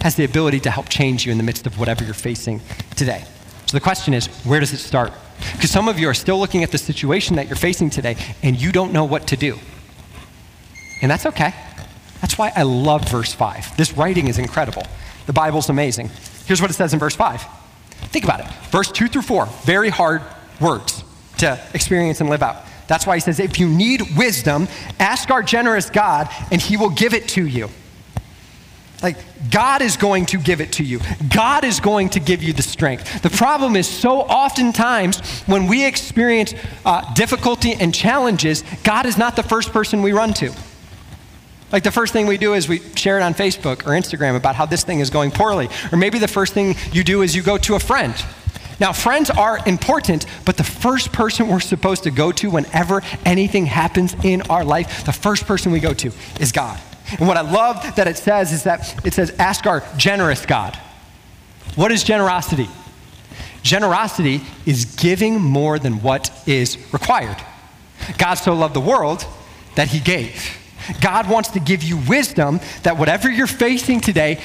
has 0.01 0.15
the 0.15 0.25
ability 0.25 0.61
to 0.61 0.71
help 0.71 0.89
change 0.89 1.27
you 1.27 1.33
in 1.33 1.39
the 1.39 1.45
midst 1.45 1.67
of 1.67 1.79
whatever 1.79 2.05
you're 2.05 2.15
facing 2.15 2.61
today. 2.97 3.25
So 3.67 3.77
the 3.77 3.81
question 3.81 4.15
is, 4.15 4.27
where 4.45 4.61
does 4.61 4.73
it 4.73 4.79
start? 4.79 5.13
Because 5.53 5.71
some 5.71 5.89
of 5.89 5.99
you 5.99 6.09
are 6.09 6.15
still 6.15 6.39
looking 6.39 6.63
at 6.63 6.71
the 6.71 6.79
situation 6.79 7.37
that 7.37 7.47
you're 7.47 7.57
facing 7.57 7.91
today 7.91 8.17
and 8.43 8.61
you 8.61 8.73
don't 8.73 8.93
know 8.93 9.05
what 9.05 9.27
to 9.29 9.37
do. 9.37 9.59
And 11.03 11.11
that's 11.11 11.27
okay. 11.27 11.55
That's 12.21 12.39
why 12.39 12.53
I 12.55 12.63
love 12.63 13.09
verse 13.09 13.33
5. 13.33 13.77
This 13.77 13.97
writing 13.97 14.29
is 14.29 14.39
incredible. 14.39 14.83
The 15.27 15.33
Bible's 15.33 15.69
amazing. 15.69 16.11
Here's 16.47 16.61
what 16.61 16.71
it 16.71 16.75
says 16.75 16.93
in 16.93 16.99
verse 16.99 17.17
5. 17.17 17.43
Think 18.09 18.25
about 18.25 18.41
it. 18.41 18.47
Verse 18.71 18.91
2 18.91 19.09
through 19.09 19.23
4, 19.23 19.47
very 19.65 19.89
hard 19.89 20.23
words 20.61 21.05
to 21.39 21.59
experience 21.75 22.21
and 22.21 22.29
live 22.29 22.43
out. 22.43 22.65
That's 22.91 23.07
why 23.07 23.15
he 23.15 23.21
says, 23.21 23.39
if 23.39 23.61
you 23.61 23.69
need 23.69 24.17
wisdom, 24.17 24.67
ask 24.99 25.31
our 25.31 25.45
generous 25.45 25.89
God, 25.89 26.29
and 26.51 26.61
he 26.61 26.77
will 26.77 26.91
give 26.91 27.15
it 27.15 27.29
to 27.29 27.47
you. 27.47 27.71
Like, 29.01 29.17
God 29.49 29.81
is 29.81 29.97
going 29.97 30.27
to 30.27 30.39
give 30.39 30.61
it 30.61 30.73
to 30.73 30.83
you. 30.83 30.99
God 31.33 31.63
is 31.63 31.79
going 31.79 32.09
to 32.11 32.21
give 32.21 32.43
you 32.43 32.53
the 32.53 32.63
strength. 32.63 33.23
The 33.23 33.31
problem 33.31 33.77
is, 33.77 33.87
so 33.87 34.23
oftentimes 34.23 35.21
when 35.43 35.69
we 35.69 35.87
experience 35.87 36.53
uh, 36.85 37.15
difficulty 37.15 37.75
and 37.75 37.95
challenges, 37.95 38.65
God 38.83 39.07
is 39.07 39.17
not 39.17 39.37
the 39.37 39.45
first 39.45 39.71
person 39.71 40.03
we 40.03 40.11
run 40.11 40.35
to. 40.35 40.53
Like, 41.71 41.85
the 41.85 41.93
first 41.93 42.13
thing 42.13 42.27
we 42.27 42.39
do 42.39 42.55
is 42.55 42.69
we 42.69 42.81
share 42.97 43.21
it 43.21 43.23
on 43.23 43.35
Facebook 43.35 43.87
or 43.87 43.91
Instagram 43.91 44.35
about 44.35 44.57
how 44.57 44.67
this 44.67 44.83
thing 44.83 44.99
is 44.99 45.11
going 45.11 45.31
poorly. 45.31 45.69
Or 45.93 45.97
maybe 45.97 46.19
the 46.19 46.27
first 46.27 46.55
thing 46.55 46.75
you 46.91 47.05
do 47.05 47.23
is 47.23 47.37
you 47.37 47.43
go 47.45 47.57
to 47.59 47.77
a 47.77 47.81
friend 47.81 48.17
now, 48.81 48.95
friends 48.95 49.29
are 49.29 49.59
important, 49.67 50.25
but 50.47 50.57
the 50.57 50.65
first 50.65 51.13
person 51.13 51.49
we're 51.49 51.61
supposed 51.61 52.05
to 52.05 52.11
go 52.11 52.33
to 52.33 52.51
whenever 52.51 53.03
anything 53.27 53.67
happens 53.67 54.17
in 54.25 54.41
our 54.43 54.65
life, 54.65 55.05
the 55.05 55.13
first 55.13 55.47
person 55.47 55.71
we 55.71 55.81
go 55.81 55.93
to 55.93 56.11
is 56.41 56.51
God. 56.51 56.81
And 57.19 57.29
what 57.29 57.37
I 57.37 57.43
love 57.43 57.97
that 57.97 58.09
it 58.09 58.17
says 58.17 58.53
is 58.53 58.63
that 58.63 59.07
it 59.07 59.13
says, 59.13 59.33
ask 59.39 59.67
our 59.67 59.85
generous 59.99 60.47
God. 60.47 60.77
What 61.77 61.93
is 61.93 62.03
generosity? 62.03 62.69
Generosity 63.63 64.41
is 64.65 64.87
giving 64.97 65.41
more 65.43 65.79
than 65.79 66.01
what 66.01 66.31
is 66.47 66.79
required. 66.91 67.37
God 68.17 68.35
so 68.35 68.55
loved 68.55 68.75
the 68.75 68.81
world 68.81 69.27
that 69.75 69.89
he 69.89 70.01
gave. 70.01 70.57
God 71.03 71.29
wants 71.29 71.51
to 71.51 71.61
give 71.61 71.83
you 71.83 71.99
wisdom 72.09 72.61
that 72.85 72.97
whatever 72.97 73.31
you're 73.31 73.47
facing 73.47 74.01
today, 74.01 74.41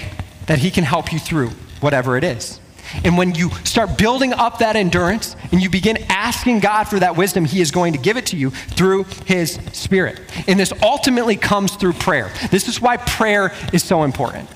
that 0.47 0.59
he 0.59 0.71
can 0.71 0.83
help 0.83 1.13
you 1.13 1.19
through 1.19 1.51
whatever 1.79 2.17
it 2.17 2.25
is. 2.25 2.59
And 3.03 3.17
when 3.17 3.35
you 3.35 3.49
start 3.63 3.97
building 3.97 4.33
up 4.33 4.59
that 4.59 4.75
endurance 4.75 5.35
and 5.51 5.61
you 5.61 5.69
begin 5.69 5.97
asking 6.09 6.59
God 6.59 6.85
for 6.85 6.99
that 6.99 7.15
wisdom, 7.17 7.45
He 7.45 7.61
is 7.61 7.71
going 7.71 7.93
to 7.93 7.99
give 7.99 8.17
it 8.17 8.27
to 8.27 8.37
you 8.37 8.51
through 8.51 9.03
His 9.25 9.59
Spirit. 9.73 10.19
And 10.47 10.59
this 10.59 10.73
ultimately 10.81 11.35
comes 11.35 11.75
through 11.75 11.93
prayer. 11.93 12.31
This 12.51 12.67
is 12.67 12.81
why 12.81 12.97
prayer 12.97 13.53
is 13.73 13.83
so 13.83 14.03
important. 14.03 14.49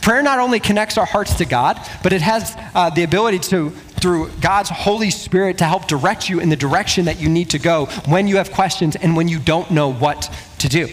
Prayer 0.00 0.22
not 0.22 0.38
only 0.38 0.60
connects 0.60 0.98
our 0.98 1.06
hearts 1.06 1.34
to 1.34 1.44
God, 1.44 1.80
but 2.02 2.12
it 2.12 2.22
has 2.22 2.56
uh, 2.74 2.90
the 2.90 3.02
ability 3.02 3.38
to, 3.38 3.70
through 3.70 4.30
God's 4.40 4.70
Holy 4.70 5.10
Spirit, 5.10 5.58
to 5.58 5.64
help 5.64 5.86
direct 5.86 6.28
you 6.28 6.40
in 6.40 6.48
the 6.48 6.56
direction 6.56 7.04
that 7.06 7.20
you 7.20 7.28
need 7.28 7.50
to 7.50 7.58
go 7.58 7.86
when 8.06 8.26
you 8.26 8.36
have 8.36 8.52
questions 8.52 8.96
and 8.96 9.16
when 9.16 9.28
you 9.28 9.38
don't 9.38 9.70
know 9.70 9.92
what 9.92 10.32
to 10.58 10.68
do. 10.68 10.88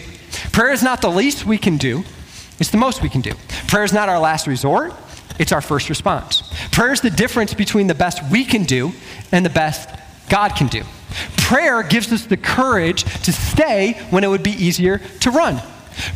Prayer 0.52 0.72
is 0.72 0.82
not 0.82 1.02
the 1.02 1.10
least 1.10 1.44
we 1.44 1.58
can 1.58 1.76
do, 1.76 2.04
it's 2.58 2.70
the 2.70 2.76
most 2.76 3.02
we 3.02 3.08
can 3.08 3.20
do. 3.20 3.32
Prayer 3.68 3.84
is 3.84 3.92
not 3.92 4.08
our 4.08 4.18
last 4.18 4.46
resort, 4.46 4.92
it's 5.40 5.52
our 5.52 5.62
first 5.62 5.88
response. 5.88 6.42
Prayer 6.70 6.92
is 6.92 7.00
the 7.00 7.08
difference 7.08 7.54
between 7.54 7.86
the 7.86 7.94
best 7.94 8.22
we 8.30 8.44
can 8.44 8.64
do 8.64 8.92
and 9.32 9.44
the 9.44 9.50
best 9.50 9.88
God 10.28 10.54
can 10.54 10.66
do. 10.66 10.82
Prayer 11.38 11.82
gives 11.82 12.12
us 12.12 12.26
the 12.26 12.36
courage 12.36 13.04
to 13.24 13.32
stay 13.32 13.94
when 14.10 14.22
it 14.22 14.26
would 14.26 14.42
be 14.42 14.50
easier 14.50 14.98
to 14.98 15.30
run. 15.30 15.60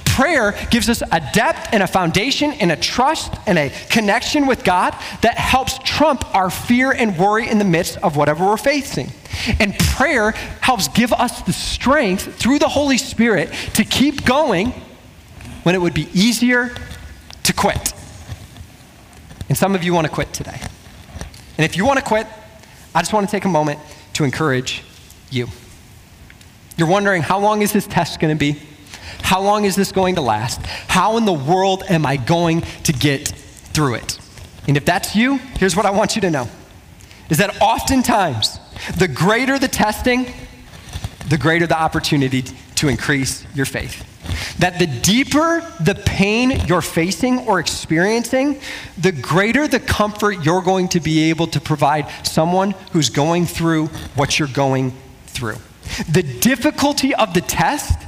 Prayer 0.05 0.55
gives 0.71 0.91
us 0.91 1.03
a 1.11 1.21
depth 1.33 1.71
and 1.73 1.83
a 1.83 1.87
foundation 1.87 2.53
and 2.53 2.71
a 2.71 2.77
trust 2.77 3.35
and 3.47 3.59
a 3.59 3.73
connection 3.89 4.47
with 4.47 4.63
God 4.63 4.93
that 5.23 5.39
helps 5.39 5.79
trump 5.79 6.35
our 6.35 6.51
fear 6.51 6.93
and 6.93 7.19
worry 7.19 7.49
in 7.49 7.59
the 7.59 7.65
midst 7.65 7.97
of 7.99 8.17
whatever 8.17 8.45
we're 8.45 8.59
facing. 8.59 9.11
And 9.59 9.75
prayer 9.79 10.33
helps 10.61 10.89
give 10.89 11.15
us 11.15 11.41
the 11.43 11.53
strength 11.55 12.37
through 12.37 12.59
the 12.59 12.69
Holy 12.69 12.99
Spirit 12.99 13.53
to 13.75 13.85
keep 13.85 14.27
going 14.27 14.73
when 15.63 15.75
it 15.75 15.81
would 15.81 15.95
be 15.95 16.09
easier 16.13 16.75
to 17.45 17.53
quit. 17.55 17.93
And 19.48 19.57
some 19.57 19.74
of 19.74 19.85
you 19.85 19.92
want 19.94 20.07
to 20.07 20.12
quit 20.12 20.33
today. 20.33 20.61
And 21.57 21.64
if 21.64 21.76
you 21.76 21.85
want 21.85 21.98
to 21.98 22.04
quit, 22.04 22.26
I 22.94 23.00
just 23.00 23.12
want 23.12 23.28
to 23.28 23.30
take 23.30 23.44
a 23.44 23.48
moment 23.48 23.78
to 24.14 24.24
encourage 24.24 24.83
you. 25.30 25.48
You're 26.76 26.88
wondering, 26.88 27.22
how 27.22 27.38
long 27.38 27.62
is 27.62 27.72
this 27.72 27.87
test 27.87 28.20
going 28.20 28.35
to 28.35 28.38
be? 28.38 28.61
How 29.22 29.40
long 29.40 29.64
is 29.64 29.76
this 29.76 29.92
going 29.92 30.16
to 30.16 30.20
last? 30.20 30.64
How 30.66 31.16
in 31.16 31.24
the 31.24 31.33
world 31.33 31.85
am 31.88 32.04
I 32.07 32.16
going 32.16 32.62
to 32.85 32.92
get 32.92 33.28
through 33.28 33.94
it? 33.94 34.18
And 34.66 34.76
if 34.76 34.85
that's 34.85 35.14
you, 35.14 35.37
here's 35.59 35.76
what 35.76 35.87
I 35.87 35.90
want 35.90 36.14
you 36.14 36.20
to 36.22 36.30
know 36.30 36.48
is 37.30 37.38
that 37.38 37.61
oftentimes, 37.61 38.59
the 38.98 39.09
greater 39.09 39.59
the 39.59 39.68
testing, 39.68 40.26
the 41.28 41.38
greater 41.38 41.66
the 41.66 41.78
opportunity 41.78 42.42
to 42.76 42.88
increase 42.88 43.46
your 43.54 43.66
faith. 43.66 44.04
That 44.59 44.78
the 44.78 44.87
deeper 44.87 45.61
the 45.80 45.94
pain 45.94 46.50
you're 46.66 46.83
facing 46.83 47.40
or 47.40 47.61
experiencing, 47.61 48.61
the 48.98 49.12
greater 49.12 49.66
the 49.68 49.80
comfort 49.80 50.44
you're 50.44 50.62
going 50.62 50.88
to 50.88 51.00
be 51.00 51.30
able 51.30 51.46
to 51.48 51.61
provide 51.61 52.07
someone 52.26 52.72
who's 52.92 53.11
going 53.11 53.46
through 53.46 53.87
what 54.14 54.38
you're 54.38 54.48
going 54.48 54.92
through. 55.26 55.59
The 56.11 56.22
difficulty 56.22 57.14
of 57.14 57.35
the 57.35 57.40
test, 57.40 58.00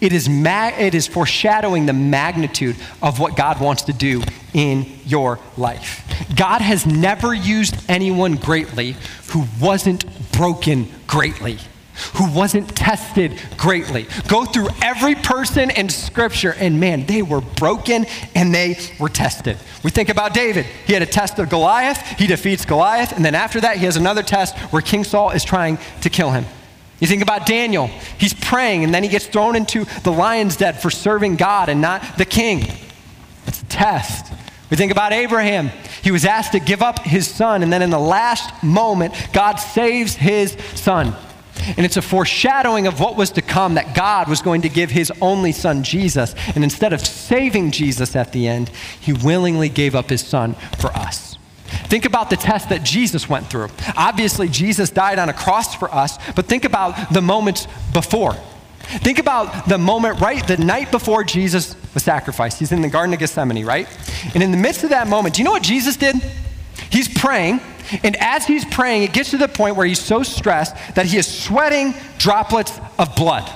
it 0.00 0.12
is, 0.12 0.28
ma- 0.28 0.72
it 0.78 0.94
is 0.94 1.06
foreshadowing 1.06 1.86
the 1.86 1.92
magnitude 1.92 2.76
of 3.02 3.18
what 3.18 3.36
God 3.36 3.60
wants 3.60 3.82
to 3.82 3.92
do 3.92 4.22
in 4.54 4.86
your 5.04 5.38
life. 5.56 6.04
God 6.36 6.60
has 6.60 6.86
never 6.86 7.34
used 7.34 7.76
anyone 7.88 8.36
greatly 8.36 8.96
who 9.30 9.44
wasn't 9.60 10.04
broken 10.32 10.88
greatly 11.06 11.58
who 12.14 12.30
wasn't 12.32 12.74
tested 12.74 13.40
greatly. 13.56 14.06
Go 14.28 14.44
through 14.44 14.68
every 14.82 15.14
person 15.14 15.70
in 15.70 15.88
Scripture, 15.88 16.54
and 16.58 16.80
man, 16.80 17.06
they 17.06 17.22
were 17.22 17.40
broken 17.40 18.06
and 18.34 18.54
they 18.54 18.78
were 18.98 19.08
tested. 19.08 19.56
We 19.82 19.90
think 19.90 20.08
about 20.08 20.34
David. 20.34 20.66
He 20.86 20.92
had 20.92 21.02
a 21.02 21.06
test 21.06 21.38
of 21.38 21.48
Goliath, 21.48 21.98
he 22.18 22.26
defeats 22.26 22.64
Goliath, 22.64 23.12
and 23.12 23.24
then 23.24 23.34
after 23.34 23.60
that, 23.60 23.76
he 23.76 23.84
has 23.84 23.96
another 23.96 24.22
test 24.22 24.56
where 24.72 24.82
King 24.82 25.04
Saul 25.04 25.30
is 25.30 25.44
trying 25.44 25.78
to 26.02 26.10
kill 26.10 26.30
him. 26.30 26.44
You 27.00 27.06
think 27.06 27.22
about 27.22 27.46
Daniel. 27.46 27.86
He's 28.18 28.34
praying, 28.34 28.82
and 28.82 28.92
then 28.92 29.02
he 29.02 29.08
gets 29.08 29.26
thrown 29.26 29.54
into 29.54 29.84
the 30.02 30.10
lion's 30.10 30.56
den 30.56 30.74
for 30.74 30.90
serving 30.90 31.36
God 31.36 31.68
and 31.68 31.80
not 31.80 32.18
the 32.18 32.24
king. 32.24 32.66
It's 33.46 33.62
a 33.62 33.66
test. 33.66 34.32
We 34.70 34.76
think 34.76 34.92
about 34.92 35.12
Abraham. 35.12 35.70
He 36.02 36.10
was 36.10 36.24
asked 36.24 36.52
to 36.52 36.60
give 36.60 36.82
up 36.82 36.98
his 37.00 37.28
son, 37.28 37.62
and 37.62 37.72
then 37.72 37.82
in 37.82 37.90
the 37.90 37.98
last 37.98 38.62
moment, 38.62 39.14
God 39.32 39.56
saves 39.56 40.14
his 40.14 40.56
son. 40.74 41.14
And 41.76 41.80
it's 41.80 41.96
a 41.96 42.02
foreshadowing 42.02 42.86
of 42.86 43.00
what 43.00 43.16
was 43.16 43.30
to 43.32 43.42
come 43.42 43.74
that 43.74 43.94
God 43.94 44.28
was 44.28 44.42
going 44.42 44.62
to 44.62 44.68
give 44.68 44.90
his 44.90 45.12
only 45.20 45.52
son, 45.52 45.82
Jesus. 45.82 46.34
And 46.54 46.64
instead 46.64 46.92
of 46.92 47.00
saving 47.00 47.70
Jesus 47.70 48.16
at 48.16 48.32
the 48.32 48.48
end, 48.48 48.68
he 49.00 49.12
willingly 49.12 49.68
gave 49.68 49.94
up 49.94 50.10
his 50.10 50.24
son 50.24 50.54
for 50.78 50.88
us. 50.88 51.36
Think 51.88 52.04
about 52.04 52.30
the 52.30 52.36
test 52.36 52.70
that 52.70 52.82
Jesus 52.82 53.28
went 53.28 53.50
through. 53.50 53.68
Obviously, 53.96 54.48
Jesus 54.48 54.90
died 54.90 55.18
on 55.18 55.28
a 55.28 55.34
cross 55.34 55.74
for 55.74 55.92
us, 55.94 56.18
but 56.34 56.46
think 56.46 56.64
about 56.64 57.12
the 57.12 57.20
moments 57.20 57.66
before. 57.92 58.34
Think 58.88 59.18
about 59.18 59.68
the 59.68 59.76
moment 59.76 60.18
right 60.20 60.46
the 60.46 60.56
night 60.56 60.90
before 60.90 61.22
Jesus 61.22 61.76
was 61.92 62.02
sacrificed. 62.02 62.58
He's 62.58 62.72
in 62.72 62.80
the 62.80 62.88
Garden 62.88 63.12
of 63.12 63.20
Gethsemane, 63.20 63.66
right? 63.66 63.86
And 64.32 64.42
in 64.42 64.50
the 64.50 64.56
midst 64.56 64.82
of 64.82 64.90
that 64.90 65.08
moment, 65.08 65.34
do 65.34 65.42
you 65.42 65.44
know 65.44 65.50
what 65.50 65.62
Jesus 65.62 65.96
did? 65.96 66.16
He's 66.90 67.06
praying, 67.06 67.60
and 68.02 68.16
as 68.16 68.46
he's 68.46 68.64
praying, 68.64 69.02
it 69.02 69.12
gets 69.12 69.30
to 69.30 69.38
the 69.38 69.48
point 69.48 69.76
where 69.76 69.86
he's 69.86 70.00
so 70.00 70.22
stressed 70.22 70.74
that 70.94 71.06
he 71.06 71.16
is 71.16 71.26
sweating 71.26 71.94
droplets 72.18 72.78
of 72.98 73.14
blood. 73.14 73.48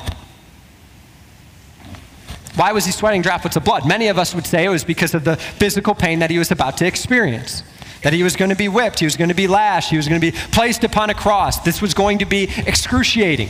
Why 2.54 2.72
was 2.72 2.84
he 2.84 2.92
sweating 2.92 3.22
droplets 3.22 3.56
of 3.56 3.64
blood? 3.64 3.86
Many 3.86 4.08
of 4.08 4.18
us 4.18 4.34
would 4.34 4.46
say 4.46 4.64
it 4.64 4.68
was 4.68 4.84
because 4.84 5.14
of 5.14 5.24
the 5.24 5.36
physical 5.36 5.94
pain 5.94 6.18
that 6.18 6.30
he 6.30 6.38
was 6.38 6.50
about 6.50 6.76
to 6.78 6.86
experience. 6.86 7.62
That 8.02 8.12
he 8.12 8.22
was 8.22 8.36
going 8.36 8.50
to 8.50 8.56
be 8.56 8.68
whipped, 8.68 8.98
he 8.98 9.06
was 9.06 9.16
going 9.16 9.28
to 9.28 9.34
be 9.34 9.46
lashed, 9.46 9.90
he 9.90 9.96
was 9.96 10.08
going 10.08 10.20
to 10.20 10.32
be 10.32 10.36
placed 10.50 10.84
upon 10.84 11.08
a 11.08 11.14
cross. 11.14 11.60
This 11.60 11.80
was 11.80 11.94
going 11.94 12.18
to 12.18 12.26
be 12.26 12.48
excruciating. 12.66 13.48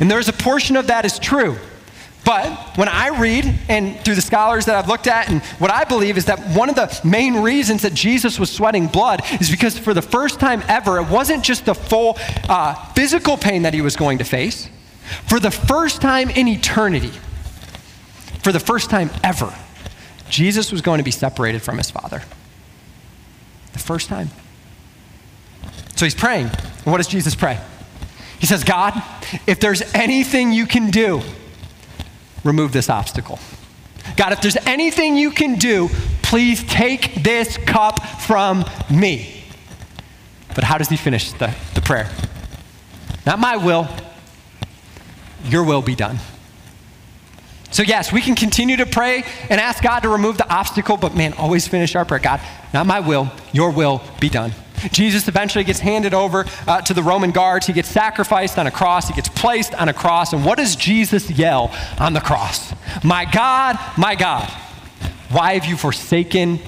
And 0.00 0.10
there's 0.10 0.28
a 0.28 0.32
portion 0.32 0.76
of 0.76 0.88
that 0.88 1.04
is 1.04 1.18
true. 1.18 1.56
But 2.24 2.78
when 2.78 2.88
I 2.88 3.08
read, 3.20 3.52
and 3.68 4.00
through 4.00 4.14
the 4.14 4.22
scholars 4.22 4.64
that 4.64 4.76
I've 4.76 4.88
looked 4.88 5.06
at, 5.06 5.28
and 5.28 5.42
what 5.58 5.70
I 5.70 5.84
believe 5.84 6.16
is 6.16 6.24
that 6.24 6.38
one 6.56 6.70
of 6.70 6.74
the 6.74 7.00
main 7.04 7.42
reasons 7.42 7.82
that 7.82 7.92
Jesus 7.92 8.38
was 8.38 8.50
sweating 8.50 8.86
blood 8.86 9.20
is 9.40 9.50
because 9.50 9.78
for 9.78 9.92
the 9.92 10.02
first 10.02 10.40
time 10.40 10.62
ever, 10.66 10.98
it 10.98 11.08
wasn't 11.08 11.44
just 11.44 11.66
the 11.66 11.74
full 11.74 12.16
uh, 12.48 12.74
physical 12.92 13.36
pain 13.36 13.62
that 13.62 13.74
he 13.74 13.82
was 13.82 13.94
going 13.94 14.18
to 14.18 14.24
face. 14.24 14.68
For 15.26 15.38
the 15.38 15.50
first 15.50 16.00
time 16.00 16.30
in 16.30 16.48
eternity, 16.48 17.12
for 18.42 18.52
the 18.52 18.60
first 18.60 18.88
time 18.88 19.10
ever, 19.22 19.54
Jesus 20.30 20.72
was 20.72 20.80
going 20.80 20.98
to 20.98 21.04
be 21.04 21.10
separated 21.10 21.60
from 21.60 21.76
his 21.76 21.90
Father. 21.90 22.22
The 23.74 23.78
first 23.78 24.08
time. 24.08 24.30
So 25.96 26.06
he's 26.06 26.14
praying. 26.14 26.48
What 26.84 26.96
does 26.96 27.06
Jesus 27.06 27.34
pray? 27.34 27.60
He 28.38 28.46
says, 28.46 28.64
God, 28.64 28.94
if 29.46 29.60
there's 29.60 29.82
anything 29.94 30.52
you 30.52 30.66
can 30.66 30.90
do, 30.90 31.22
remove 32.44 32.72
this 32.72 32.88
obstacle. 32.88 33.38
God, 34.16 34.32
if 34.32 34.40
there's 34.40 34.56
anything 34.66 35.16
you 35.16 35.30
can 35.30 35.56
do, 35.56 35.88
please 36.22 36.62
take 36.64 37.22
this 37.22 37.56
cup 37.56 38.06
from 38.20 38.64
me. 38.90 39.44
But 40.54 40.64
how 40.64 40.78
does 40.78 40.88
he 40.88 40.96
finish 40.96 41.32
the, 41.32 41.54
the 41.74 41.80
prayer? 41.80 42.08
Not 43.26 43.38
my 43.38 43.56
will, 43.56 43.88
your 45.44 45.64
will 45.64 45.82
be 45.82 45.94
done. 45.94 46.18
So, 47.70 47.82
yes, 47.82 48.12
we 48.12 48.20
can 48.20 48.36
continue 48.36 48.76
to 48.76 48.86
pray 48.86 49.24
and 49.50 49.60
ask 49.60 49.82
God 49.82 50.00
to 50.00 50.08
remove 50.08 50.38
the 50.38 50.48
obstacle, 50.48 50.96
but 50.96 51.16
man, 51.16 51.32
always 51.32 51.66
finish 51.66 51.96
our 51.96 52.04
prayer. 52.04 52.20
God, 52.20 52.40
not 52.72 52.86
my 52.86 53.00
will, 53.00 53.32
your 53.52 53.72
will 53.72 54.00
be 54.20 54.28
done. 54.28 54.52
Jesus 54.90 55.28
eventually 55.28 55.64
gets 55.64 55.80
handed 55.80 56.14
over 56.14 56.44
uh, 56.66 56.80
to 56.82 56.94
the 56.94 57.02
Roman 57.02 57.30
guards. 57.30 57.66
He 57.66 57.72
gets 57.72 57.88
sacrificed 57.88 58.58
on 58.58 58.66
a 58.66 58.70
cross. 58.70 59.08
He 59.08 59.14
gets 59.14 59.28
placed 59.28 59.74
on 59.74 59.88
a 59.88 59.94
cross. 59.94 60.32
And 60.32 60.44
what 60.44 60.58
does 60.58 60.76
Jesus 60.76 61.30
yell 61.30 61.74
on 61.98 62.12
the 62.12 62.20
cross? 62.20 62.72
My 63.02 63.24
God, 63.24 63.78
my 63.96 64.14
God, 64.14 64.48
why 65.30 65.54
have 65.54 65.64
you 65.64 65.76
forsaken 65.76 66.58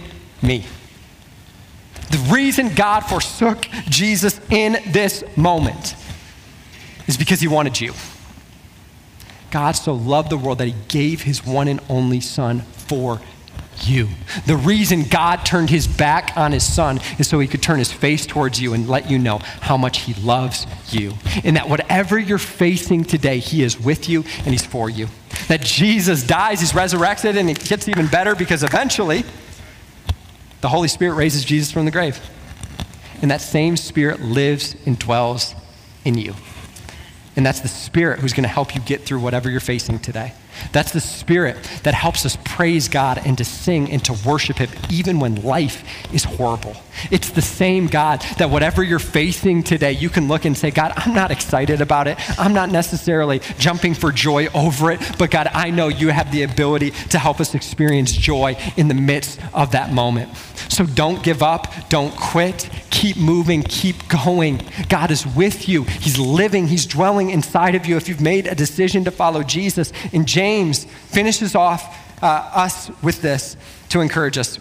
me? 0.43 0.65
The 2.11 2.19
reason 2.33 2.75
God 2.75 3.01
forsook 3.01 3.67
Jesus 3.89 4.41
in 4.51 4.79
this 4.89 5.25
moment 5.37 5.97
is 7.07 7.17
because 7.17 7.41
he 7.41 7.49
wanted 7.49 7.81
you. 7.81 7.93
God 9.51 9.73
so 9.73 9.95
loved 9.95 10.31
the 10.31 10.37
world 10.37 10.59
that 10.59 10.67
he 10.67 10.75
gave 10.89 11.23
his 11.23 11.45
one 11.45 11.69
and 11.69 11.81
only 11.89 12.21
Son 12.21 12.61
for 12.61 13.21
you. 13.85 14.09
The 14.47 14.57
reason 14.57 15.05
God 15.05 15.45
turned 15.45 15.71
his 15.71 15.87
back 15.87 16.33
on 16.37 16.53
his 16.53 16.65
son 16.65 17.01
is 17.19 17.29
so 17.29 17.39
he 17.41 17.49
could 17.49 17.63
turn 17.63 17.79
his 17.79 17.93
face 17.93 18.27
towards 18.27 18.61
you 18.61 18.75
and 18.75 18.89
let 18.89 19.11
you 19.11 19.19
know 19.19 19.39
how 19.61 19.77
much 19.77 19.99
he 20.01 20.15
loves 20.15 20.67
you. 20.91 21.15
And 21.45 21.57
that 21.57 21.69
whatever 21.69 22.19
you're 22.19 22.39
facing 22.39 23.05
today, 23.05 23.39
he 23.39 23.63
is 23.63 23.81
with 23.81 24.09
you 24.09 24.25
and 24.39 24.49
he's 24.49 24.65
for 24.65 24.89
you. 24.89 25.09
That 25.49 25.61
Jesus 25.61 26.23
dies, 26.23 26.61
he's 26.61 26.75
resurrected, 26.75 27.37
and 27.37 27.51
it 27.51 27.65
gets 27.65 27.89
even 27.89 28.07
better 28.07 28.35
because 28.35 28.63
eventually 28.63 29.25
the 30.61 30.69
Holy 30.69 30.89
Spirit 30.89 31.15
raises 31.15 31.45
Jesus 31.45 31.71
from 31.71 31.85
the 31.85 31.91
grave. 31.91 32.21
And 33.23 33.31
that 33.31 33.41
same 33.41 33.77
Spirit 33.77 34.21
lives 34.21 34.77
and 34.87 34.99
dwells 34.99 35.55
in 36.05 36.17
you. 36.19 36.35
And 37.37 37.45
that's 37.45 37.61
the 37.61 37.69
Spirit 37.69 38.21
who's 38.21 38.33
going 38.33 38.45
to 38.45 38.49
help 38.49 38.75
you 38.75 38.81
get 38.81 39.03
through 39.03 39.21
whatever 39.21 39.51
you're 39.51 39.61
facing 39.61 39.99
today. 39.99 40.33
That's 40.73 40.93
the 40.93 41.01
Spirit 41.01 41.57
that 41.83 41.95
helps 41.95 42.27
us 42.27 42.37
praise 42.45 42.89
God 42.89 43.21
and 43.25 43.37
to 43.39 43.45
sing 43.45 43.91
and 43.91 44.05
to 44.05 44.15
worship 44.27 44.59
Him 44.59 44.71
even 44.91 45.21
when 45.21 45.43
life 45.43 45.85
is 46.13 46.25
horrible. 46.25 46.77
It's 47.11 47.31
the 47.31 47.43
same 47.43 47.87
God 47.87 48.21
that 48.39 48.51
whatever 48.51 48.83
you're 48.83 48.99
facing 48.99 49.63
today, 49.63 49.93
you 49.93 50.09
can 50.09 50.29
look 50.29 50.45
and 50.45 50.57
say, 50.57 50.71
God, 50.71 50.93
I'm 50.97 51.15
not 51.15 51.31
excited 51.31 51.81
about 51.81 52.09
it. 52.09 52.19
I'm 52.39 52.55
not 52.55 52.71
necessarily 52.71 53.41
jumping 53.59 53.95
for 53.95 54.13
joy 54.13 54.49
over 54.55 54.91
it, 54.91 55.01
but 55.19 55.31
God, 55.31 55.49
I 55.53 55.71
know 55.71 55.89
you 55.89 56.09
have 56.09 56.33
the 56.33 56.43
ability 56.43 56.91
to 57.11 57.19
help 57.19 57.41
us 57.41 57.55
experience 57.55 58.13
joy 58.13 58.57
in 58.77 58.89
the 58.89 58.95
midst 58.95 59.41
of 59.55 59.73
that 59.73 59.93
moment. 59.93 60.35
So 60.69 60.85
don't 60.85 61.23
give 61.23 61.43
up, 61.43 61.73
don't 61.89 62.15
quit, 62.17 62.69
keep 62.91 63.17
moving, 63.17 63.63
keep 63.63 64.09
going. 64.09 64.63
God 64.89 65.11
is 65.11 65.27
with 65.27 65.69
you, 65.69 65.85
He's 65.85 66.19
living, 66.19 66.67
He's 66.67 66.87
dwelling 66.87 67.31
inside 67.31 67.75
of 67.75 67.87
you. 67.87 67.97
If 67.97 68.09
you've 68.09 68.21
made 68.21 68.47
a 68.47 68.55
decision 68.55 69.05
to 69.05 69.11
follow 69.11 69.43
Jesus, 69.43 69.93
in 70.13 70.25
James 70.25 70.46
finishes 71.09 71.55
off 71.55 72.23
uh, 72.23 72.27
us 72.55 72.91
with 73.03 73.23
this 73.23 73.57
to 73.91 74.01
encourage 74.01 74.39
us. 74.39 74.59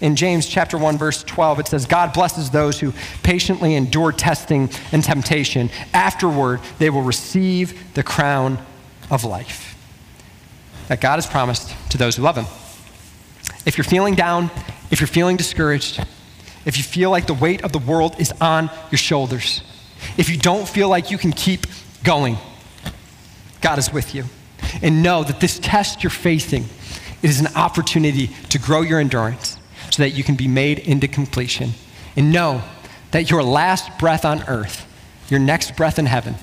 In 0.00 0.14
James 0.14 0.46
chapter 0.46 0.78
1 0.78 0.96
verse 0.96 1.24
12 1.24 1.60
it 1.60 1.68
says 1.68 1.86
God 1.86 2.12
blesses 2.12 2.50
those 2.50 2.78
who 2.78 2.92
patiently 3.22 3.74
endure 3.74 4.12
testing 4.12 4.70
and 4.92 5.02
temptation. 5.02 5.70
Afterward 5.92 6.60
they 6.78 6.90
will 6.90 7.02
receive 7.02 7.94
the 7.94 8.02
crown 8.02 8.58
of 9.10 9.24
life 9.24 9.76
that 10.88 11.00
God 11.00 11.16
has 11.16 11.26
promised 11.26 11.74
to 11.90 11.98
those 11.98 12.16
who 12.16 12.22
love 12.22 12.36
him. 12.36 12.46
If 13.66 13.76
you're 13.76 13.84
feeling 13.84 14.14
down 14.14 14.50
if 14.90 15.00
you're 15.00 15.08
feeling 15.08 15.36
discouraged 15.36 16.04
if 16.64 16.76
you 16.76 16.82
feel 16.82 17.10
like 17.10 17.26
the 17.26 17.34
weight 17.34 17.62
of 17.62 17.72
the 17.72 17.78
world 17.78 18.14
is 18.18 18.32
on 18.40 18.70
your 18.90 18.98
shoulders 18.98 19.62
if 20.16 20.28
you 20.28 20.38
don't 20.38 20.68
feel 20.68 20.88
like 20.88 21.10
you 21.10 21.18
can 21.18 21.32
keep 21.32 21.66
going 22.04 22.36
God 23.60 23.78
is 23.78 23.92
with 23.92 24.14
you 24.14 24.24
and 24.82 25.02
know 25.02 25.24
that 25.24 25.40
this 25.40 25.58
test 25.58 26.02
you're 26.02 26.10
facing 26.10 26.64
is 27.22 27.40
an 27.40 27.48
opportunity 27.54 28.28
to 28.50 28.58
grow 28.58 28.82
your 28.82 29.00
endurance 29.00 29.58
so 29.90 30.02
that 30.02 30.10
you 30.10 30.22
can 30.22 30.36
be 30.36 30.48
made 30.48 30.78
into 30.78 31.08
completion. 31.08 31.70
And 32.16 32.32
know 32.32 32.62
that 33.10 33.30
your 33.30 33.42
last 33.42 33.98
breath 33.98 34.24
on 34.24 34.42
earth, 34.48 34.86
your 35.28 35.40
next 35.40 35.76
breath 35.76 35.98
in 35.98 36.06
heaven, 36.06 36.36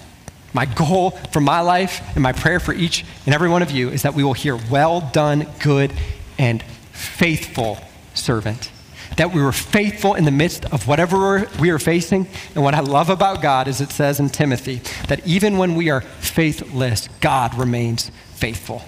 my 0.54 0.66
goal 0.66 1.12
for 1.32 1.42
my 1.42 1.60
life 1.60 2.02
and 2.14 2.24
my 2.24 2.32
prayer 2.32 2.60
for 2.60 2.74
each 2.74 3.06
and 3.26 3.36
every 3.36 3.50
one 3.50 3.62
of 3.62 3.72
you 3.72 3.90
is 3.90 4.04
that 4.04 4.14
we 4.14 4.24
will 4.24 4.34
hear, 4.34 4.58
Well 4.70 5.02
done, 5.14 5.48
good 5.60 5.94
and 6.38 6.64
faithful 6.94 7.78
servant. 8.14 8.72
That 9.18 9.34
we 9.34 9.42
were 9.42 9.52
faithful 9.52 10.16
in 10.16 10.26
the 10.26 10.32
midst 10.32 10.66
of 10.66 10.88
whatever 10.88 11.48
we 11.60 11.70
are 11.70 11.80
facing. 11.80 12.28
And 12.54 12.64
what 12.64 12.74
I 12.74 12.82
love 12.82 13.10
about 13.10 13.42
God 13.42 13.68
is 13.68 13.82
it 13.82 13.92
says 13.92 14.20
in 14.20 14.30
Timothy 14.30 14.82
that 15.08 15.26
even 15.26 15.58
when 15.58 15.76
we 15.76 15.90
are 15.90 16.02
faithless, 16.02 17.08
God 17.22 17.56
remains 17.58 18.12
faithful. 18.34 18.84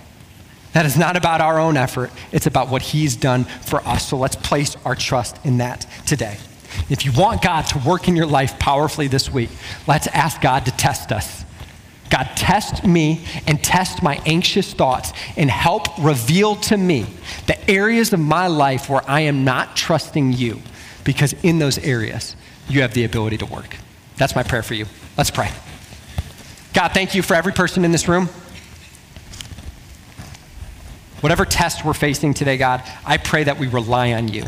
That 0.74 0.86
is 0.86 0.98
not 0.98 1.16
about 1.16 1.42
our 1.42 1.60
own 1.60 1.78
effort, 1.78 2.12
it's 2.32 2.46
about 2.46 2.70
what 2.70 2.82
He's 2.82 3.16
done 3.16 3.46
for 3.46 3.80
us. 3.88 4.08
So 4.08 4.18
let's 4.18 4.36
place 4.36 4.76
our 4.86 4.96
trust 4.96 5.38
in 5.44 5.58
that 5.58 5.88
today. 6.06 6.38
If 6.90 7.06
you 7.06 7.12
want 7.13 7.42
God 7.42 7.63
to 7.68 7.80
work 7.80 8.08
in 8.08 8.16
your 8.16 8.26
life 8.26 8.60
powerfully 8.60 9.08
this 9.08 9.32
week, 9.32 9.50
let's 9.88 10.08
ask 10.08 10.42
God 10.42 10.66
to 10.66 10.72
test 10.72 11.12
us. 11.12 11.46
God, 12.10 12.30
test 12.36 12.86
me 12.86 13.26
and 13.48 13.62
test 13.62 14.02
my 14.02 14.22
anxious 14.26 14.74
thoughts 14.74 15.12
and 15.36 15.50
help 15.50 15.88
reveal 16.00 16.56
to 16.56 16.78
me 16.78 17.06
the 17.48 17.70
areas 17.70 18.13
of 18.13 18.20
my 18.20 18.48
life 18.48 18.89
where 18.89 19.02
I 19.10 19.22
am 19.22 19.43
not 19.43 19.76
trusting 19.76 20.34
you, 20.34 20.62
because 21.04 21.34
in 21.43 21.60
those 21.60 21.78
areas, 21.78 22.36
you 22.70 22.82
have 22.82 22.93
the 22.93 23.04
ability 23.04 23.38
to 23.38 23.46
work. 23.46 23.76
That's 24.15 24.36
my 24.36 24.43
prayer 24.43 24.63
for 24.63 24.74
you. 24.74 24.86
Let's 25.17 25.32
pray. 25.32 25.52
God, 26.74 26.89
thank 26.93 27.13
you 27.15 27.22
for 27.22 27.34
every 27.34 27.54
person 27.54 27.84
in 27.84 27.91
this 27.91 28.08
room. 28.08 28.30
Whatever 31.22 31.46
test 31.46 31.84
we're 31.84 31.93
facing 31.93 32.34
today, 32.34 32.58
God, 32.58 32.84
I 33.06 33.17
pray 33.17 33.43
that 33.46 33.58
we 33.58 33.67
rely 33.67 34.14
on 34.14 34.28
you. 34.28 34.45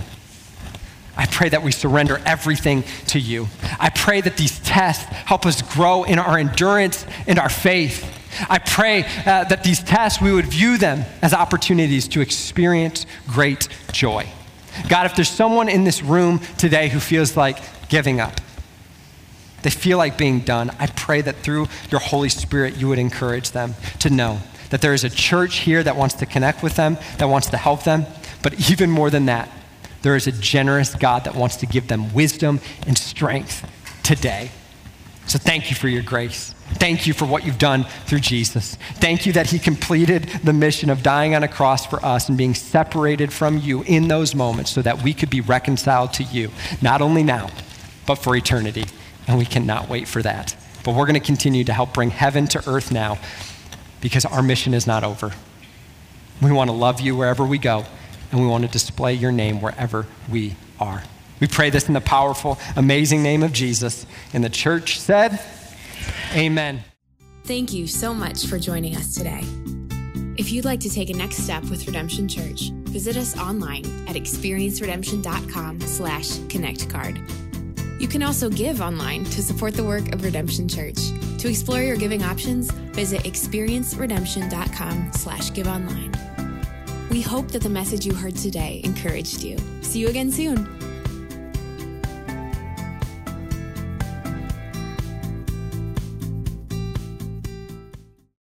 I 1.20 1.26
pray 1.26 1.50
that 1.50 1.64
we 1.64 1.74
surrender 1.74 2.22
everything 2.26 2.86
to 3.08 3.20
you. 3.20 3.50
I 3.78 3.90
pray 3.90 4.22
that 4.22 4.38
these 4.38 4.58
tests 4.60 5.04
help 5.04 5.46
us 5.46 5.62
grow 5.62 6.06
in 6.06 6.18
our 6.18 6.38
endurance 6.38 7.06
and 7.28 7.38
our 7.38 7.50
faith. 7.50 8.06
I 8.50 8.60
pray 8.60 9.04
uh, 9.04 9.44
that 9.44 9.66
these 9.66 9.84
tests, 9.84 10.22
we 10.22 10.32
would 10.32 10.46
view 10.46 10.78
them 10.78 11.04
as 11.22 11.34
opportunities 11.34 12.08
to 12.10 12.22
experience 12.22 13.06
great 13.28 13.68
joy. 13.92 14.30
God, 14.88 15.08
if 15.08 15.16
there's 15.18 15.30
someone 15.30 15.68
in 15.68 15.84
this 15.84 16.02
room 16.02 16.40
today 16.58 16.88
who 16.88 17.02
feels 17.02 17.36
like 17.36 17.58
giving 17.90 18.22
up, 18.22 18.40
they 19.64 19.72
feel 19.72 19.98
like 19.98 20.18
being 20.18 20.40
done, 20.40 20.72
I 20.80 20.88
pray 20.88 21.20
that 21.20 21.36
through 21.36 21.68
your 21.92 22.00
Holy 22.00 22.30
Spirit, 22.30 22.78
you 22.78 22.88
would 22.88 23.00
encourage 23.00 23.52
them 23.52 23.76
to 24.00 24.10
know 24.10 24.40
that 24.70 24.80
there 24.80 24.94
is 24.94 25.04
a 25.04 25.10
church 25.10 25.58
here 25.58 25.84
that 25.84 25.98
wants 25.98 26.16
to 26.16 26.26
connect 26.26 26.64
with 26.64 26.78
them, 26.78 26.98
that 27.18 27.26
wants 27.26 27.50
to 27.50 27.58
help 27.58 27.84
them. 27.84 28.06
But 28.42 28.70
even 28.72 28.90
more 28.90 29.10
than 29.10 29.26
that, 29.26 29.50
there 30.02 30.16
is 30.16 30.28
a 30.28 30.32
generous 30.32 30.96
God 30.96 31.26
that 31.26 31.36
wants 31.36 31.58
to 31.58 31.66
give 31.66 31.88
them 31.88 32.14
wisdom 32.14 32.60
and 32.88 32.98
strength 32.98 33.70
today. 34.04 34.52
So 35.28 35.38
thank 35.38 35.70
you 35.70 35.76
for 35.76 35.88
your 35.88 36.02
grace. 36.02 36.56
Thank 36.76 37.06
you 37.06 37.14
for 37.14 37.26
what 37.26 37.46
you've 37.46 37.60
done 37.60 37.84
through 38.06 38.22
Jesus. 38.22 38.76
Thank 38.96 39.26
you 39.26 39.34
that 39.34 39.48
he 39.48 39.60
completed 39.60 40.24
the 40.44 40.54
mission 40.54 40.90
of 40.90 41.04
dying 41.04 41.36
on 41.36 41.44
a 41.44 41.48
cross 41.48 41.86
for 41.86 42.04
us 42.04 42.30
and 42.30 42.38
being 42.38 42.56
separated 42.56 43.32
from 43.32 43.60
you 43.60 43.84
in 43.84 44.08
those 44.08 44.34
moments 44.34 44.72
so 44.72 44.82
that 44.82 45.04
we 45.04 45.14
could 45.14 45.30
be 45.30 45.42
reconciled 45.42 46.14
to 46.14 46.24
you, 46.24 46.52
not 46.82 47.02
only 47.02 47.22
now, 47.22 47.50
but 48.08 48.16
for 48.16 48.36
eternity. 48.36 48.86
And 49.28 49.38
we 49.38 49.46
cannot 49.46 49.90
wait 49.90 50.08
for 50.08 50.24
that. 50.24 50.56
But 50.84 50.96
we're 50.96 51.06
going 51.06 51.14
to 51.14 51.20
continue 51.20 51.64
to 51.66 51.74
help 51.74 51.94
bring 51.94 52.10
heaven 52.10 52.48
to 52.48 52.68
earth 52.68 52.92
now 52.92 53.20
because 54.02 54.26
our 54.26 54.42
mission 54.42 54.74
is 54.74 54.88
not 54.88 55.04
over. 55.04 55.32
We 56.42 56.52
want 56.52 56.70
to 56.70 56.76
love 56.76 57.02
you 57.02 57.16
wherever 57.16 57.46
we 57.46 57.58
go, 57.58 57.86
and 58.32 58.42
we 58.42 58.48
want 58.48 58.64
to 58.64 58.70
display 58.70 59.14
your 59.14 59.32
name 59.32 59.62
wherever 59.62 60.06
we 60.30 60.56
are. 60.80 61.04
We 61.40 61.48
pray 61.48 61.70
this 61.70 61.88
in 61.88 61.94
the 61.94 62.02
powerful, 62.02 62.60
amazing 62.76 63.24
name 63.24 63.44
of 63.44 63.54
Jesus. 63.54 64.06
And 64.34 64.44
the 64.44 64.50
church 64.50 65.00
said, 65.00 65.40
Amen. 66.34 66.84
Thank 67.46 67.74
you 67.74 67.88
so 67.88 68.14
much 68.14 68.46
for 68.46 68.60
joining 68.60 68.96
us 68.96 69.16
today. 69.16 69.42
If 70.38 70.52
you'd 70.52 70.66
like 70.66 70.80
to 70.82 70.90
take 70.90 71.10
a 71.10 71.14
next 71.14 71.38
step 71.38 71.64
with 71.66 71.86
Redemption 71.88 72.28
Church, 72.28 72.70
visit 72.86 73.18
us 73.18 73.38
online 73.38 73.86
at 74.08 74.16
experienceredemption.com 74.16 75.82
slash 75.82 76.30
connectcard. 76.48 77.20
You 78.00 78.08
can 78.08 78.24
also 78.24 78.50
give 78.50 78.80
online 78.80 79.26
to 79.26 79.44
support 79.44 79.74
the 79.74 79.84
work 79.84 80.14
of 80.14 80.24
Redemption 80.24 80.70
Church. 80.70 81.00
To 81.40 81.50
explore 81.50 81.82
your 81.82 81.98
giving 81.98 82.24
options, 82.24 82.72
visit 82.72 83.24
experienceredemption.com 83.24 85.12
slash 85.14 85.52
give 85.54 85.68
online. 85.68 86.39
We 87.10 87.22
hope 87.22 87.48
that 87.52 87.64
the 87.64 87.70
message 87.70 88.06
you 88.06 88.14
heard 88.14 88.36
today 88.36 88.82
encouraged 88.84 89.44
you. 89.44 89.58
See 89.82 90.00
you 90.00 90.10
again 90.10 90.32
soon. 90.32 90.79